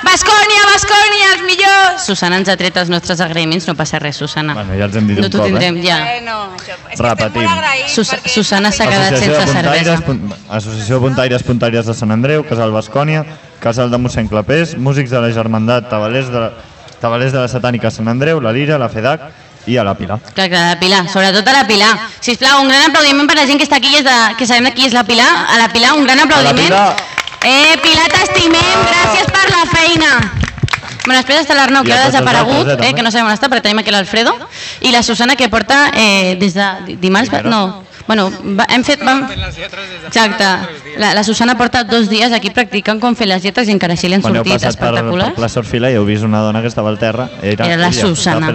Bascònia, 0.03 0.61
Bascònia, 0.71 1.31
els 1.35 1.41
millors! 1.45 2.05
Susana 2.05 2.37
ens 2.39 2.49
ha 2.49 2.55
tret 2.57 2.75
els 2.77 2.89
nostres 2.89 3.21
agraïments, 3.21 3.65
no 3.67 3.73
passa 3.75 3.99
res, 3.99 4.17
Susana. 4.17 4.53
Bueno, 4.57 4.75
ja 4.77 4.85
els 4.87 4.95
hem 4.97 5.07
dit 5.09 5.19
no 5.19 5.25
un 5.25 5.33
cop, 5.33 5.41
eh? 5.41 5.49
tindrem, 5.51 5.79
ja. 5.83 5.97
Bueno, 6.05 6.37
això, 6.57 6.77
és 6.77 6.85
que 6.85 6.93
estem 6.93 7.07
Repetim. 7.07 7.49
Sus 7.93 8.13
Susana 8.33 8.71
s'ha 8.71 8.87
quedat 8.89 9.17
de 9.17 9.21
sense 9.21 9.41
Puntaires, 9.41 10.05
cervesa. 10.05 10.39
Associació 10.59 11.01
Puntaires 11.03 11.45
Puntàries 11.45 11.89
de 11.89 11.97
Sant 11.97 12.13
Andreu, 12.15 12.45
Casal 12.47 12.73
Bascònia, 12.75 13.25
Casal 13.59 13.89
de 13.91 13.97
mossèn 13.97 14.27
Clapés, 14.29 14.75
músics 14.77 15.09
de 15.09 15.19
la 15.21 15.31
Germandat, 15.33 15.89
tabalers 15.89 16.29
de 16.31 16.39
la, 16.39 16.51
tabalers 17.01 17.33
de 17.33 17.39
la 17.41 17.47
Satànica 17.49 17.89
Sant 17.91 18.07
Andreu, 18.07 18.39
la 18.41 18.51
Lira, 18.53 18.77
la 18.77 18.89
FEDAC 18.89 19.27
i 19.67 19.75
a 19.77 19.83
la 19.83 19.95
Pilar. 19.97 20.19
Clar, 20.33 20.47
clar, 20.49 20.63
la 20.73 20.79
Pilar, 20.79 21.03
sobretot 21.11 21.47
a 21.47 21.53
la 21.57 21.65
Pilar. 21.67 21.91
Sisplau, 22.21 22.61
un 22.63 22.69
gran 22.71 22.89
aplaudiment 22.89 23.27
per 23.27 23.35
la 23.41 23.45
gent 23.49 23.59
que 23.59 23.65
està 23.67 23.81
aquí, 23.81 23.91
i 23.95 23.99
és 23.99 24.05
de, 24.07 24.15
que 24.39 24.47
sabem 24.47 24.69
de 24.69 24.73
qui 24.77 24.85
és 24.87 24.93
la 24.95 25.03
Pilar. 25.03 25.27
A 25.51 25.57
la 25.59 25.67
Pilar, 25.73 25.95
un 25.97 26.05
gran 26.07 26.21
aplaudiment. 26.23 26.67
Pilar. 26.69 26.95
Eh, 27.43 27.75
Pilar, 27.83 28.07
t'estimem, 28.13 28.85
gràcies 28.87 29.31
per 29.33 29.45
la 29.51 29.63
feina. 29.73 30.11
Bueno, 31.07 31.19
després 31.21 31.41
està 31.41 31.55
l'Arnau, 31.55 31.83
que 31.87 31.93
a 31.93 32.01
ha 32.03 32.07
desaparegut, 32.09 32.67
eh, 32.77 32.89
eh, 32.89 32.93
que 32.93 33.03
no 33.03 33.11
sabem 33.11 33.27
on 33.29 33.33
està, 33.35 33.47
però 33.47 33.61
tenim 33.63 33.79
aquí 33.79 33.91
l'Alfredo, 33.91 34.33
i 34.83 34.91
la 34.91 35.03
Susana, 35.03 35.35
que 35.39 35.47
porta 35.49 35.91
eh, 35.95 36.35
des 36.39 36.53
de 36.53 36.65
di- 36.85 36.95
dimarts, 36.99 37.31
no, 37.45 37.83
Bueno, 38.07 38.31
va, 38.55 38.65
hem 38.71 38.83
fet... 38.87 39.01
Vam... 39.03 39.25
Exacte. 40.07 40.45
La, 40.97 41.13
la 41.13 41.23
Susana 41.27 41.57
porta 41.59 41.83
dos 41.83 42.07
dies 42.09 42.31
aquí 42.31 42.49
practicant 42.55 43.01
com 43.03 43.15
fer 43.19 43.27
les 43.27 43.43
lletres 43.43 43.67
i 43.67 43.73
encara 43.75 43.97
així 43.97 44.07
li 44.07 44.15
han 44.15 44.23
Quan 44.23 44.37
heu 44.39 44.45
sortit 44.45 44.63
passat 44.63 44.79
per, 44.79 44.93
per 45.03 45.27
plaça 45.35 45.59
Orfila 45.59 45.91
i 45.91 45.97
heu 45.99 46.05
vist 46.07 46.23
una 46.23 46.39
dona 46.45 46.61
que 46.63 46.71
estava 46.71 46.89
al 46.89 46.97
terra, 47.01 47.27
era, 47.41 47.67
Era 47.67 47.81
la 47.81 47.89
ella, 47.91 48.07
Susana. 48.07 48.49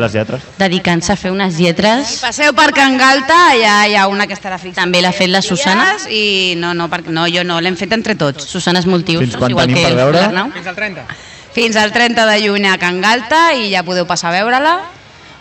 Dedicant-se 0.59 1.13
a 1.13 1.19
fer 1.21 1.35
unes 1.35 1.61
lletres. 1.61 2.17
Passeu 2.25 2.57
per 2.57 2.71
Can 2.77 2.97
Galta, 2.97 3.37
allà 3.51 3.75
hi 3.91 3.99
ha 3.99 4.07
una 4.09 4.27
que 4.27 4.39
estarà 4.39 4.57
fixa. 4.63 4.81
També 4.81 5.05
l'ha 5.05 5.13
fet 5.13 5.29
la 5.31 5.45
Susana. 5.45 5.91
I 6.09 6.57
no, 6.57 6.73
no, 6.79 6.89
perquè, 6.93 7.13
no 7.13 7.29
jo 7.29 7.45
no, 7.45 7.61
l'hem 7.61 7.77
fet 7.77 7.93
entre 7.93 8.17
tots. 8.17 8.49
Susana 8.49 8.81
és 8.81 8.89
multius, 8.89 9.27
Fins 9.27 9.37
quan 9.37 9.53
igual 9.53 9.69
tenim 9.69 9.83
que 9.83 9.93
per 9.93 10.01
veure? 10.01 10.25
Fins 10.57 10.73
al 10.73 10.81
30. 10.81 11.07
Fins 11.53 11.77
al 11.77 11.93
30 11.93 12.25
de 12.31 12.41
juny 12.47 12.67
a 12.73 12.79
Can 12.81 13.03
Galta 13.05 13.51
i 13.53 13.69
ja 13.75 13.85
podeu 13.85 14.09
passar 14.09 14.33
a 14.33 14.39
veure-la. 14.41 14.75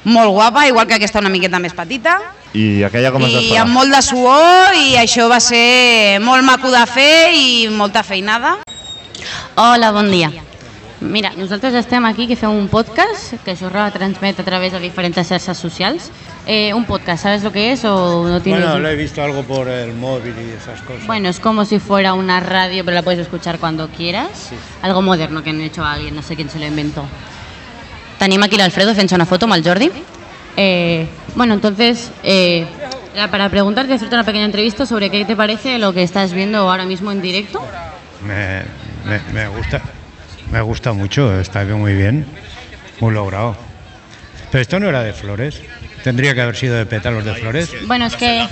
Molt 0.04 0.36
guapa, 0.36 0.68
igual 0.68 0.90
que 0.90 1.00
aquesta 1.00 1.24
una 1.24 1.32
miqueta 1.32 1.64
més 1.64 1.78
petita. 1.78 2.20
I 2.54 2.84
aquella 2.84 3.12
com 3.12 3.24
es 3.24 3.32
I 3.32 3.36
desfarà? 3.38 3.64
amb 3.64 3.76
molt 3.78 3.94
de 3.96 4.02
suor 4.04 4.76
i 4.76 4.96
això 5.00 5.30
va 5.32 5.40
ser 5.40 6.20
molt 6.24 6.44
maco 6.44 6.72
de 6.72 6.86
fer 6.90 7.34
i 7.34 7.68
molta 7.72 8.04
feinada. 8.04 8.58
Hola, 9.56 9.92
bon 9.92 10.12
dia. 10.12 10.32
Mira, 11.02 11.32
nosaltres 11.34 11.74
estem 11.74 12.06
aquí 12.06 12.28
que 12.28 12.36
fem 12.38 12.52
un 12.54 12.68
podcast 12.70 13.34
que 13.46 13.56
això 13.56 13.72
es 13.72 13.74
retransmet 13.74 14.40
a 14.40 14.44
través 14.46 14.76
de 14.76 14.80
diferents 14.84 15.18
xarxes 15.18 15.58
socials. 15.58 16.12
Eh, 16.46 16.74
un 16.74 16.86
podcast, 16.86 17.24
¿sabes 17.24 17.44
lo 17.44 17.52
que 17.52 17.72
es 17.72 17.86
o 17.86 18.28
no 18.28 18.42
tienes? 18.42 18.64
Bueno, 18.66 18.80
lo 18.80 18.90
he 18.90 18.96
visto 18.96 19.24
algo 19.24 19.44
por 19.44 19.68
el 19.68 19.94
móvil 19.94 20.36
y 20.38 20.52
esas 20.52 20.82
cosas. 20.82 21.08
Bueno, 21.08 21.30
es 21.30 21.40
como 21.40 21.66
si 21.66 21.80
fuera 21.80 22.14
una 22.14 22.40
radio, 22.40 22.84
pero 22.86 22.96
la 22.96 23.02
puedes 23.02 23.20
escuchar 23.20 23.60
cuando 23.60 23.88
quieras. 23.90 24.50
Algo 24.82 25.02
moderno 25.02 25.42
que 25.42 25.52
han 25.52 25.62
hecho 25.62 25.84
alguien, 25.84 26.16
no 26.16 26.22
sé 26.22 26.36
quién 26.36 26.50
se 26.50 26.60
lo 26.60 26.68
inventó. 26.68 27.06
Tenim 28.20 28.44
aquí 28.44 28.58
l'Alfredo 28.60 28.94
fent 28.94 29.10
una 29.18 29.26
foto 29.26 29.48
amb 29.48 29.56
el 29.56 29.64
Jordi. 29.66 29.90
Eh, 30.56 31.08
bueno, 31.36 31.54
entonces, 31.54 32.12
eh, 32.24 32.66
para 33.30 33.50
preguntarte, 33.50 33.94
hacerte 33.94 34.16
una 34.16 34.24
pequeña 34.24 34.46
entrevista 34.46 34.86
sobre 34.86 35.10
qué 35.10 35.26
te 35.26 35.36
parece 35.36 35.78
lo 35.80 35.94
que 35.94 36.04
estás 36.04 36.34
viendo 36.34 36.58
ahora 36.60 36.86
mismo 36.86 37.12
en 37.12 37.22
directo. 37.22 37.62
Me, 38.26 38.62
me, 39.06 39.20
me 39.34 39.48
gusta, 39.48 39.82
me 40.52 40.62
gusta 40.62 40.94
mucho, 40.94 41.40
está 41.40 41.64
muy 41.66 41.94
bien, 41.96 42.26
muy 43.00 43.14
logrado. 43.14 43.56
Pero 44.52 44.62
esto 44.62 44.80
no 44.80 44.90
era 44.90 45.04
de 45.04 45.14
flores, 45.14 45.62
tendría 46.04 46.34
que 46.34 46.42
haber 46.42 46.56
sido 46.56 46.76
de 46.76 46.86
pétalos 46.86 47.24
de 47.26 47.34
flores. 47.36 47.70
Bueno, 47.88 48.06
es 48.06 48.16
que... 48.16 48.48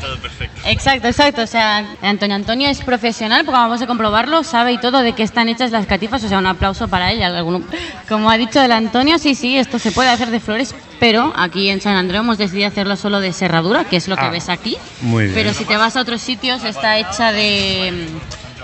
Exacto, 0.66 1.08
exacto. 1.08 1.42
O 1.44 1.48
sea, 1.48 1.86
Antonio 2.02 2.36
Antonio 2.36 2.70
es 2.70 2.82
profesional, 2.82 3.46
porque 3.46 3.58
vamos 3.60 3.82
a 3.82 3.88
comprobarlo, 3.88 4.44
sabe 4.44 4.74
y 4.74 4.78
todo 4.78 5.00
de 5.00 5.14
qué 5.14 5.24
están 5.24 5.50
hechas 5.50 5.72
las 5.72 5.86
catifas. 5.86 6.24
O 6.24 6.28
sea, 6.30 6.38
un 6.38 6.46
aplauso 6.48 6.88
para 6.88 7.12
ella. 7.12 7.28
Alguno- 7.28 7.64
Como 8.08 8.30
ha 8.30 8.38
dicho 8.38 8.62
el 8.62 8.72
Antonio, 8.72 9.18
sí, 9.20 9.36
sí, 9.36 9.58
esto 9.58 9.80
se 9.80 9.92
puede 9.92 10.10
hacer 10.10 10.30
de 10.30 10.40
flores, 10.40 10.76
pero 11.00 11.34
aquí 11.36 11.70
en 11.70 11.82
San 11.82 11.96
Andreu 11.96 12.22
hemos 12.22 12.38
decidido 12.38 12.68
hacerlo 12.68 12.96
solo 12.96 13.20
de 13.20 13.34
serradura, 13.34 13.86
que 13.86 13.98
es 13.98 14.08
lo 14.08 14.16
que 14.16 14.26
Ah, 14.26 14.30
ves 14.30 14.50
aquí. 14.50 14.78
muy 15.02 15.24
bien. 15.26 15.36
Pero 15.36 15.54
si 15.54 15.66
te 15.66 15.78
vas 15.78 15.96
a 15.96 16.02
otros 16.02 16.22
sitios, 16.22 16.64
está 16.64 16.98
hecha 16.98 17.32
de... 17.32 18.08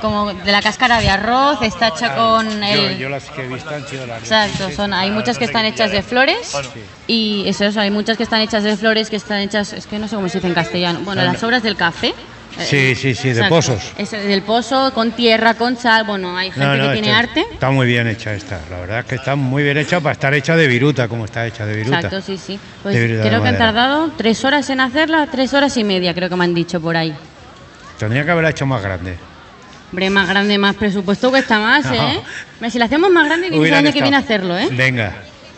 como 0.06 0.34
de 0.34 0.52
la 0.52 0.62
cáscara 0.62 1.00
de 1.02 1.10
arroz, 1.10 1.62
está 1.62 1.90
hecha 1.90 2.16
con 2.16 2.50
Yo, 2.50 2.66
el... 2.66 2.98
yo 2.98 3.10
las 3.10 3.30
que 3.30 3.44
he 3.44 3.48
visto 3.48 3.70
han 3.70 3.88
sido 3.88 4.06
las 4.06 4.20
Exacto, 4.20 4.72
son, 4.72 4.94
hay 4.94 5.12
muchas 5.12 5.38
que 5.38 5.46
están 5.46 5.66
hechas 5.66 5.92
de 5.92 6.02
flores 6.02 6.56
y 7.08 7.44
eso, 7.48 7.66
eso, 7.66 7.80
hay 7.80 7.92
muchas 7.92 8.18
que 8.18 8.24
están 8.24 8.42
hechas 8.42 8.64
de 8.64 8.76
flores, 8.78 9.10
que 9.10 9.16
están 9.16 9.40
hechas, 9.40 9.74
es 9.74 9.86
que 9.88 10.00
no 10.00 10.08
sé 10.08 10.16
cómo 10.16 10.30
se 10.30 10.38
dice 10.38 10.48
en 10.48 10.54
castellano, 10.54 11.00
bueno, 11.04 11.24
las 11.24 11.42
obras 11.44 11.62
del 11.64 11.76
café. 11.76 12.08
eh, 12.10 12.14
Sí, 12.58 12.96
sí, 12.96 13.14
sí, 13.16 13.30
de 13.30 13.42
exacto, 13.42 13.56
pozos. 13.56 13.92
Es 13.98 14.12
del 14.12 14.42
pozo, 14.42 14.94
con 14.94 15.12
tierra, 15.12 15.56
con 15.56 15.76
sal, 15.78 16.06
bueno, 16.06 16.38
hay 16.38 16.52
gente 16.52 16.66
No, 16.66 16.78
no, 16.78 16.88
que 16.88 16.94
tiene 16.94 17.12
arte. 17.12 17.46
Está 17.52 17.70
muy 17.70 17.86
bien 17.86 18.08
hecha 18.08 18.34
esta, 18.34 18.60
la 18.72 18.80
verdad 18.80 19.00
es 19.00 19.06
que 19.06 19.16
está 19.16 19.36
muy 19.36 19.62
bien 19.64 19.78
hecha 19.78 20.00
para 20.00 20.14
estar 20.14 20.34
hecha 20.34 20.56
de 20.56 20.68
viruta, 20.68 21.08
como 21.08 21.26
está 21.26 21.46
hecha 21.46 21.66
de 21.66 21.76
viruta. 21.76 21.98
Exacto, 21.98 22.22
sí, 22.22 22.38
sí. 22.38 22.60
Pues 22.82 22.96
creo 22.96 23.42
que 23.42 23.50
han 23.50 23.58
tardado 23.58 24.12
tres 24.18 24.46
horas 24.46 24.70
en 24.70 24.80
hacerla, 24.80 25.28
tres 25.32 25.54
horas 25.54 25.76
y 25.78 25.84
media, 25.84 26.14
creo 26.14 26.30
que 26.30 26.36
me 26.36 26.46
han 26.46 26.54
dicho 26.54 26.80
por 26.80 26.96
ahí. 26.96 27.14
Tendría 28.00 28.26
que 28.26 28.32
haberla 28.32 28.50
hecho 28.50 28.66
más 28.66 28.82
grande. 28.82 29.18
Hombre, 29.96 30.10
más 30.10 30.28
grande, 30.28 30.58
más 30.58 30.76
presupuesto 30.76 31.30
cuesta 31.30 31.58
más, 31.58 31.86
No. 31.90 31.94
¿eh? 31.94 32.20
Hombre, 32.56 32.70
Si 32.70 32.78
la 32.78 32.84
hacemos 32.84 33.10
más 33.12 33.28
grande, 33.28 33.50
vienes 33.50 33.70
el 33.70 33.74
año 33.76 33.94
que 33.94 34.02
viene 34.02 34.18
a 34.18 34.20
hacerlo, 34.20 34.58
¿eh? 34.58 34.68
Venga, 34.74 35.14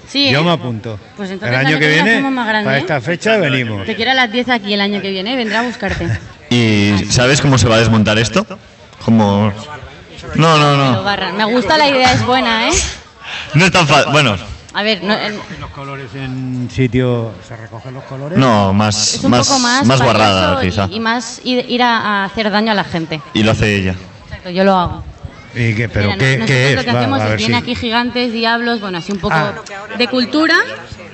Sí, 0.08 0.30
yo 0.30 0.42
¿eh? 0.42 0.44
me 0.44 0.52
apunto. 0.52 1.00
Pues 1.18 1.30
el 1.32 1.34
entonces 1.34 1.58
año 1.58 1.80
que 1.80 1.88
viene, 1.88 2.12
hacemos 2.12 2.32
más 2.32 2.48
grande, 2.48 2.66
para 2.66 2.78
¿eh? 2.78 2.82
esta 2.82 3.02
fecha, 3.02 3.38
venimos. 3.38 3.84
Te 3.88 3.96
quiero 3.96 4.12
a 4.12 4.14
las 4.14 4.32
10 4.32 4.50
aquí 4.50 4.76
el 4.76 4.82
año 4.82 5.02
que 5.02 5.10
viene, 5.10 5.36
vendrá 5.36 5.62
a 5.62 5.64
buscarte. 5.64 6.08
¿Y 6.52 7.04
sabes 7.10 7.42
cómo 7.42 7.58
se 7.58 7.68
va 7.68 7.78
a 7.78 7.80
desmontar 7.80 8.20
esto? 8.20 8.46
Como... 9.04 9.52
No, 10.36 10.58
no, 10.60 10.78
no. 10.78 11.04
Me 11.36 11.46
gusta 11.46 11.80
la 11.80 11.90
idea, 11.90 12.14
es 12.14 12.24
buena, 12.24 12.70
¿eh? 12.70 12.74
No 13.56 13.66
es 13.66 13.72
tan 13.72 13.88
fácil. 13.88 14.12
Bueno, 14.12 14.38
A 14.76 14.84
ver, 14.84 15.04
no, 15.04 15.14
en- 15.18 15.40
Los 15.60 15.72
colores 15.72 16.10
en 16.14 16.70
sitio, 16.72 17.34
¿se 17.48 17.58
recogen 17.58 17.96
los 17.96 18.04
colores? 18.04 18.38
no, 18.38 18.72
más, 18.74 19.16
es 19.16 19.24
un 19.24 19.32
más, 19.32 19.48
poco 19.48 19.60
más, 19.60 19.84
más 19.84 20.00
guarrada, 20.00 20.62
quizá. 20.62 20.88
y, 20.92 20.98
y 20.98 21.00
más 21.00 21.42
ir, 21.44 21.66
ir 21.68 21.82
a, 21.82 21.98
a 21.98 22.26
hacer 22.26 22.52
daño 22.52 22.72
a 22.72 22.76
la 22.76 22.84
gente. 22.84 23.20
Y 23.34 23.42
lo 23.42 23.52
hace 23.54 23.76
ella. 23.76 23.96
Exacto, 24.48 24.52
yo 24.52 24.64
lo 24.64 24.76
hago. 24.76 25.04
¿Y 25.56 25.74
qué, 25.74 25.90
pero 25.90 26.08
Mira, 26.12 26.18
qué, 26.20 26.38
nosotros 26.38 26.48
qué 26.48 26.74
lo 26.76 26.80
es? 26.82 26.86
que 26.86 26.92
Va, 26.94 27.00
hacemos 27.00 27.20
a 27.20 27.24
es 27.24 27.30
ver 27.30 27.38
viene 27.38 27.54
si- 27.56 27.62
aquí 27.64 27.76
gigantes, 27.76 28.32
diablos, 28.34 28.80
bueno, 28.80 28.98
así 29.00 29.12
un 29.12 29.20
poco 29.20 29.36
Ah. 29.36 29.54
de 29.98 30.08
cultura, 30.08 30.56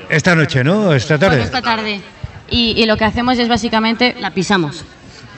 Esta 0.09 0.35
noche, 0.35 0.63
¿no? 0.63 0.93
Esta 0.93 1.17
bueno, 1.17 1.29
tarde. 1.31 1.43
esta 1.43 1.61
tarde. 1.61 2.01
Y, 2.49 2.73
y 2.81 2.85
lo 2.85 2.97
que 2.97 3.05
hacemos 3.05 3.37
es 3.39 3.47
básicamente 3.47 4.15
la 4.19 4.31
pisamos. 4.31 4.83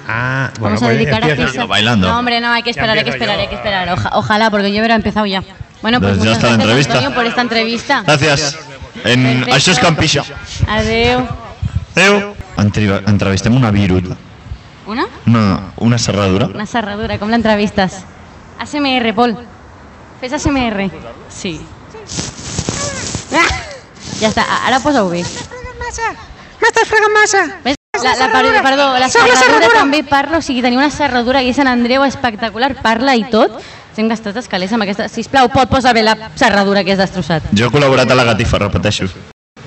Ah, 0.07 0.49
bueno, 0.59 0.75
Vamos 0.75 0.81
a 0.83 0.85
pues 0.87 0.97
dedicar 0.97 1.23
a 1.23 1.27
empieza. 1.29 1.51
pisar. 1.51 1.67
Bailando. 1.67 2.07
No, 2.07 2.19
hombre, 2.19 2.41
no, 2.41 2.51
hay 2.51 2.63
que 2.63 2.71
esperar, 2.71 2.97
hay 2.97 3.03
que 3.03 3.09
esperar, 3.11 3.35
yo. 3.35 3.41
hay 3.41 3.47
que 3.47 3.55
esperar. 3.55 3.89
Oja- 3.89 4.09
ojalá, 4.13 4.49
porque 4.49 4.71
yo 4.71 4.79
hubiera 4.79 4.95
empezado 4.95 5.25
ya. 5.25 5.43
Bueno, 5.81 5.99
pues 6.01 6.13
ja 6.13 6.17
muchas 6.17 6.39
gracias, 6.39 6.57
l'entrevista. 6.57 6.93
Antonio, 6.93 7.15
por 7.15 7.25
esta 7.25 7.41
entrevista. 7.41 8.03
Gràcies. 8.05 8.57
En... 9.03 9.23
Perfecto. 9.23 9.55
Això 9.55 9.71
és 9.71 9.79
Campixa. 9.79 10.23
Adeu. 10.67 11.27
Entrev- 12.57 13.03
Entrevistem 13.07 13.55
una 13.55 13.71
viruta. 13.71 14.15
Una? 14.87 15.05
Una, 15.25 15.71
una 15.77 15.97
serradura. 15.97 16.47
Una 16.53 16.65
serradura, 16.65 17.17
com 17.19 17.29
l'entrevistes? 17.33 18.03
ASMR, 18.59 19.13
Pol. 19.17 19.35
Fes 20.21 20.33
ASMR. 20.37 20.89
Sí. 21.29 21.59
Ah! 23.33 23.47
Ja 24.21 24.29
està, 24.29 24.45
a- 24.45 24.61
ara 24.69 24.79
posa-ho 24.79 25.09
bé. 25.09 25.23
M'estàs 25.25 26.87
fregant 26.87 27.13
massa. 27.13 27.41
Ves? 27.65 27.75
La, 28.03 28.11
la, 28.19 28.27
perdó, 28.31 28.51
perdó, 28.61 28.85
la 28.93 28.99
la 28.99 29.09
serradura 29.09 29.69
també 29.73 30.03
parla, 30.03 30.37
o 30.37 30.41
sigui, 30.43 30.61
tenia 30.61 30.77
una 30.77 30.89
serradura 30.91 31.39
aquí 31.39 31.49
a 31.53 31.57
Sant 31.57 31.67
Andreu 31.71 32.03
espectacular, 32.03 32.73
parla 32.81 33.15
i 33.15 33.23
tot. 33.31 33.55
Hem 33.95 34.09
gastat 34.11 34.35
els 34.35 34.49
calés 34.51 34.73
amb 34.75 34.83
aquesta... 34.83 35.07
Sisplau, 35.07 35.47
Pol, 35.53 35.67
posa 35.71 35.93
bé 35.95 36.03
la 36.03 36.17
serradura 36.35 36.83
que 36.83 36.91
has 36.91 36.99
destrossat. 36.99 37.47
Jo 37.55 37.69
he 37.69 37.71
col·laborat 37.71 38.11
a 38.11 38.15
la 38.19 38.25
Gatifa, 38.27 38.59
repeteixo. 38.59 39.07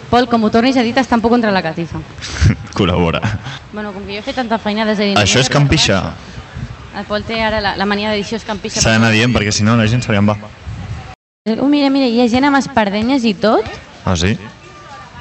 Pol, 0.08 0.26
com 0.28 0.44
ho 0.44 0.50
tornis 0.50 0.76
a 0.80 0.82
dir, 0.86 0.94
t'està 0.96 1.18
un 1.18 1.22
poc 1.24 1.34
contra 1.34 1.52
la 1.52 1.60
catifa. 1.62 2.00
Col·labora. 2.78 3.20
Bueno, 3.72 3.92
com 3.92 4.06
que 4.06 4.16
jo 4.16 4.22
he 4.22 4.24
fet 4.24 4.38
tanta 4.40 4.58
feina 4.58 4.86
des 4.88 4.98
de 5.00 5.12
Això 5.20 5.42
és 5.42 5.50
Campixa. 5.52 6.00
El 6.98 7.04
Pol 7.06 7.22
té 7.28 7.42
ara 7.44 7.60
la, 7.62 7.74
la 7.76 7.86
mania 7.86 8.10
d'edició 8.10 8.38
és 8.40 8.44
campixa. 8.48 8.80
S'ha 8.82 8.96
d'anar 8.96 9.12
dient 9.14 9.34
perquè 9.34 9.52
si 9.54 9.62
no 9.62 9.76
la 9.78 9.86
gent 9.86 10.02
se 10.02 10.10
li 10.10 10.18
en 10.18 10.26
va. 10.26 10.34
Oh, 11.60 11.68
mira, 11.68 11.90
mira, 11.92 12.08
hi 12.08 12.22
ha 12.24 12.28
gent 12.32 12.48
amb 12.48 12.58
espardenyes 12.58 13.26
i 13.28 13.34
tot. 13.38 13.68
Ah, 14.08 14.16
sí? 14.16 14.32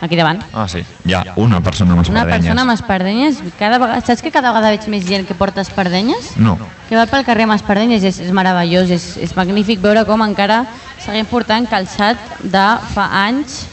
Aquí 0.02 0.16
davant. 0.16 0.40
Ah, 0.54 0.66
sí. 0.72 0.82
Hi 1.06 1.14
ha 1.18 1.22
una 1.42 1.60
persona 1.62 1.94
amb 1.94 2.00
Una 2.00 2.08
espardenyes. 2.08 2.40
persona 2.46 2.64
amb 2.64 2.74
espardenyes, 2.74 3.40
cada 3.60 3.78
vegada, 3.82 4.02
saps 4.06 4.24
que 4.24 4.32
cada 4.32 4.52
vegada 4.56 4.74
veig 4.74 4.88
més 4.94 5.06
gent 5.06 5.28
que 5.28 5.38
porta 5.38 5.62
espardenyes? 5.62 6.36
No. 6.38 6.58
Que 6.90 6.98
va 6.98 7.06
pel 7.10 7.26
carrer 7.28 7.46
amb 7.50 7.58
espardenyes, 7.58 8.04
és, 8.06 8.20
és 8.26 8.34
meravellós, 8.34 8.90
és, 8.94 9.08
és 9.28 9.36
magnífic 9.38 9.82
veure 9.84 10.06
com 10.06 10.24
encara 10.26 10.64
seguim 11.04 11.26
portant 11.30 11.68
calçat 11.70 12.18
de 12.44 12.68
fa 12.94 13.10
anys 13.28 13.66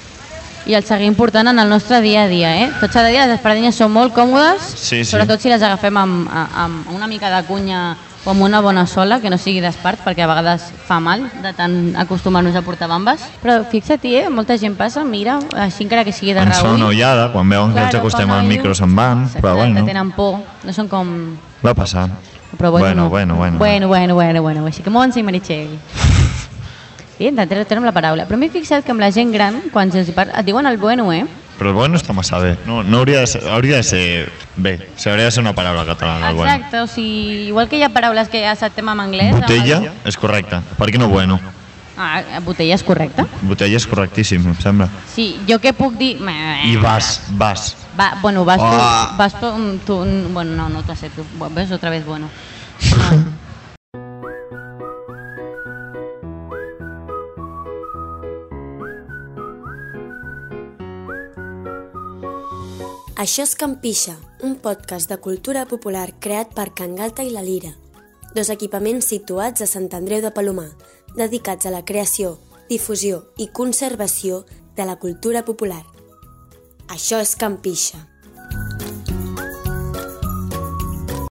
i 0.66 0.74
el 0.74 0.84
seguim 0.84 1.14
portant 1.14 1.48
en 1.48 1.58
el 1.58 1.68
nostre 1.68 2.00
dia 2.00 2.24
a 2.24 2.28
dia. 2.28 2.54
Eh? 2.64 2.70
Tot 2.80 2.90
s'ha 2.92 3.02
de 3.04 3.10
dir, 3.12 3.20
les 3.20 3.34
espardenyes 3.36 3.76
són 3.76 3.92
molt 3.92 4.14
còmodes, 4.16 4.62
Sí, 4.62 5.02
sí. 5.04 5.10
sobretot 5.10 5.40
si 5.40 5.48
les 5.52 5.62
agafem 5.62 5.96
amb, 5.96 6.28
amb 6.32 6.90
una 6.94 7.06
mica 7.06 7.30
de 7.30 7.42
cunya 7.46 7.96
o 8.24 8.30
amb 8.32 8.40
una 8.40 8.62
bona 8.64 8.86
sola, 8.86 9.18
que 9.20 9.28
no 9.28 9.36
sigui 9.36 9.60
d'espart, 9.60 10.00
perquè 10.00 10.22
a 10.24 10.26
vegades 10.30 10.70
fa 10.88 10.96
mal 10.98 11.26
de 11.42 11.52
tant 11.52 11.92
acostumar-nos 12.00 12.56
a 12.56 12.62
portar 12.64 12.88
bambes. 12.88 13.20
Però 13.42 13.58
fixa't, 13.68 14.00
eh? 14.08 14.30
molta 14.32 14.56
gent 14.56 14.76
passa, 14.80 15.04
mira, 15.04 15.38
així 15.60 15.84
encara 15.84 16.04
que 16.08 16.12
sigui 16.12 16.32
de 16.32 16.40
Ens 16.40 16.56
fa 16.56 16.62
reüll. 16.70 16.76
una 16.80 16.86
ullada, 16.88 17.30
quan 17.32 17.46
veuen 17.52 17.74
que 17.74 17.80
ens 17.80 17.90
Claro, 17.90 17.98
acostem 18.06 18.30
al 18.32 18.46
micro 18.48 18.74
se'n 18.74 18.96
van, 18.96 19.26
però 19.28 19.52
Exacte, 19.52 19.58
bueno, 19.60 19.84
tenen 19.84 20.12
por, 20.16 20.38
no 20.64 20.72
són 20.72 20.88
com... 20.88 21.36
va 21.60 21.74
passar. 21.74 22.08
Però 22.56 22.70
bueno, 22.70 22.86
bueno, 22.86 23.02
no. 23.02 23.10
bueno, 23.10 23.34
bueno. 23.34 23.58
Bueno, 23.58 23.88
bueno, 23.88 24.14
bueno, 24.14 24.40
bueno. 24.42 24.64
Així 24.66 24.80
que 24.82 24.88
Montse 24.88 25.18
i 25.20 25.22
Meritxell. 25.26 25.76
Bé, 27.18 27.28
intentaré 27.30 27.64
treure 27.64 27.84
la 27.86 27.92
paraula. 27.94 28.26
Però 28.26 28.36
m'he 28.38 28.50
fixat 28.50 28.84
que 28.84 28.90
amb 28.92 29.00
la 29.00 29.10
gent 29.14 29.30
gran, 29.32 29.60
quan 29.72 29.92
se'ls 29.92 30.08
hi 30.10 30.12
parla, 30.16 30.34
et 30.40 30.46
diuen 30.46 30.66
el 30.66 30.78
bueno, 30.78 31.12
eh? 31.12 31.24
Però 31.58 31.70
el 31.70 31.74
bueno 31.76 31.94
està 31.96 32.12
massa 32.12 32.40
bé. 32.42 32.56
No, 32.66 32.82
no 32.82 32.98
hauria, 32.98 33.20
de 33.20 33.26
ser, 33.30 33.44
hauria 33.48 33.76
de 33.76 33.82
ser 33.86 34.32
bé. 34.56 34.72
O 34.74 34.98
sigui, 34.98 35.12
hauria 35.12 35.26
de 35.26 35.30
ser 35.30 35.42
una 35.44 35.52
paraula 35.54 35.84
catalana, 35.86 36.30
el 36.30 36.34
bueno. 36.36 36.52
Exacte, 36.52 36.80
o 36.80 36.86
sigui, 36.88 37.46
igual 37.52 37.68
que 37.68 37.78
hi 37.78 37.84
ha 37.86 37.92
paraules 37.94 38.28
que 38.28 38.40
ja 38.42 38.50
acceptem 38.56 38.88
en 38.90 39.00
anglès... 39.04 39.30
amb 39.34 39.42
Botella 39.44 39.76
el- 39.78 39.92
és 40.10 40.16
correcte. 40.18 40.58
Per 40.78 40.88
què 40.90 40.98
no 40.98 41.06
bueno? 41.08 41.38
Ah, 41.96 42.40
botella 42.42 42.74
és 42.74 42.82
correcte. 42.82 43.22
Botella 43.46 43.76
és 43.78 43.86
correctíssim, 43.86 44.42
em 44.50 44.56
sembla. 44.58 44.88
Sí, 45.14 45.28
jo 45.46 45.60
què 45.62 45.70
puc 45.78 45.94
dir... 45.94 46.16
I 46.18 46.74
vas, 46.82 47.20
vas. 47.38 47.76
Va, 47.94 48.16
bueno, 48.20 48.42
vas 48.44 48.58
tu, 48.58 48.66
Ah. 48.66 49.14
vas 49.16 49.38
tu, 49.38 49.52
tu, 49.86 50.00
bueno, 50.34 50.56
no, 50.58 50.68
no 50.68 50.82
t'ho 50.82 50.90
acepto. 50.90 51.22
Ves 51.54 51.70
otra 51.70 51.90
vez 51.90 52.04
bueno. 52.04 52.26
Això 63.24 63.40
és 63.46 63.54
Campixa, 63.56 64.18
un 64.44 64.58
podcast 64.60 65.08
de 65.08 65.16
cultura 65.16 65.62
popular 65.64 66.10
creat 66.20 66.50
per 66.52 66.66
Can 66.76 66.92
Galta 66.98 67.24
i 67.24 67.30
la 67.32 67.40
Lira, 67.40 67.70
dos 68.36 68.50
equipaments 68.52 69.06
situats 69.08 69.64
a 69.64 69.68
Sant 69.70 69.86
Andreu 69.96 70.20
de 70.20 70.28
Palomar, 70.34 70.66
dedicats 71.16 71.64
a 71.64 71.72
la 71.72 71.80
creació, 71.88 72.34
difusió 72.68 73.22
i 73.40 73.46
conservació 73.48 74.42
de 74.76 74.84
la 74.84 74.98
cultura 75.00 75.40
popular. 75.46 75.80
Això 76.92 77.22
és 77.24 77.32
Campixa. 77.40 78.02